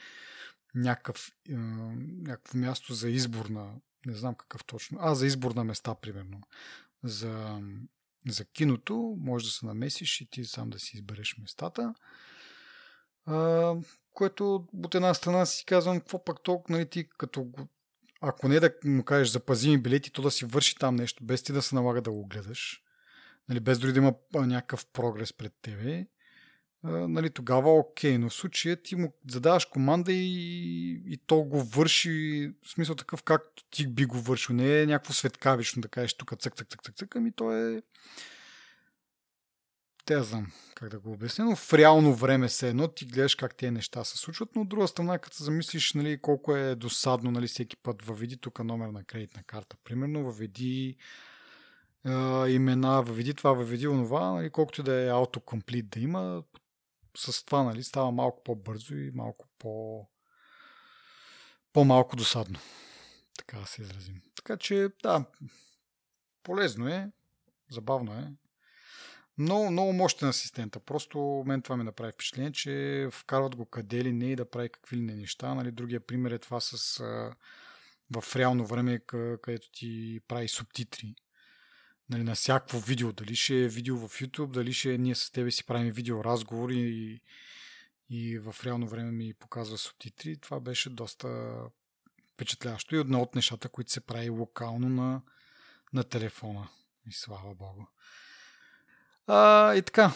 [0.74, 3.74] някакъв, е, някакво място за избор на,
[4.06, 6.40] не знам какъв точно, а за избор на места, примерно,
[7.04, 7.60] за,
[8.28, 11.94] за киното, може да се намесиш и ти сам да си избереш местата.
[13.30, 13.74] А,
[14.14, 17.46] което от една страна си казвам, какво пък толкова, нали, ти като
[18.20, 21.42] ако не да му кажеш запази ми билети, то да си върши там нещо, без
[21.42, 22.82] ти да се налага да го гледаш,
[23.48, 26.06] нали, без дори да има някакъв прогрес пред тебе,
[26.82, 32.46] нали, тогава окей, но в случая ти му задаваш команда и, и то го върши,
[32.62, 36.30] в смисъл такъв както ти би го вършил, не е някакво светкавично да кажеш тук
[36.38, 37.82] цък, цък, цък, цък, цък, ами то е
[40.04, 43.56] те знам как да го обясня, но в реално време се едно ти гледаш как
[43.56, 47.30] тези неща се случват, но от друга страна, като се замислиш нали, колко е досадно
[47.30, 49.76] нали, всеки път въведи тук номер на кредитна карта.
[49.84, 50.96] Примерно въведи
[52.06, 52.10] е,
[52.48, 56.42] имена, въведи това, въведи онова, нали, колкото да е автокомплит да има,
[57.16, 60.06] с това нали, става малко по-бързо и малко по
[61.72, 62.58] по-малко досадно.
[63.38, 64.22] Така да се изразим.
[64.36, 65.24] Така че, да,
[66.42, 67.10] полезно е,
[67.70, 68.32] забавно е.
[69.40, 70.80] Много, много мощен асистента.
[70.80, 74.68] Просто мен това ми направи впечатление, че вкарват го къде ли не и да прави
[74.68, 75.54] какви ли не неща.
[75.54, 77.34] Нали, другия пример е това с а,
[78.16, 78.98] в реално време,
[79.42, 81.14] където ти прави субтитри.
[82.10, 83.12] Нали, на всяко видео.
[83.12, 86.24] Дали ще е видео в YouTube, дали ще е ние с тебе си правим видео
[86.24, 87.20] разговори и,
[88.10, 90.36] и в реално време ми показва субтитри.
[90.36, 91.54] Това беше доста
[92.34, 95.22] впечатляващо и едно от нещата, които се прави локално на,
[95.92, 96.68] на телефона.
[97.06, 97.82] И слава Богу.
[99.26, 100.12] А, и така.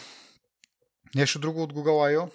[1.15, 2.31] Нещо друго от Google I.O.?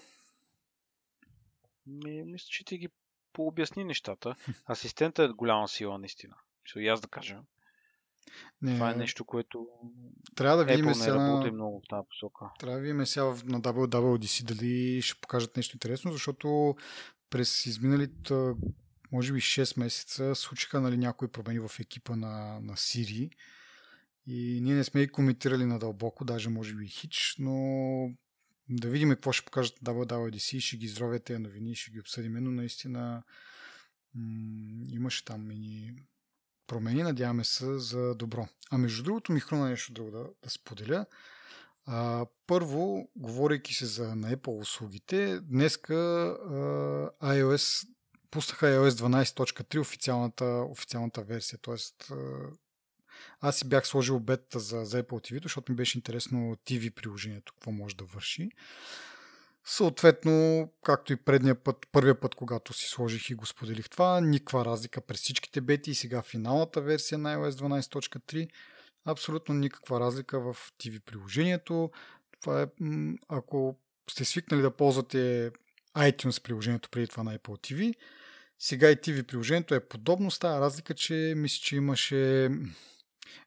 [1.86, 2.90] Ми, мисля, че ти ги
[3.34, 4.36] пообясни нещата.
[4.70, 6.36] Асистентът е голяма сила, наистина.
[6.64, 7.42] Ще и аз да кажа.
[8.62, 9.68] Не, Това е нещо, което
[10.36, 11.16] трябва да видим сега...
[11.16, 12.46] не работи много в тази посока.
[12.60, 16.76] Трябва да видим сега на WWDC дали ще покажат нещо интересно, защото
[17.30, 18.34] през изминалите
[19.12, 23.30] може би 6 месеца случиха нали, някои промени в екипа на, на Siri
[24.30, 27.56] и ние не сме и коментирали надълбоко, даже може би хич, но
[28.70, 32.52] да видим какво ще покажат WWDC, ще ги изровят тези новини, ще ги обсъдим, но
[32.52, 33.24] наистина
[34.16, 35.94] м- имаше там и
[36.68, 38.48] промени, надяваме се за добро.
[38.72, 41.06] А между другото ми хрумна нещо друго да, да споделя.
[41.86, 47.88] А, първо, говорейки се за на Apple услугите, днеска а, iOS
[48.32, 51.76] пуснаха iOS 12.3 официалната, официалната версия, т.е.
[53.42, 57.54] Аз си бях сложил бета за, за Apple TV, защото ми беше интересно TV приложението,
[57.54, 58.50] какво може да върши.
[59.66, 64.66] Съответно, както и предния път, първия път, когато си сложих и го споделих това, никаква
[64.66, 68.50] разлика през всичките бети и сега финалната версия на iOS 12.3,
[69.06, 71.92] абсолютно никаква разлика в TV приложението.
[72.42, 72.68] Това е,
[73.28, 73.80] ако
[74.12, 75.52] сте свикнали да ползвате
[75.98, 77.94] iTunes приложението преди това на Apple TV,
[78.60, 82.50] сега и TV приложението е подобно с тази разлика, че мисля, че имаше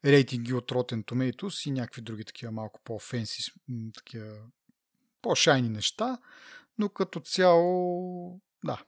[0.05, 3.53] рейтинги от Rotten Tomatoes и някакви други такива малко по-фенси,
[3.95, 4.37] такива
[5.23, 6.19] по-шайни неща,
[6.79, 8.83] но като цяло, да,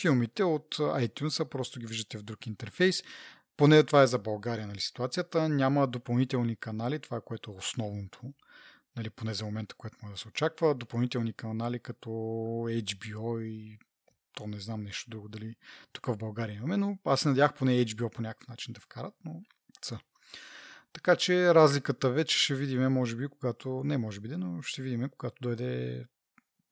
[0.00, 3.02] филмите от iTunes просто ги виждате в друг интерфейс.
[3.56, 5.48] Поне това е за България, нали, ситуацията.
[5.48, 8.20] Няма допълнителни канали, това е което е основното,
[8.96, 10.74] нали, поне за момента, което може да се очаква.
[10.74, 12.08] Допълнителни канали като
[12.68, 13.78] HBO и
[14.34, 15.56] то не знам нещо друго дали
[15.92, 19.42] тук в България имаме, но аз надях поне HBO по някакъв начин да вкарат, но
[19.82, 19.98] са.
[20.92, 25.08] Така че разликата вече ще видим, може би, когато, не може би, но ще видим,
[25.08, 26.04] когато дойде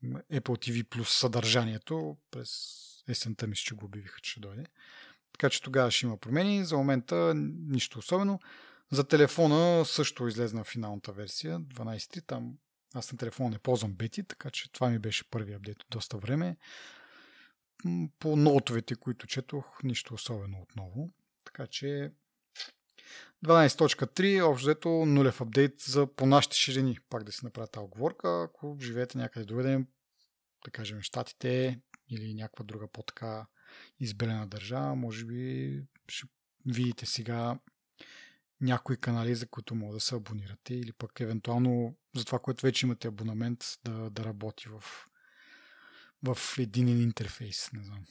[0.05, 2.51] Apple TV плюс съдържанието през
[3.09, 4.64] есента ми, че го обявиха, че ще дойде.
[5.32, 6.64] Така че тогава ще има промени.
[6.64, 7.32] За момента
[7.68, 8.40] нищо особено.
[8.92, 12.26] За телефона също излезна финалната версия, 12.3.
[12.26, 12.55] Там
[12.94, 16.56] аз на телефона не ползвам бети, така че това ми беше първи апдейт доста време.
[18.18, 21.10] По нотовете, които четох, нищо особено отново.
[21.44, 22.12] Така че
[23.45, 26.99] 12.3, общо взето нулев апдейт за по нашите ширини.
[27.11, 28.43] Пак да си направя тази оговорка.
[28.43, 29.85] Ако живеете някъде другаде,
[30.65, 33.47] да кажем Штатите или някаква друга по-така
[34.01, 36.27] избелена държава, може би ще
[36.66, 37.59] видите сега
[38.61, 42.87] някои канали, за които може да се абонирате или пък евентуално за това, което вече
[42.87, 44.85] имате абонамент да, да работи в,
[46.23, 47.73] в един интерфейс.
[47.73, 48.05] Не знам.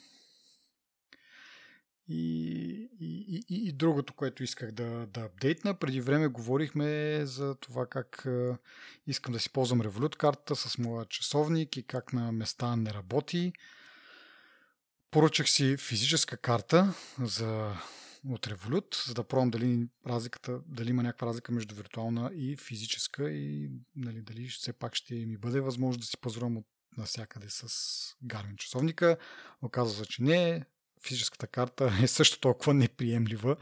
[2.12, 7.86] И, и, и, и другото, което исках да, да апдейтна, преди време говорихме за това
[7.86, 8.58] как е,
[9.08, 13.54] искам да си ползвам Revolut картата с моя часовник и как на места не работи.
[15.12, 17.74] Поръчах си физическа карта за,
[18.30, 23.32] от Revolut, за да пробвам дали, разликата, дали има някаква разлика между виртуална и физическа
[23.32, 26.66] и нали, дали все пак ще ми бъде възможно да си позволям от
[26.98, 27.68] насякъде с
[28.26, 29.18] Garmin часовника.
[29.62, 30.66] Оказва се, че не
[31.08, 33.58] физическата карта е също толкова неприемлива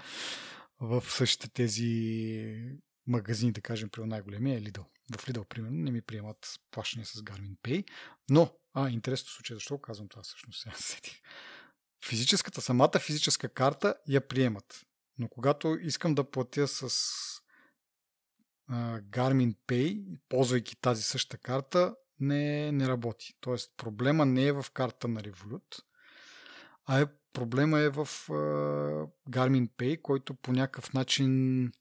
[0.80, 4.86] в същите тези магазини, да кажем, при най-големия е Lidl.
[5.18, 7.86] В Lidl, примерно, не ми приемат плащане с Garmin Pay,
[8.30, 11.22] но, а, интересно случай, защо казвам това всъщност сега сетих.
[12.06, 14.86] Физическата, самата физическа карта я приемат,
[15.18, 16.84] но когато искам да платя с
[18.68, 23.34] а, Garmin Pay, ползвайки тази същата карта, не, не работи.
[23.40, 25.82] Тоест, проблема не е в карта на Revolut,
[26.86, 31.72] а е Проблема е в uh, Garmin Pay, който по някакъв начин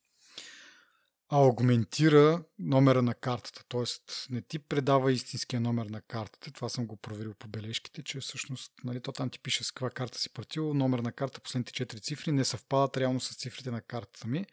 [1.28, 3.64] аугментира номера на картата.
[3.68, 6.52] Тоест не ти предава истинския номер на картата.
[6.52, 9.90] Това съм го проверил по бележките, че всъщност нали, то там ти пише с каква
[9.90, 10.74] карта си платил.
[10.74, 14.46] Номер на карта, последните 4 цифри не съвпадат реално с цифрите на картата ми.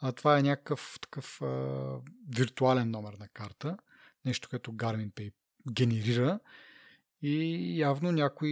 [0.00, 1.96] А това е някакъв такъв а,
[2.36, 3.76] виртуален номер на карта.
[4.24, 5.32] Нещо, което Garmin Pay
[5.72, 6.40] генерира.
[7.22, 8.50] И явно някой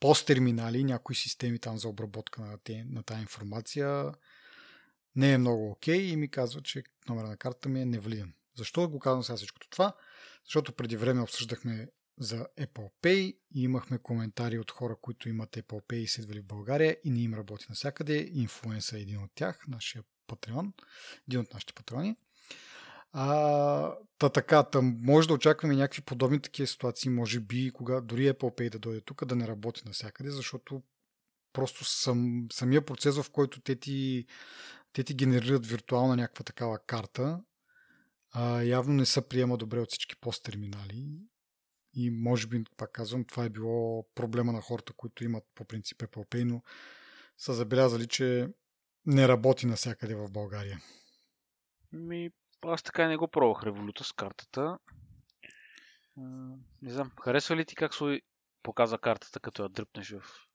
[0.00, 4.12] посттерминали, някои системи там за обработка на, те, на тази информация
[5.16, 8.34] не е много окей okay и ми казва, че номер на картата ми е невалиден.
[8.56, 9.96] Защо го казвам сега всичкото това?
[10.44, 11.88] Защото преди време обсъждахме
[12.18, 16.42] за Apple Pay и имахме коментари от хора, които имат Apple Pay и са в
[16.42, 18.30] България и не им работи навсякъде.
[18.32, 20.72] Инфлуенса е един от тях, нашия патреон,
[21.28, 22.16] един от нашите патрони.
[23.12, 28.32] А, та така, там може да очакваме някакви подобни такива ситуации, може би, кога дори
[28.32, 30.82] Apple Pay да дойде тук, да не работи навсякъде, защото
[31.52, 34.26] просто сам, самия процес, в който те ти,
[34.92, 37.40] те ти генерират виртуална някаква такава карта,
[38.30, 41.20] а, явно не се приема добре от всички посттерминали.
[41.94, 45.98] И може би, пак казвам, това е било проблема на хората, които имат по принцип
[45.98, 46.62] Apple Pay, но
[47.38, 48.48] са забелязали, че
[49.06, 50.80] не работи навсякъде в България.
[51.92, 52.30] Ми,
[52.64, 54.78] аз така и не го пробвах революта с картата.
[56.82, 58.20] Не знам, харесва ли ти как се
[58.62, 60.47] показа картата, като я дръпнеш в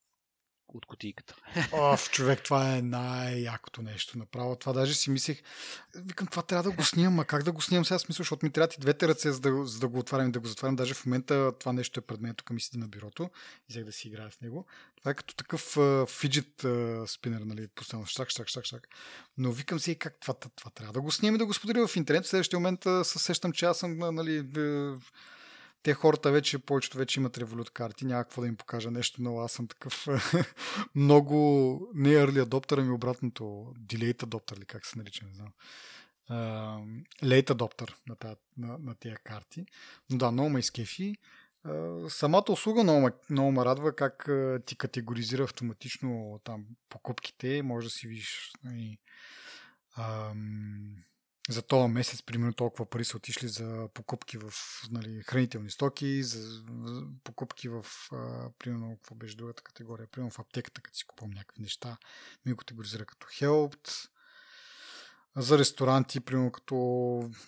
[0.73, 1.35] от кутийката.
[1.71, 4.55] Оф, човек, това е най-якото нещо направо.
[4.55, 5.41] Това даже си мислех,
[5.95, 7.99] викам, това трябва да го снимам, а как да го снимам сега?
[7.99, 10.39] Смисъл, защото ми трябва и двете ръце, за да, за да го отварям и да
[10.39, 10.75] го затварям.
[10.75, 13.29] Даже в момента това нещо е пред мен, тук ми седи на бюрото
[13.69, 14.65] и взех да си играя с него.
[14.97, 15.77] Това е като такъв
[16.09, 16.65] фиджит
[17.07, 18.87] спинер, нали, постоянно шак, шак, шак, шак.
[19.37, 21.87] Но викам си, как това, това, това трябва да го снимам и да го споделя
[21.87, 22.25] в интернет.
[22.25, 24.43] В следващия момент се сещам, че аз съм, нали,
[25.83, 29.39] те хората вече, повечето вече имат револют карти, няма какво да им покажа нещо но
[29.39, 30.07] Аз съм такъв
[30.95, 33.43] много, не early adopter, ами обратното,
[33.79, 35.53] delayed adopter ли как се нарича, не знам.
[36.31, 39.65] Uh, late adopter на, на, на тия карти.
[40.09, 41.15] Но да, много ме изкефи.
[41.65, 47.61] Uh, самата услуга много, много ме радва как uh, ти категоризира автоматично там покупките.
[47.63, 48.51] Може да си видиш
[49.97, 50.95] uh,
[51.49, 54.53] за този месец, примерно толкова пари са отишли за покупки в
[54.91, 56.63] нали, хранителни стоки, за,
[57.23, 61.61] покупки в, а, примерно, какво беше другата категория, примерно в аптеката, като си купувам някакви
[61.61, 61.97] неща,
[62.45, 64.09] ми го категоризира като helped,
[65.35, 66.75] за ресторанти, примерно като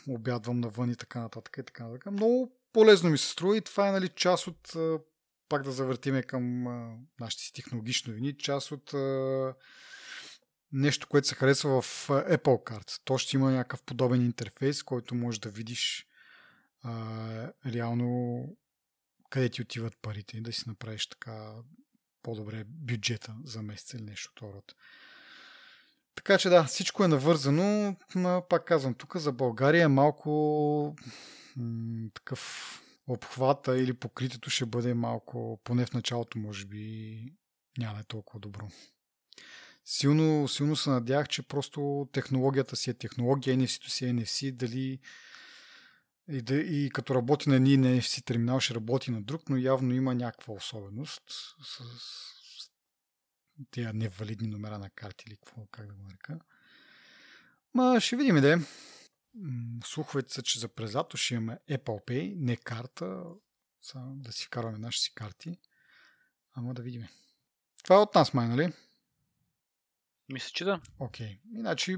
[0.07, 2.11] обядвам навън и така нататък и така нататък.
[2.11, 4.73] Много полезно ми се струва и това е нали, част от,
[5.49, 6.63] пак да завъртиме към
[7.19, 8.93] нашите технологични новини, част от
[10.76, 13.02] нещо, което се харесва в Apple Card.
[13.06, 16.07] То ще има някакъв подобен интерфейс, който може да видиш
[16.81, 18.45] а, реално
[19.30, 21.53] къде ти отиват парите и да си направиш така
[22.23, 24.76] по-добре бюджета за месец или нещо от род.
[26.15, 27.95] Така че да, всичко е навързано.
[28.15, 30.95] Но, пак казвам, тук за България е малко
[31.56, 32.72] м- такъв
[33.07, 37.23] обхвата или покритието ще бъде малко, поне в началото, може би,
[37.77, 38.68] няма да е толкова добро.
[39.86, 44.99] Силно, силно се надях, че просто технологията си е технология, NFC-то си е NFC, дали
[46.28, 49.94] и, да, и като работи на един NFC терминал ще работи на друг, но явно
[49.94, 52.72] има някаква особеност с, с
[53.72, 56.40] тези невалидни номера на карти или какво, как да го нарека.
[57.74, 58.57] Ма ще видим де.
[59.86, 63.24] Слуховете са, че за през ще имаме Apple Pay, не карта,
[63.82, 65.57] само да си вкарваме нашите си карти.
[66.53, 67.07] Ама да видим.
[67.84, 68.74] Това е от нас, май, нали?
[70.30, 70.81] Мисля, че да.
[70.99, 71.27] Окей.
[71.27, 71.60] Okay.
[71.60, 71.97] Иначе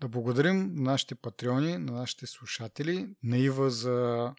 [0.00, 4.34] да благодарим на нашите патреони, на нашите слушатели, на Ива за,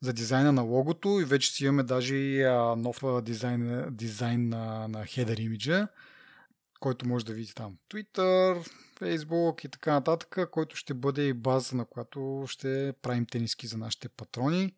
[0.00, 2.44] за дизайна на логото и вече си имаме даже и
[2.76, 5.88] нов дизайн, дизайн на, на хедер имиджа,
[6.80, 8.68] който може да видите там Twitter,
[9.00, 13.78] Facebook и така нататък, който ще бъде и база, на която ще правим тениски за
[13.78, 14.74] нашите патрони.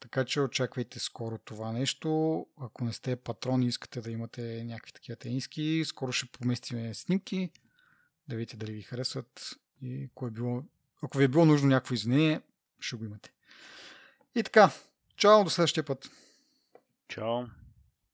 [0.00, 2.46] Така че очаквайте скоро това нещо.
[2.60, 7.50] Ако не сте патрони искате да имате някакви такива тениски, скоро ще поместиме снимки,
[8.28, 10.62] да видите дали ви харесват и ако, е било,
[11.02, 12.40] ако ви е било нужно някакво извинение,
[12.80, 13.32] ще го имате.
[14.34, 14.70] И така,
[15.16, 16.10] чао до следващия път.
[17.08, 17.44] Чао.